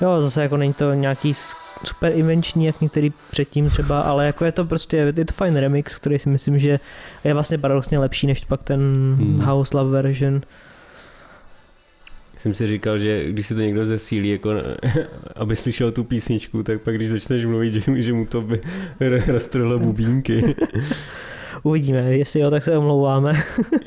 Jo, 0.00 0.22
zase 0.22 0.42
jako 0.42 0.56
není 0.56 0.72
to 0.72 0.94
nějaký 0.94 1.34
super 1.84 2.12
invenční, 2.14 2.66
jak 2.66 2.80
některý 2.80 3.12
předtím 3.30 3.66
třeba, 3.66 4.00
ale 4.00 4.26
jako 4.26 4.44
je 4.44 4.52
to 4.52 4.64
prostě, 4.64 4.96
je 4.96 5.24
to 5.24 5.34
fajn 5.34 5.56
remix, 5.56 5.96
který 5.96 6.18
si 6.18 6.28
myslím, 6.28 6.58
že 6.58 6.80
je 7.24 7.34
vlastně 7.34 7.58
paradoxně 7.58 7.98
lepší 7.98 8.26
než 8.26 8.44
pak 8.44 8.62
ten 8.62 8.80
hmm. 9.18 9.40
House 9.40 9.76
Love 9.76 10.02
version. 10.02 10.40
Jsem 12.38 12.54
si 12.54 12.66
říkal, 12.66 12.98
že 12.98 13.32
když 13.32 13.46
si 13.46 13.54
to 13.54 13.60
někdo 13.60 13.84
zesílí, 13.84 14.28
jako, 14.28 14.50
aby 15.36 15.56
slyšel 15.56 15.92
tu 15.92 16.04
písničku, 16.04 16.62
tak 16.62 16.80
pak 16.80 16.94
když 16.94 17.10
začneš 17.10 17.44
mluvit, 17.44 17.74
že, 17.74 18.02
že 18.02 18.12
mu 18.12 18.26
to 18.26 18.40
by 18.40 18.60
roztrhlo 19.26 19.78
bubínky. 19.78 20.54
Uvidíme, 21.62 21.98
jestli 21.98 22.40
jo, 22.40 22.50
tak 22.50 22.64
se 22.64 22.78
omlouváme. 22.78 23.42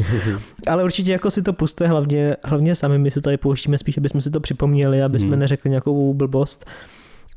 Ale 0.67 0.83
určitě 0.83 1.11
jako 1.11 1.31
si 1.31 1.41
to 1.41 1.53
puste, 1.53 1.87
hlavně, 1.87 2.35
hlavně 2.43 2.75
sami, 2.75 2.97
my 2.97 3.11
se 3.11 3.21
tady 3.21 3.37
pouštíme 3.37 3.77
spíš, 3.77 3.97
aby 3.97 4.09
jsme 4.09 4.21
si 4.21 4.31
to 4.31 4.39
připomněli, 4.39 5.03
aby 5.03 5.19
jsme 5.19 5.29
hmm. 5.29 5.39
neřekli 5.39 5.69
nějakou 5.69 6.13
blbost. 6.13 6.65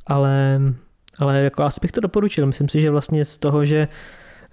Ale, 0.06 0.60
ale 1.18 1.40
jako 1.40 1.62
asi 1.62 1.80
bych 1.82 1.92
to 1.92 2.00
doporučil. 2.00 2.46
Myslím 2.46 2.68
si, 2.68 2.80
že 2.80 2.90
vlastně 2.90 3.24
z 3.24 3.38
toho, 3.38 3.64
že 3.64 3.88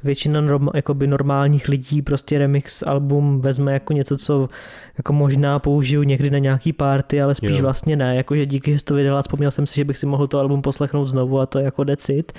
většina 0.04 0.42
norm, 0.42 0.68
jakoby 0.74 1.08
normálních 1.08 1.68
lidí 1.70 2.02
prostě 2.02 2.40
remix 2.40 2.84
album 2.84 3.42
vezme 3.42 3.74
jako 3.74 3.94
něco, 3.94 4.18
co 4.18 4.50
jako 4.98 5.14
možná 5.14 5.60
použiju 5.60 6.04
někdy 6.04 6.30
na 6.30 6.38
nějaký 6.38 6.74
party, 6.74 7.22
ale 7.22 7.36
spíš 7.36 7.58
jo. 7.58 7.62
vlastně 7.62 7.96
ne, 7.96 8.16
jakože 8.16 8.46
díky, 8.46 8.78
že 8.78 8.84
to 8.84 8.96
vydala, 8.96 9.22
vzpomněl 9.22 9.52
jsem 9.52 9.68
si, 9.68 9.76
že 9.76 9.86
bych 9.86 9.98
si 9.98 10.06
mohl 10.06 10.28
to 10.28 10.40
album 10.40 10.62
poslechnout 10.62 11.06
znovu 11.06 11.40
a 11.40 11.46
to 11.46 11.60
je 11.60 11.66
jako 11.66 11.84
decit. 11.84 12.32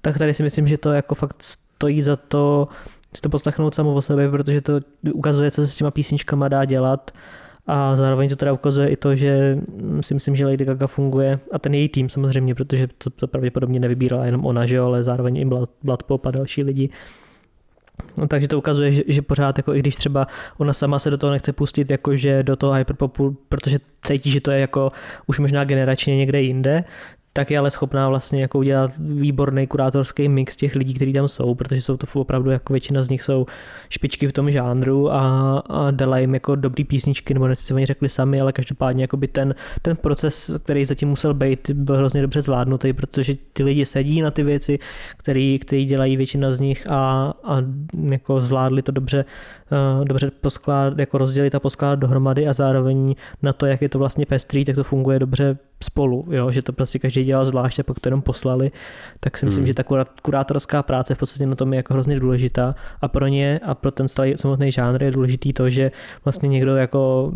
Tak 0.00 0.18
tady 0.18 0.34
si 0.34 0.42
myslím, 0.42 0.66
že 0.66 0.78
to 0.78 0.92
jako 0.92 1.14
fakt 1.14 1.42
stojí 1.78 2.02
za 2.02 2.16
to 2.16 2.68
si 3.16 3.22
to 3.22 3.28
poslechnout 3.28 3.74
samo 3.74 3.94
o 3.94 4.02
sobě, 4.02 4.30
protože 4.30 4.60
to 4.60 4.80
ukazuje, 5.12 5.50
co 5.50 5.60
se 5.60 5.66
s 5.66 5.76
těma 5.76 5.90
písničkama 5.90 6.48
dá 6.48 6.64
dělat 6.64 7.10
a 7.66 7.96
zároveň 7.96 8.28
to 8.28 8.36
teda 8.36 8.52
ukazuje 8.52 8.88
i 8.88 8.96
to, 8.96 9.14
že 9.14 9.58
si 10.00 10.14
myslím, 10.14 10.36
že 10.36 10.46
Lady 10.46 10.64
Gaga 10.64 10.86
funguje 10.86 11.38
a 11.52 11.58
ten 11.58 11.74
její 11.74 11.88
tým 11.88 12.08
samozřejmě, 12.08 12.54
protože 12.54 12.88
to, 12.98 13.10
to 13.10 13.26
pravděpodobně 13.26 13.80
nevybírala 13.80 14.26
jenom 14.26 14.46
ona, 14.46 14.66
že 14.66 14.76
jo, 14.76 14.86
ale 14.86 15.02
zároveň 15.02 15.36
i 15.36 15.44
Blood, 15.44 15.70
Blood 15.82 16.02
Pop 16.02 16.26
a 16.26 16.30
další 16.30 16.64
lidi. 16.64 16.90
No, 18.16 18.28
takže 18.28 18.48
to 18.48 18.58
ukazuje, 18.58 18.92
že, 18.92 19.02
že 19.06 19.22
pořád, 19.22 19.58
jako 19.58 19.74
i 19.74 19.78
když 19.78 19.96
třeba 19.96 20.26
ona 20.58 20.72
sama 20.72 20.98
se 20.98 21.10
do 21.10 21.18
toho 21.18 21.30
nechce 21.30 21.52
pustit, 21.52 21.90
jakože 21.90 22.42
do 22.42 22.56
toho 22.56 22.72
hyperpopu, 22.72 23.36
protože 23.48 23.78
cítí, 24.02 24.30
že 24.30 24.40
to 24.40 24.50
je 24.50 24.60
jako 24.60 24.92
už 25.26 25.38
možná 25.38 25.64
generačně 25.64 26.16
někde 26.16 26.42
jinde, 26.42 26.84
tak 27.32 27.50
je 27.50 27.58
ale 27.58 27.70
schopná 27.70 28.08
vlastně 28.08 28.40
jako 28.40 28.58
udělat 28.58 28.90
výborný 28.98 29.66
kurátorský 29.66 30.28
mix 30.28 30.56
těch 30.56 30.74
lidí, 30.74 30.94
kteří 30.94 31.12
tam 31.12 31.28
jsou, 31.28 31.54
protože 31.54 31.82
jsou 31.82 31.96
to 31.96 32.06
opravdu 32.20 32.50
jako 32.50 32.72
většina 32.72 33.02
z 33.02 33.08
nich 33.08 33.22
jsou 33.22 33.46
špičky 33.88 34.26
v 34.26 34.32
tom 34.32 34.50
žánru 34.50 35.12
a, 35.12 35.58
a 35.58 35.90
dala 35.90 36.18
jim 36.18 36.34
jako 36.34 36.56
dobrý 36.56 36.84
písničky, 36.84 37.34
nebo 37.34 37.56
si 37.56 37.74
oni 37.74 37.86
řekli 37.86 38.08
sami, 38.08 38.40
ale 38.40 38.52
každopádně 38.52 39.04
jako 39.04 39.16
by 39.16 39.28
ten, 39.28 39.54
ten 39.82 39.96
proces, 39.96 40.50
který 40.62 40.84
zatím 40.84 41.08
musel 41.08 41.34
být, 41.34 41.70
byl 41.70 41.96
hrozně 41.96 42.22
dobře 42.22 42.42
zvládnutý, 42.42 42.92
protože 42.92 43.34
ty 43.52 43.62
lidi 43.62 43.86
sedí 43.86 44.22
na 44.22 44.30
ty 44.30 44.42
věci, 44.42 44.78
který, 45.16 45.58
který 45.58 45.84
dělají 45.84 46.16
většina 46.16 46.52
z 46.52 46.60
nich 46.60 46.90
a, 46.90 47.32
a 47.44 47.56
jako 48.10 48.40
zvládli 48.40 48.82
to 48.82 48.92
dobře, 48.92 49.24
uh, 49.98 50.04
dobře 50.04 50.30
poskládat, 50.30 50.98
jako 50.98 51.18
rozdělit 51.18 51.54
a 51.54 51.60
poskládat 51.60 51.98
dohromady 51.98 52.48
a 52.48 52.52
zároveň 52.52 53.14
na 53.42 53.52
to, 53.52 53.66
jak 53.66 53.82
je 53.82 53.88
to 53.88 53.98
vlastně 53.98 54.26
pestrý, 54.26 54.64
tak 54.64 54.76
to 54.76 54.84
funguje 54.84 55.18
dobře 55.18 55.58
spolu, 55.84 56.26
jo, 56.30 56.52
že 56.52 56.62
to 56.62 56.72
prostě 56.72 56.98
každý 56.98 57.24
dělal 57.24 57.44
zvlášť 57.44 57.78
a 57.78 57.82
pak 57.82 58.00
to 58.00 58.08
jenom 58.08 58.22
poslali, 58.22 58.70
tak 59.20 59.38
si 59.38 59.46
myslím, 59.46 59.62
hmm. 59.62 59.66
že 59.66 59.74
ta 59.74 59.84
kurátorská 60.22 60.82
práce 60.82 61.14
v 61.14 61.18
podstatě 61.18 61.46
na 61.46 61.54
tom 61.54 61.72
je 61.72 61.76
jako 61.76 61.94
hrozně 61.94 62.20
důležitá 62.20 62.74
a 63.00 63.08
pro 63.08 63.26
ně 63.26 63.60
a 63.64 63.74
pro 63.74 63.90
ten 63.90 64.08
samotný 64.36 64.72
žánr 64.72 65.02
je 65.02 65.10
důležitý 65.10 65.52
to, 65.52 65.70
že 65.70 65.92
vlastně 66.24 66.48
někdo 66.48 66.76
jako 66.76 67.32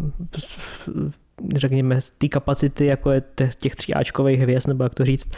řekněme, 1.56 1.98
té 2.18 2.28
kapacity, 2.28 2.86
jako 2.86 3.10
je 3.10 3.22
těch 3.58 3.76
tříáčkových 3.76 4.40
hvězd, 4.40 4.68
nebo 4.68 4.84
jak 4.84 4.94
to 4.94 5.04
říct, 5.04 5.28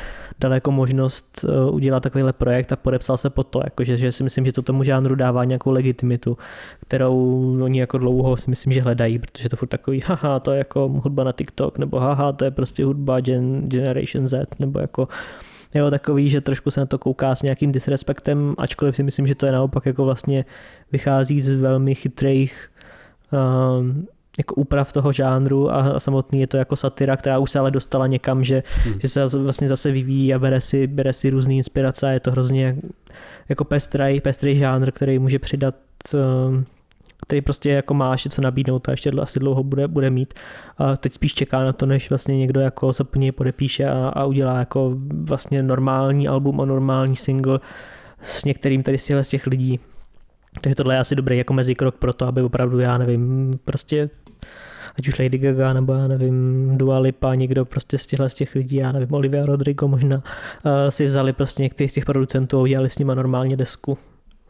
daleko 0.41 0.71
možnost 0.71 1.45
eh, 1.49 1.71
udělat 1.71 2.03
takovýhle 2.03 2.33
projekt 2.33 2.73
a 2.73 2.77
podepsal 2.77 3.17
se 3.17 3.31
pod 3.31 3.45
to, 3.45 3.61
jakože, 3.65 3.97
že 3.97 4.13
si 4.13 4.23
myslím, 4.23 4.47
že 4.47 4.53
to 4.53 4.63
tomu 4.63 4.85
žánru 4.85 5.15
dává 5.15 5.45
nějakou 5.45 5.71
legitimitu, 5.71 6.39
kterou 6.81 7.17
oni 7.63 7.81
jako 7.81 7.99
dlouho 7.99 8.37
si 8.37 8.51
myslím, 8.51 8.73
že 8.73 8.83
hledají, 8.83 9.19
protože 9.19 9.49
to 9.49 9.57
furt 9.57 9.69
takový, 9.69 10.03
haha, 10.07 10.41
to 10.41 10.53
je 10.53 10.59
jako 10.59 10.89
hudba 10.89 11.25
na 11.25 11.33
TikTok, 11.33 11.79
nebo 11.79 12.01
haha, 12.01 12.33
to 12.33 12.45
je 12.45 12.51
prostě 12.51 12.85
hudba 12.85 13.21
Gen, 13.21 13.69
Generation 13.69 14.29
Z, 14.29 14.49
nebo 14.59 14.79
jako 14.79 15.09
jo, 15.75 15.91
takový, 15.91 16.31
že 16.31 16.41
trošku 16.41 16.71
se 16.71 16.81
na 16.81 16.87
to 16.87 16.99
kouká 16.99 17.35
s 17.35 17.43
nějakým 17.43 17.73
disrespektem, 17.73 18.55
ačkoliv 18.59 18.97
si 18.97 19.03
myslím, 19.03 19.27
že 19.27 19.35
to 19.35 19.47
je 19.47 19.53
naopak 19.53 19.87
jako 19.87 20.05
vlastně 20.05 20.45
vychází 20.93 21.41
z 21.41 21.53
velmi 21.53 21.95
chytrých 21.95 22.71
um, 23.33 24.07
jako 24.39 24.55
úprav 24.55 24.93
toho 24.93 25.13
žánru 25.13 25.71
a, 25.71 25.75
a 25.75 26.01
samotný 26.01 26.41
je 26.41 26.47
to 26.47 26.57
jako 26.57 26.77
satira, 26.77 27.17
která 27.17 27.39
už 27.39 27.51
se 27.51 27.59
ale 27.59 27.71
dostala 27.71 28.07
někam, 28.07 28.45
že, 28.45 28.63
hmm. 28.85 28.95
že 29.03 29.09
se 29.09 29.27
vlastně 29.27 29.69
zase 29.69 29.91
vyvíjí 29.91 30.35
a 30.35 30.39
bere 30.39 30.61
si, 30.61 30.87
bere 30.87 31.13
si 31.13 31.31
různý 31.31 31.57
inspirace 31.57 32.07
a 32.07 32.11
je 32.11 32.21
to 32.21 32.31
hrozně 32.31 32.77
jako 33.49 33.65
pestrý, 33.65 34.21
pestrý 34.21 34.57
žánr, 34.57 34.91
který 34.91 35.19
může 35.19 35.39
přidat 35.39 35.75
um, 36.49 36.65
který 37.27 37.41
prostě 37.41 37.71
jako 37.71 37.95
má 37.95 38.13
ještě 38.13 38.29
co 38.29 38.43
nabídnout 38.43 38.89
a 38.89 38.91
ještě 38.91 39.11
asi 39.11 39.41
dlouho 39.41 39.63
bude, 39.63 39.89
bude 39.89 40.11
mít. 40.11 40.35
A 40.79 40.97
teď 40.97 41.13
spíš 41.13 41.35
čeká 41.35 41.65
na 41.65 41.73
to, 41.73 41.87
než 41.87 42.09
vlastně 42.09 42.39
někdo 42.39 42.61
jako 42.61 42.93
se 42.93 43.05
po 43.05 43.19
něj 43.19 43.33
podepíše 43.33 43.85
a, 43.85 44.09
a 44.09 44.25
udělá 44.25 44.59
jako 44.59 44.97
vlastně 45.13 45.63
normální 45.63 46.29
album 46.29 46.61
a 46.61 46.65
normální 46.65 47.17
single 47.17 47.61
s 48.23 48.45
některým 48.45 48.83
tady 48.83 48.99
z 48.99 49.29
těch 49.29 49.47
lidí. 49.47 49.81
Takže 50.61 50.75
tohle 50.75 50.95
je 50.95 50.99
asi 50.99 51.17
dobrý 51.17 51.39
jako 51.39 51.53
mezikrok 51.53 51.97
pro 51.97 52.13
to, 52.13 52.27
aby 52.27 52.43
opravdu, 52.43 52.81
já 52.81 52.99
nevím, 52.99 53.59
prostě 53.65 54.11
ať 54.99 55.09
už 55.09 55.19
Lady 55.19 55.39
Gaga 55.39 55.73
nebo 55.73 55.93
já 55.93 56.09
nevím, 56.09 56.71
Dua 56.79 56.99
Lipa, 56.99 57.35
někdo 57.35 57.65
prostě 57.65 57.99
z 57.99 58.07
těchhle 58.07 58.31
z 58.31 58.35
těch 58.35 58.55
lidí, 58.55 58.77
já 58.77 58.93
nevím, 58.93 59.15
Olivia 59.15 59.47
Rodrigo 59.47 59.89
možná, 59.89 60.17
uh, 60.17 60.73
si 60.89 61.07
vzali 61.07 61.33
prostě 61.33 61.63
některých 61.63 61.91
z 61.91 61.95
těch 61.95 62.05
producentů 62.05 62.59
a 62.59 62.63
udělali 62.63 62.91
s 62.91 62.99
nima 62.99 63.15
normálně 63.15 63.57
desku 63.57 63.99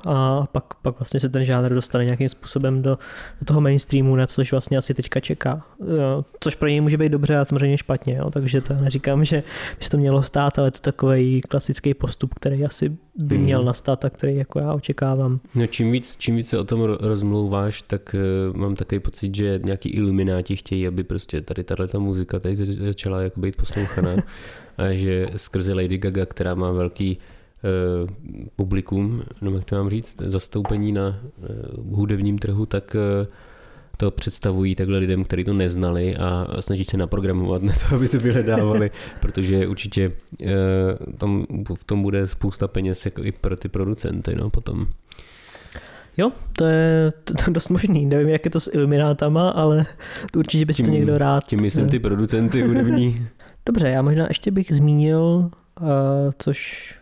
a 0.06 0.46
pak, 0.52 0.74
pak 0.74 0.98
vlastně 0.98 1.20
se 1.20 1.28
ten 1.28 1.44
žánr 1.44 1.74
dostane 1.74 2.04
nějakým 2.04 2.28
způsobem 2.28 2.82
do, 2.82 2.98
do 3.40 3.44
toho 3.44 3.60
mainstreamu, 3.60 4.16
na 4.16 4.26
což 4.26 4.50
vlastně 4.50 4.78
asi 4.78 4.94
teďka 4.94 5.20
čeká. 5.20 5.66
Jo, 5.98 6.24
což 6.40 6.54
pro 6.54 6.68
něj 6.68 6.80
může 6.80 6.98
být 6.98 7.08
dobře 7.08 7.36
a 7.38 7.44
samozřejmě 7.44 7.78
špatně, 7.78 8.14
jo, 8.14 8.30
takže 8.30 8.60
to 8.60 8.72
já 8.72 8.80
neříkám, 8.80 9.24
že 9.24 9.42
by 9.78 9.88
to 9.90 9.96
mělo 9.96 10.22
stát, 10.22 10.58
ale 10.58 10.70
to 10.70 10.78
takový 10.78 11.40
klasický 11.40 11.94
postup, 11.94 12.34
který 12.34 12.64
asi 12.64 12.96
by 13.16 13.38
měl 13.38 13.58
hmm. 13.58 13.66
nastat 13.66 14.04
a 14.04 14.10
který 14.10 14.36
jako 14.36 14.58
já 14.58 14.72
očekávám. 14.72 15.40
No 15.54 15.66
čím 15.66 15.92
víc, 15.92 16.16
čím 16.16 16.36
víc 16.36 16.48
se 16.48 16.58
o 16.58 16.64
tom 16.64 16.82
rozmlouváš, 16.82 17.82
tak 17.82 18.14
uh, 18.50 18.56
mám 18.56 18.74
takový 18.74 19.00
pocit, 19.00 19.34
že 19.34 19.60
nějaký 19.64 19.88
ilumináti 19.88 20.56
chtějí, 20.56 20.86
aby 20.86 21.04
prostě 21.04 21.40
tady 21.40 21.64
tahle 21.64 21.88
ta 21.88 21.98
muzika 21.98 22.40
tady 22.40 22.56
začala 22.56 23.20
jako 23.20 23.40
být 23.40 23.56
poslouchaná 23.56 24.16
a 24.78 24.92
že 24.92 25.26
skrze 25.36 25.74
Lady 25.74 25.98
Gaga, 25.98 26.26
která 26.26 26.54
má 26.54 26.72
velký 26.72 27.18
publikum, 28.56 29.22
nebo 29.42 29.56
jak 29.56 29.64
to 29.64 29.76
mám 29.76 29.90
říct, 29.90 30.16
zastoupení 30.20 30.92
na 30.92 31.20
eh, 31.42 31.46
hudebním 31.90 32.38
trhu, 32.38 32.66
tak 32.66 32.96
eh, 32.96 33.26
to 33.96 34.10
představují 34.10 34.74
takhle 34.74 34.98
lidem, 34.98 35.24
kteří 35.24 35.44
to 35.44 35.52
neznali 35.52 36.16
a 36.16 36.46
snaží 36.60 36.84
se 36.84 36.96
naprogramovat 36.96 37.62
na 37.62 37.72
to, 37.72 37.94
aby 37.94 38.08
to 38.08 38.18
vyhledávali, 38.18 38.90
protože 39.20 39.66
určitě 39.66 40.12
tam 41.16 41.46
v 41.78 41.84
tom 41.84 42.02
bude 42.02 42.26
spousta 42.26 42.68
peněz 42.68 43.04
jako 43.04 43.24
i 43.24 43.32
pro 43.32 43.56
ty 43.56 43.68
producenty 43.68 44.34
no, 44.34 44.50
potom. 44.50 44.86
Jo, 46.16 46.32
to 46.52 46.64
je, 46.64 47.12
to, 47.24 47.50
dost 47.50 47.68
možný. 47.68 48.06
Nevím, 48.06 48.28
jak 48.28 48.44
je 48.44 48.50
to 48.50 48.60
s 48.60 48.70
iluminátama, 48.74 49.50
ale 49.50 49.86
určitě 50.36 50.64
bys 50.64 50.76
tím, 50.76 50.86
to 50.86 50.92
někdo 50.92 51.18
rád. 51.18 51.46
Tím 51.46 51.60
myslím 51.60 51.88
ty 51.88 51.98
producenty 51.98 52.62
hudební. 52.62 53.26
Dobře, 53.66 53.88
já 53.88 54.02
možná 54.02 54.26
ještě 54.28 54.50
bych 54.50 54.72
zmínil, 54.72 55.50
uh, 55.80 55.88
což 56.38 56.94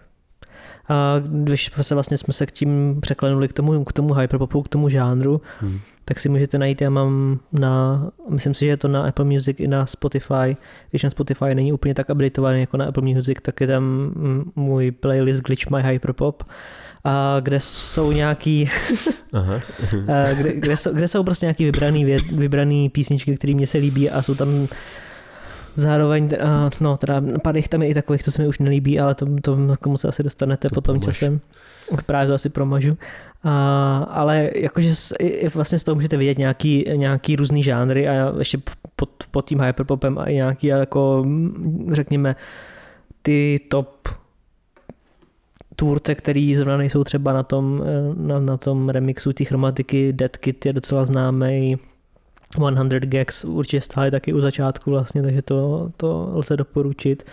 a 0.93 1.22
když 1.24 1.70
se 1.80 1.95
vlastně 1.95 2.16
jsme 2.16 2.32
se 2.32 2.47
k 2.47 2.53
tím 2.53 2.99
překlenuli 3.01 3.49
k 3.49 3.53
tomu, 3.53 3.84
k 3.84 3.93
tomu 3.93 4.14
hyperpopu, 4.14 4.62
k 4.62 4.68
tomu 4.68 4.88
žánru, 4.88 5.40
hmm. 5.61 5.78
tak 6.05 6.18
si 6.18 6.28
můžete 6.28 6.59
najít, 6.59 6.82
já 6.82 6.90
mám 6.90 7.40
na, 7.53 8.03
myslím 8.28 8.55
si, 8.55 8.64
že 8.64 8.70
je 8.70 8.76
to 8.76 8.88
na 8.88 9.03
Apple 9.03 9.24
Music 9.24 9.61
i 9.61 9.68
na 9.68 9.86
Spotify, 9.86 10.57
když 10.90 11.03
na 11.03 11.11
Spotify 11.11 11.55
není 11.55 11.72
úplně 11.72 11.95
tak 11.95 12.11
updateovaný 12.11 12.61
jako 12.61 12.76
na 12.76 12.84
Apple 12.84 13.03
Music, 13.03 13.38
tak 13.43 13.61
je 13.61 13.66
tam 13.66 14.12
můj 14.57 14.90
playlist 14.90 15.43
Glitch 15.43 15.70
My 15.70 15.82
Hyperpop, 15.82 16.43
a 17.05 17.40
kde 17.40 17.61
jsou 17.61 18.12
nějaký, 18.12 18.70
Aha. 19.32 19.61
kde, 20.34 20.53
kde, 20.53 20.76
jsou, 20.76 20.93
kde 20.93 21.09
jsou 21.09 21.24
prostě 21.24 21.47
nějaký 21.47 21.64
vybraný, 21.64 22.16
vybraný 22.32 22.88
písničky, 22.88 23.36
které 23.36 23.55
mě 23.55 23.66
se 23.66 23.78
líbí 23.78 24.11
a 24.11 24.22
jsou 24.22 24.34
tam 24.34 24.68
Zároveň, 25.75 26.25
uh, 26.25 26.70
no 26.81 26.97
teda 26.97 27.23
pár 27.43 27.57
jich 27.57 27.68
tam 27.68 27.83
je 27.83 27.89
i 27.89 27.95
takových, 27.95 28.23
co 28.23 28.33
se 28.33 28.43
mi 28.43 28.49
už 28.49 28.59
nelíbí, 28.59 29.01
ale 29.01 29.14
to, 29.14 29.27
to 29.43 29.77
k 29.77 29.85
tomu 29.85 29.97
se 29.97 30.09
asi 30.09 30.23
dostanete 30.23 30.68
to 30.68 30.75
potom 30.75 31.01
promaž. 31.01 31.18
časem. 31.18 31.41
Právě 32.07 32.29
to 32.29 32.35
asi 32.35 32.49
promažu. 32.49 32.91
Uh, 32.91 33.51
ale 34.09 34.51
jakože 34.55 34.95
i, 35.18 35.49
vlastně 35.49 35.79
z 35.79 35.85
toho 35.85 35.95
můžete 35.95 36.16
vidět 36.16 36.39
nějaký, 36.39 36.85
nějaký 36.95 37.37
různý 37.37 37.62
žánry 37.62 38.09
a 38.09 38.33
ještě 38.39 38.59
pod, 38.97 39.11
pod 39.31 39.49
tím 39.49 39.61
hyperpopem 39.61 40.18
a 40.18 40.25
i 40.25 40.35
nějaký 40.35 40.66
jako, 40.66 41.27
řekněme, 41.93 42.37
ty 43.23 43.61
top 43.68 44.09
tvůrce, 45.77 46.14
který 46.14 46.57
zrovna 46.57 46.77
nejsou 46.77 47.05
třeba 47.05 47.33
na 47.33 47.43
tom, 47.43 47.85
na, 48.16 48.41
na 48.41 48.57
tom 48.57 48.89
remixu 48.89 49.33
té 49.33 49.45
chromatiky, 49.45 50.12
Dead 50.12 50.37
Kit 50.37 50.66
je 50.66 50.73
docela 50.73 51.05
známý, 51.05 51.79
100 52.57 53.00
Gags 53.00 53.44
určitě 53.44 53.80
stály 53.80 54.11
taky 54.11 54.32
u 54.32 54.40
začátku 54.40 54.90
vlastně, 54.90 55.22
takže 55.22 55.42
to, 55.42 55.90
to 55.96 56.30
lze 56.34 56.57
doporučit. 56.57 57.26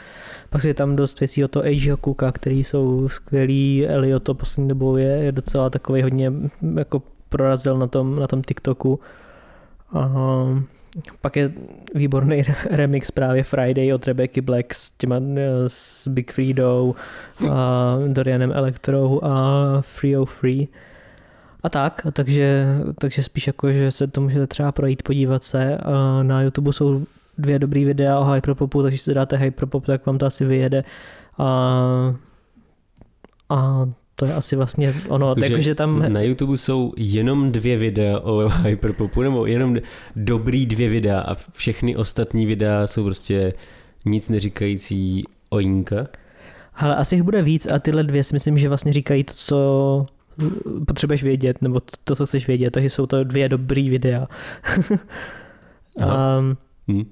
Pak 0.49 0.63
je 0.63 0.73
tam 0.73 0.95
dost 0.95 1.19
věcí 1.19 1.43
o 1.43 1.47
to 1.47 1.59
Asia 1.59 1.97
Cooka, 1.97 2.31
který 2.31 2.63
jsou 2.63 3.09
skvělý, 3.09 3.87
Elio 3.87 4.19
to 4.19 4.33
poslední 4.33 4.67
dobou 4.67 4.95
je, 4.95 5.07
je 5.07 5.31
docela 5.31 5.69
takový 5.69 6.01
hodně 6.01 6.33
jako 6.75 7.01
prorazil 7.29 7.77
na 7.77 7.87
tom, 7.87 8.19
na 8.19 8.27
tom 8.27 8.41
TikToku. 8.41 8.99
A 9.93 10.11
pak 11.21 11.35
je 11.35 11.51
výborný 11.95 12.43
remix 12.71 13.11
právě 13.11 13.43
Friday 13.43 13.93
od 13.93 14.07
Rebecca 14.07 14.41
Black 14.41 14.73
s 14.73 14.91
těma 14.91 15.15
s 15.67 16.07
Big 16.07 16.31
Freedou 16.31 16.95
a 17.49 17.97
Dorianem 18.07 18.51
Electrou 18.51 19.19
a 19.23 19.77
Free 19.81 20.17
o 20.17 20.25
Free 20.25 20.67
a 21.63 21.69
tak, 21.69 22.07
takže, 22.13 22.67
takže 22.99 23.23
spíš 23.23 23.47
jako, 23.47 23.71
že 23.71 23.91
se 23.91 24.07
to 24.07 24.21
můžete 24.21 24.47
třeba 24.47 24.71
projít, 24.71 25.03
podívat 25.03 25.43
se. 25.43 25.77
Na 26.21 26.41
YouTube 26.41 26.73
jsou 26.73 27.05
dvě 27.37 27.59
dobrý 27.59 27.85
videa 27.85 28.19
o 28.19 28.31
hyperpopu, 28.31 28.83
takže 28.83 28.97
si 28.97 29.13
dáte 29.13 29.37
hyperpop, 29.37 29.85
tak 29.85 30.05
vám 30.05 30.17
to 30.17 30.25
asi 30.25 30.45
vyjede. 30.45 30.83
A, 31.37 32.15
a 33.49 33.89
to 34.15 34.25
je 34.25 34.33
asi 34.33 34.55
vlastně 34.55 34.93
ono, 35.07 35.35
takže 35.35 35.53
jako, 35.53 35.61
že 35.61 35.75
tam... 35.75 36.13
Na 36.13 36.21
YouTube 36.21 36.57
jsou 36.57 36.93
jenom 36.97 37.51
dvě 37.51 37.77
videa 37.77 38.19
o 38.19 38.49
hyperpopu, 38.49 39.21
nebo 39.21 39.45
jenom 39.45 39.77
dobrý 40.15 40.65
dvě 40.65 40.89
videa 40.89 41.19
a 41.19 41.35
všechny 41.51 41.95
ostatní 41.95 42.45
videa 42.45 42.87
jsou 42.87 43.03
prostě 43.03 43.53
nic 44.05 44.29
neříkající 44.29 45.23
o 45.49 45.59
Jinka. 45.59 46.07
Ale 46.75 46.95
asi 46.95 47.15
jich 47.15 47.23
bude 47.23 47.41
víc 47.41 47.67
a 47.71 47.79
tyhle 47.79 48.03
dvě 48.03 48.23
si 48.23 48.35
myslím, 48.35 48.57
že 48.57 48.67
vlastně 48.67 48.93
říkají 48.93 49.23
to, 49.23 49.33
co 49.33 50.05
potřebuješ 50.87 51.23
vědět, 51.23 51.61
nebo 51.61 51.81
to, 52.03 52.15
co 52.15 52.25
chceš 52.25 52.47
vědět, 52.47 52.71
takže 52.71 52.89
jsou 52.89 53.05
to 53.05 53.23
dvě 53.23 53.49
dobrý 53.49 53.89
videa. 53.89 54.27
a, 56.03 56.39
hmm. 56.87 57.05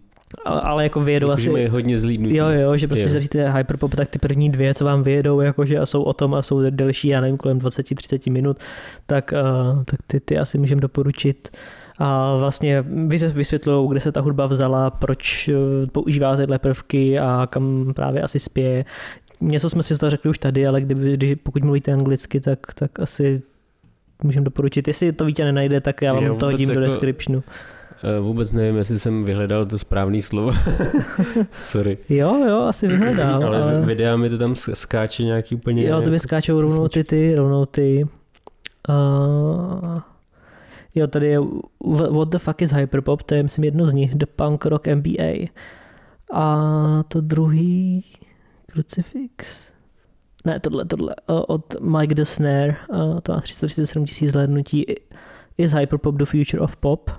ale 0.45 0.83
jako 0.83 1.01
vyjedou 1.01 1.27
jako, 1.27 1.41
asi... 1.41 1.49
je 1.49 1.69
hodně 1.69 1.99
zlídnutí. 1.99 2.35
Jo, 2.35 2.49
jo, 2.49 2.77
že 2.77 2.87
prostě 2.87 3.09
zavříte 3.09 3.51
Hyperpop, 3.51 3.95
tak 3.95 4.09
ty 4.09 4.19
první 4.19 4.49
dvě, 4.49 4.73
co 4.73 4.85
vám 4.85 5.03
vyjedou, 5.03 5.41
jakože 5.41 5.79
a 5.79 5.85
jsou 5.85 6.03
o 6.03 6.13
tom 6.13 6.33
a 6.33 6.41
jsou 6.41 6.69
delší, 6.69 7.07
já 7.07 7.21
nevím, 7.21 7.37
kolem 7.37 7.59
20-30 7.59 8.31
minut, 8.31 8.57
tak, 9.05 9.33
uh, 9.73 9.83
tak 9.83 9.99
ty, 10.07 10.19
ty 10.19 10.37
asi 10.37 10.57
můžeme 10.57 10.81
doporučit. 10.81 11.49
A 11.99 12.37
vlastně 12.37 12.81
vysvětlují, 13.33 13.89
kde 13.89 13.99
se 13.99 14.11
ta 14.11 14.21
hudba 14.21 14.45
vzala, 14.45 14.89
proč 14.89 15.49
eh, 15.49 15.87
používá 15.87 16.35
tyhle 16.35 16.59
prvky 16.59 17.19
a 17.19 17.47
kam 17.49 17.93
právě 17.95 18.21
asi 18.21 18.39
spěje 18.39 18.85
něco 19.41 19.69
jsme 19.69 19.83
si 19.83 19.97
to 19.97 20.09
řekli 20.09 20.29
už 20.29 20.37
tady, 20.37 20.67
ale 20.67 20.81
kdyby, 20.81 21.13
když, 21.13 21.35
pokud 21.43 21.63
mluvíte 21.63 21.93
anglicky, 21.93 22.39
tak, 22.39 22.59
tak 22.73 22.99
asi 22.99 23.41
můžeme 24.23 24.43
doporučit. 24.43 24.87
Jestli 24.87 25.11
to 25.11 25.25
Vítě 25.25 25.45
nenajde, 25.45 25.81
tak 25.81 26.01
já 26.01 26.13
vám 26.13 26.23
já 26.23 26.33
to 26.33 26.45
hodím 26.45 26.69
jako, 26.69 26.79
do 26.79 26.85
descriptionu. 26.85 27.43
Eh, 28.03 28.19
vůbec 28.19 28.53
nevím, 28.53 28.75
jestli 28.77 28.99
jsem 28.99 29.23
vyhledal 29.23 29.65
to 29.65 29.77
správné 29.77 30.21
slovo. 30.21 30.53
Sorry. 31.51 31.97
Jo, 32.09 32.45
jo, 32.47 32.59
asi 32.59 32.87
vyhledal. 32.87 33.43
ale, 33.45 33.61
ale 33.61 33.81
videa 33.81 34.17
mi 34.17 34.29
to 34.29 34.37
tam 34.37 34.55
skáče 34.55 35.23
nějaký 35.23 35.55
úplně... 35.55 35.87
Jo, 35.87 36.01
to 36.01 36.09
by 36.09 36.19
skáčou 36.19 36.61
rovnou 36.61 36.87
ty, 36.87 37.03
ty, 37.03 37.35
rovnou 37.35 37.65
ty. 37.65 38.07
Uh, 38.89 39.99
jo, 40.95 41.07
tady 41.07 41.27
je 41.27 41.39
What 42.11 42.29
the 42.29 42.37
fuck 42.37 42.61
is 42.61 42.71
Hyperpop, 42.71 43.23
to 43.23 43.35
je 43.35 43.43
myslím 43.43 43.63
jedno 43.63 43.85
z 43.85 43.93
nich, 43.93 44.15
The 44.15 44.25
Punk 44.35 44.65
Rock 44.65 44.87
MBA. 44.87 45.47
A 46.33 47.03
to 47.07 47.21
druhý, 47.21 48.05
Crucifix. 48.77 49.71
Ne, 50.45 50.59
tohle, 50.59 50.85
tohle. 50.85 51.15
Od 51.25 51.75
Mike 51.81 52.15
the 52.15 52.21
Snare, 52.21 52.75
to 53.23 53.33
má 53.33 53.41
337 53.41 54.05
tisíc 54.05 54.31
zhlédnutí. 54.31 54.85
Is 55.57 55.73
Hyperpop 55.73 56.15
the 56.15 56.25
future 56.25 56.63
of 56.63 56.77
pop? 56.77 57.11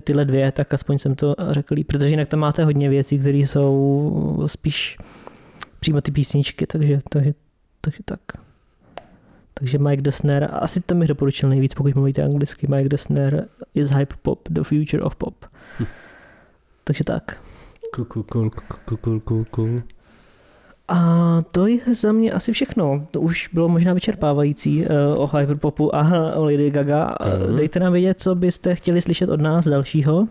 tyhle 0.00 0.24
dvě, 0.24 0.52
tak 0.52 0.74
aspoň 0.74 0.98
jsem 0.98 1.14
to 1.14 1.34
řekl 1.50 1.74
protože 1.86 2.08
jinak 2.08 2.28
tam 2.28 2.40
máte 2.40 2.64
hodně 2.64 2.88
věcí, 2.88 3.18
které 3.18 3.38
jsou 3.38 4.44
spíš 4.46 4.98
přímo 5.80 6.00
ty 6.00 6.10
písničky, 6.10 6.66
takže, 6.66 6.98
takže, 7.08 7.34
takže 7.80 7.98
tak. 8.04 8.20
Takže 9.54 9.78
Mike 9.78 10.02
Dessner, 10.02 10.50
asi 10.52 10.80
to 10.80 10.94
mi 10.94 11.06
doporučil 11.06 11.48
nejvíc, 11.48 11.74
pokud 11.74 11.94
mluvíte 11.94 12.22
anglicky, 12.22 12.66
Mike 12.66 12.88
Dessner 12.88 13.48
is 13.74 13.90
hype 13.90 14.14
pop, 14.22 14.48
the 14.48 14.62
future 14.62 15.02
of 15.02 15.16
pop. 15.16 15.44
Hm. 15.78 15.86
Takže 16.84 17.04
tak. 17.04 17.42
Cool, 17.94 18.04
cool, 18.04 18.22
cool, 18.22 18.50
cool, 18.96 19.20
cool, 19.20 19.44
cool. 19.44 19.82
A 20.92 21.42
to 21.52 21.66
je 21.66 21.94
za 21.94 22.12
mě 22.12 22.32
asi 22.32 22.52
všechno. 22.52 23.06
To 23.10 23.20
už 23.20 23.48
bylo 23.52 23.68
možná 23.68 23.92
vyčerpávající 23.92 24.80
uh, 24.80 24.86
o 25.16 25.36
Hyperpopu 25.36 25.96
a 25.96 26.32
o 26.34 26.44
Lady 26.44 26.70
Gaga. 26.70 27.14
Uh-huh. 27.20 27.54
Dejte 27.56 27.80
nám 27.80 27.92
vědět, 27.92 28.20
co 28.20 28.34
byste 28.34 28.74
chtěli 28.74 29.00
slyšet 29.00 29.28
od 29.28 29.40
nás 29.40 29.68
dalšího. 29.68 30.28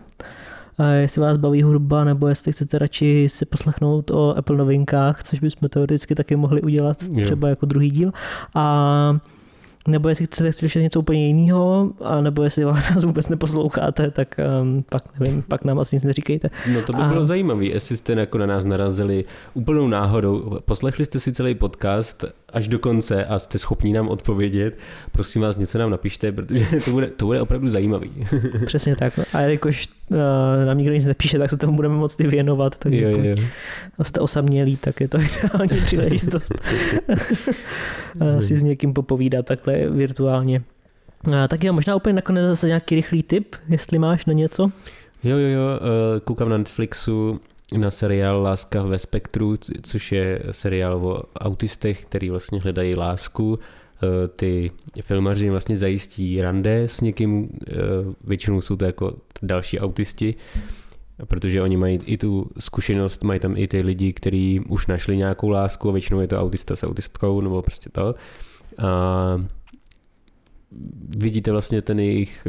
A 0.78 0.86
jestli 0.86 1.20
vás 1.20 1.36
baví 1.36 1.62
hudba, 1.62 2.04
nebo 2.04 2.28
jestli 2.28 2.52
chcete 2.52 2.78
radši 2.78 3.26
si 3.30 3.44
poslechnout 3.46 4.10
o 4.10 4.36
Apple 4.36 4.56
novinkách, 4.56 5.22
což 5.22 5.40
bychom 5.40 5.68
teoreticky 5.68 6.14
taky 6.14 6.36
mohli 6.36 6.62
udělat 6.62 7.02
jo. 7.02 7.24
třeba 7.24 7.48
jako 7.48 7.66
druhý 7.66 7.90
díl. 7.90 8.12
A 8.54 9.16
nebo 9.88 10.08
jestli 10.08 10.24
chcete 10.26 10.52
slyšet 10.52 10.82
něco 10.82 11.00
úplně 11.00 11.26
jiného, 11.26 11.90
a 12.04 12.20
nebo 12.20 12.42
jestli 12.42 12.64
vás 12.64 13.04
vůbec 13.04 13.28
neposloucháte, 13.28 14.10
tak 14.10 14.36
um, 14.62 14.84
pak 14.90 15.20
nevím, 15.20 15.42
pak 15.42 15.64
nám 15.64 15.78
asi 15.78 15.96
nic 15.96 16.04
neříkejte. 16.04 16.50
No 16.74 16.82
to 16.82 16.92
by 16.92 17.02
a... 17.02 17.08
bylo 17.08 17.24
zajímavé, 17.24 17.64
jestli 17.64 17.96
jste 17.96 18.12
jako 18.12 18.38
na 18.38 18.46
nás 18.46 18.64
narazili 18.64 19.24
úplnou 19.54 19.88
náhodou, 19.88 20.58
poslechli 20.64 21.04
jste 21.04 21.18
si 21.18 21.32
celý 21.32 21.54
podcast 21.54 22.24
až 22.52 22.68
do 22.68 22.78
konce 22.78 23.24
a 23.24 23.38
jste 23.38 23.58
schopni 23.58 23.92
nám 23.92 24.08
odpovědět, 24.08 24.78
prosím 25.12 25.42
vás, 25.42 25.56
něco 25.56 25.78
nám 25.78 25.90
napište, 25.90 26.32
protože 26.32 26.66
to 26.84 26.90
bude, 26.90 27.06
to 27.06 27.26
bude 27.26 27.40
opravdu 27.40 27.68
zajímavý. 27.68 28.10
Přesně 28.66 28.96
tak. 28.96 29.20
A 29.32 29.40
jakož 29.40 29.88
uh, 30.10 30.18
nám 30.66 30.78
nikdo 30.78 30.94
nic 30.94 31.06
nepíše, 31.06 31.38
tak 31.38 31.50
se 31.50 31.56
tomu 31.56 31.76
budeme 31.76 31.94
moc 31.94 32.20
i 32.20 32.26
věnovat, 32.26 32.76
takže 32.76 33.02
jo, 33.02 33.18
jo. 33.22 33.36
jste 34.02 34.20
osamělí, 34.20 34.76
tak 34.76 35.00
je 35.00 35.08
to 35.08 35.18
ideální 35.20 35.80
příležitost 35.84 36.52
si 38.40 38.58
s 38.58 38.62
někým 38.62 38.92
popovídat 38.92 39.46
takhle 39.46 39.71
virtuálně. 39.90 40.62
A 41.42 41.48
tak 41.48 41.64
jo, 41.64 41.72
možná 41.72 41.96
úplně 41.96 42.12
nakonec 42.12 42.44
zase 42.44 42.66
nějaký 42.66 42.94
rychlý 42.94 43.22
tip, 43.22 43.56
jestli 43.68 43.98
máš 43.98 44.26
na 44.26 44.32
něco. 44.32 44.70
Jo, 45.24 45.36
jo, 45.36 45.48
jo, 45.48 45.62
eh, 46.16 46.20
koukám 46.20 46.48
na 46.48 46.58
Netflixu 46.58 47.40
na 47.76 47.90
seriál 47.90 48.42
Láska 48.42 48.82
ve 48.82 48.98
spektru, 48.98 49.56
což 49.82 50.12
je 50.12 50.42
seriál 50.50 51.06
o 51.06 51.22
autistech, 51.40 52.04
který 52.04 52.30
vlastně 52.30 52.60
hledají 52.60 52.94
lásku. 52.94 53.58
Eh, 54.02 54.28
ty 54.28 54.70
filmaři 55.02 55.50
vlastně 55.50 55.76
zajistí 55.76 56.42
rande 56.42 56.82
s 56.82 57.00
někým, 57.00 57.48
eh, 57.68 57.74
většinou 58.24 58.60
jsou 58.60 58.76
to 58.76 58.84
jako 58.84 59.12
další 59.42 59.80
autisti, 59.80 60.34
protože 61.28 61.62
oni 61.62 61.76
mají 61.76 62.00
i 62.06 62.16
tu 62.16 62.50
zkušenost, 62.58 63.24
mají 63.24 63.40
tam 63.40 63.56
i 63.56 63.68
ty 63.68 63.80
lidi, 63.80 64.12
kteří 64.12 64.60
už 64.60 64.86
našli 64.86 65.16
nějakou 65.16 65.48
lásku 65.48 65.88
a 65.88 65.92
většinou 65.92 66.20
je 66.20 66.26
to 66.26 66.40
autista 66.40 66.76
s 66.76 66.86
autistkou 66.86 67.40
nebo 67.40 67.62
prostě 67.62 67.90
to. 67.90 68.14
A 68.78 69.44
vidíte 71.16 71.52
vlastně 71.52 71.82
ten 71.82 72.00
jejich 72.00 72.46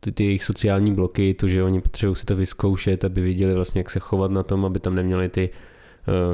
ty, 0.00 0.12
ty 0.12 0.24
jejich 0.24 0.42
sociální 0.42 0.94
bloky, 0.94 1.34
to, 1.34 1.48
že 1.48 1.62
oni 1.62 1.80
potřebují 1.80 2.16
si 2.16 2.26
to 2.26 2.36
vyzkoušet, 2.36 3.04
aby 3.04 3.20
viděli 3.20 3.54
vlastně, 3.54 3.78
jak 3.78 3.90
se 3.90 3.98
chovat 3.98 4.30
na 4.30 4.42
tom, 4.42 4.64
aby 4.64 4.80
tam 4.80 4.94
neměli 4.94 5.28
ty, 5.28 5.50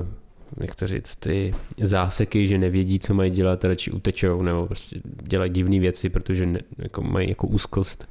uh, 0.00 0.06
jak 0.60 0.74
to 0.74 0.86
říct, 0.86 1.16
ty 1.16 1.50
záseky, 1.82 2.46
že 2.46 2.58
nevědí, 2.58 2.98
co 2.98 3.14
mají 3.14 3.30
dělat, 3.30 3.64
radši 3.64 3.90
utečou, 3.90 4.42
nebo 4.42 4.66
prostě 4.66 5.00
dělají 5.22 5.50
divné 5.50 5.80
věci, 5.80 6.08
protože 6.08 6.46
ne, 6.46 6.60
jako 6.78 7.02
mají 7.02 7.28
jako 7.28 7.46
úzkost. 7.46 8.08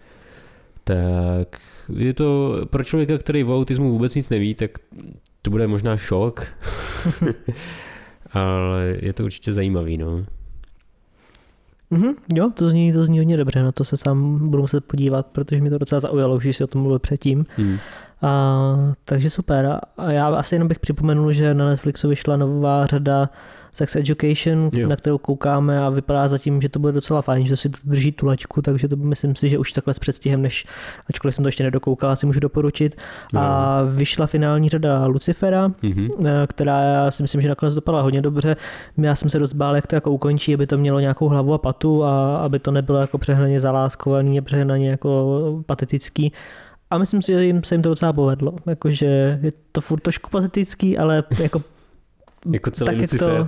Tak 0.84 1.62
je 1.96 2.14
to 2.14 2.58
pro 2.70 2.84
člověka, 2.84 3.18
který 3.18 3.44
o 3.44 3.56
autismu 3.56 3.92
vůbec 3.92 4.16
nic 4.16 4.30
neví, 4.30 4.56
tak 4.56 4.72
to 5.42 5.52
bude 5.52 5.68
možná 5.68 5.98
šok, 5.98 6.48
ale 8.32 8.96
je 9.00 9.14
to 9.14 9.24
určitě 9.24 9.54
zajímavý, 9.54 9.98
no. 9.98 10.26
Mm-hmm, 11.96 12.14
jo, 12.34 12.52
to 12.54 12.70
zní, 12.70 12.94
to 12.94 13.06
zní 13.06 13.18
hodně 13.20 13.38
dobře, 13.38 13.64
na 13.64 13.72
to 13.72 13.84
se 13.84 13.98
sám 13.98 14.50
budu 14.50 14.62
muset 14.62 14.86
podívat, 14.86 15.26
protože 15.26 15.62
mi 15.62 15.70
to 15.70 15.78
docela 15.78 16.00
zaujalo, 16.00 16.36
už 16.36 16.56
si 16.58 16.64
o 16.64 16.68
tom 16.68 16.82
mluvil 16.82 17.00
předtím. 17.00 17.46
Hmm. 17.58 17.78
A, 18.22 18.94
takže 19.06 19.30
super. 19.30 19.80
A 19.98 20.12
já 20.12 20.28
asi 20.28 20.56
jenom 20.56 20.68
bych 20.68 20.80
připomenul, 20.80 21.32
že 21.32 21.54
na 21.54 21.70
Netflixu 21.70 22.10
vyšla 22.10 22.38
nová 22.38 22.86
řada 22.86 23.30
Sex 23.76 23.96
Education, 23.96 24.70
jo. 24.74 24.90
na 24.90 24.96
kterou 24.96 25.18
koukáme 25.18 25.80
a 25.80 25.90
vypadá 25.90 26.28
zatím, 26.28 26.62
že 26.62 26.70
to 26.70 26.80
bude 26.80 26.94
docela 26.94 27.22
fajn, 27.22 27.46
že 27.46 27.54
to 27.54 27.58
si 27.58 27.70
to 27.70 27.78
drží 27.84 28.12
tu 28.12 28.26
laťku, 28.26 28.62
takže 28.62 28.88
to 28.88 28.96
myslím 28.96 29.36
si, 29.36 29.50
že 29.50 29.58
už 29.58 29.72
takhle 29.72 29.94
s 29.94 30.00
předstihem, 30.00 30.42
než 30.42 30.66
ačkoliv 31.10 31.36
jsem 31.36 31.44
to 31.44 31.48
ještě 31.48 31.64
nedokoukal, 31.64 32.16
si 32.16 32.26
můžu 32.26 32.40
doporučit. 32.40 32.96
Jo. 33.34 33.40
A 33.40 33.82
vyšla 33.84 34.28
finální 34.28 34.70
řada 34.70 35.06
Lucifera, 35.06 35.68
mm-hmm. 35.68 36.10
která 36.48 36.82
já 36.82 37.12
si 37.12 37.24
myslím, 37.24 37.42
že 37.42 37.50
nakonec 37.50 37.76
dopadla 37.76 38.02
hodně 38.02 38.22
dobře. 38.22 38.56
Já 38.98 39.16
jsem 39.16 39.30
se 39.30 39.40
dost 39.40 39.54
bál, 39.54 39.76
jak 39.76 39.88
to 39.88 39.96
jako 39.96 40.12
ukončí, 40.12 40.54
aby 40.54 40.68
to 40.68 40.78
mělo 40.78 41.00
nějakou 41.00 41.28
hlavu 41.28 41.54
a 41.54 41.58
patu 41.58 42.04
a 42.04 42.38
aby 42.38 42.60
to 42.60 42.72
nebylo 42.72 43.00
jako 43.00 43.18
přehnaně 43.18 43.60
zaláskovaný 43.60 44.40
a 44.40 44.42
přehnaně 44.42 44.90
jako 44.90 45.64
patetický. 45.66 46.34
A 46.90 46.98
myslím 46.98 47.22
si, 47.22 47.32
že 47.32 47.46
jim 47.46 47.64
se 47.64 47.76
jim 47.76 47.82
to 47.82 47.90
docela 47.90 48.14
povedlo. 48.14 48.54
Jakože 48.66 49.40
je 49.42 49.52
to 49.72 49.82
furt 49.82 50.00
trošku 50.00 50.30
patetický, 50.30 50.98
ale 50.98 51.24
jako 51.42 51.62
jako 52.52 52.72
celý 52.72 52.88
tak 52.92 53.02
Lucifer. 53.02 53.28
to, 53.28 53.48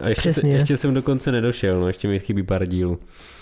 a 0.00 0.08
ještě, 0.08 0.32
se, 0.32 0.48
ještě 0.48 0.76
jsem 0.76 0.94
dokonce 0.94 1.32
nedošel, 1.32 1.80
no, 1.80 1.86
ještě 1.86 2.08
mi 2.08 2.18
chybí 2.18 2.42
pár 2.42 2.66
dílů. 2.66 2.98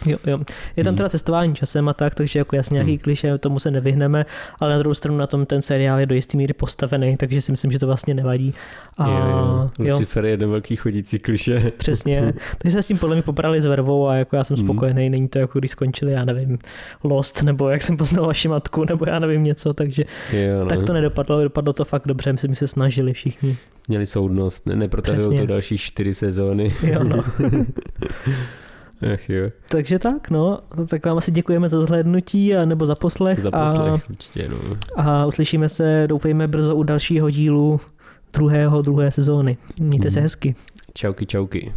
Jo, 0.07 0.19
jo. 0.27 0.39
Je 0.77 0.85
tam 0.85 0.91
hmm. 0.91 0.97
teda 0.97 1.09
cestování 1.09 1.55
časem 1.55 1.89
a 1.89 1.95
tak, 1.95 2.15
takže 2.15 2.39
jako 2.39 2.57
jasně 2.57 2.75
nějaký 2.75 2.91
hmm. 2.91 2.99
kliše, 2.99 3.39
tomu 3.39 3.59
se 3.59 3.71
nevyhneme, 3.71 4.27
ale 4.61 4.73
na 4.73 4.79
druhou 4.79 4.95
stranu 4.95 5.19
na 5.19 5.27
tom 5.27 5.47
ten 5.47 5.63
seriál 5.63 6.01
je 6.01 6.07
do 6.07 6.15
jistý 6.15 6.37
míry 6.37 6.53
postavený, 6.53 7.17
takže 7.17 7.43
si 7.43 7.53
myslím, 7.53 7.71
že 7.71 7.79
to 7.79 7.87
vlastně 7.87 8.15
nevadí. 8.15 8.55
A, 8.99 9.09
jo, 9.09 9.71
jo. 9.79 9.95
Lucifer 9.95 10.25
je 10.25 10.31
jeden 10.31 10.51
velký 10.51 10.77
chodící 10.77 11.19
kliše. 11.19 11.73
Přesně. 11.77 12.33
takže 12.59 12.75
se 12.75 12.83
s 12.83 12.87
tím 12.87 12.99
podle 12.99 13.17
mě 13.17 13.23
poprali 13.23 13.61
s 13.61 13.67
vervou 13.67 14.09
a 14.09 14.15
jako 14.15 14.37
já 14.37 14.45
jsem 14.45 14.57
hmm. 14.57 14.67
spokojený, 14.67 15.11
není 15.11 15.29
to 15.29 15.39
jako 15.39 15.59
když 15.59 15.71
skončili, 15.71 16.13
já 16.13 16.25
nevím, 16.25 16.59
Lost, 17.05 17.43
nebo 17.43 17.69
jak 17.69 17.83
jsem 17.83 17.97
poznal 17.97 18.27
vaši 18.27 18.49
matku, 18.49 18.85
nebo 18.85 19.05
já 19.09 19.19
nevím 19.19 19.45
něco, 19.45 19.75
takže 19.75 20.05
jo, 20.33 20.61
no. 20.61 20.67
tak 20.67 20.83
to 20.83 20.93
nedopadlo, 20.93 21.43
dopadlo 21.43 21.73
to 21.73 21.85
fakt 21.85 22.07
dobře, 22.07 22.33
myslím, 22.33 22.53
že 22.55 22.59
se 22.59 22.69
snažili 22.69 23.13
všichni 23.13 23.57
měli 23.89 24.07
soudnost, 24.07 24.67
ne, 24.67 24.77
neprotahují 24.77 25.39
to 25.39 25.47
další 25.47 25.79
čtyři 25.79 26.15
sezóny. 26.15 26.38
Jo, 26.83 27.05
no. 27.05 27.25
Ach 29.15 29.31
jo. 29.31 29.51
Takže 29.69 29.99
tak, 29.99 30.31
no, 30.31 30.61
tak 30.91 31.07
vám 31.07 31.19
asi 31.19 31.33
děkujeme 31.33 31.69
za 31.69 31.87
zhlédnutí 31.87 32.55
a 32.55 32.65
nebo 32.65 32.87
za 32.87 32.95
poslech. 32.95 33.39
Za 33.39 33.51
poslech, 33.51 34.03
a, 34.07 34.11
určitě, 34.11 34.49
no. 34.49 34.57
A 34.97 35.27
uslyšíme 35.27 35.69
se, 35.69 36.05
doufejme, 36.07 36.49
brzo 36.49 36.77
u 36.77 36.83
dalšího 36.83 37.31
dílu 37.31 37.81
druhého, 38.33 38.83
druhé 38.83 39.11
sezóny. 39.11 39.57
Mějte 39.81 40.09
hmm. 40.09 40.15
se 40.15 40.21
hezky. 40.21 40.55
Čauky, 40.95 41.27
čauky. 41.27 41.73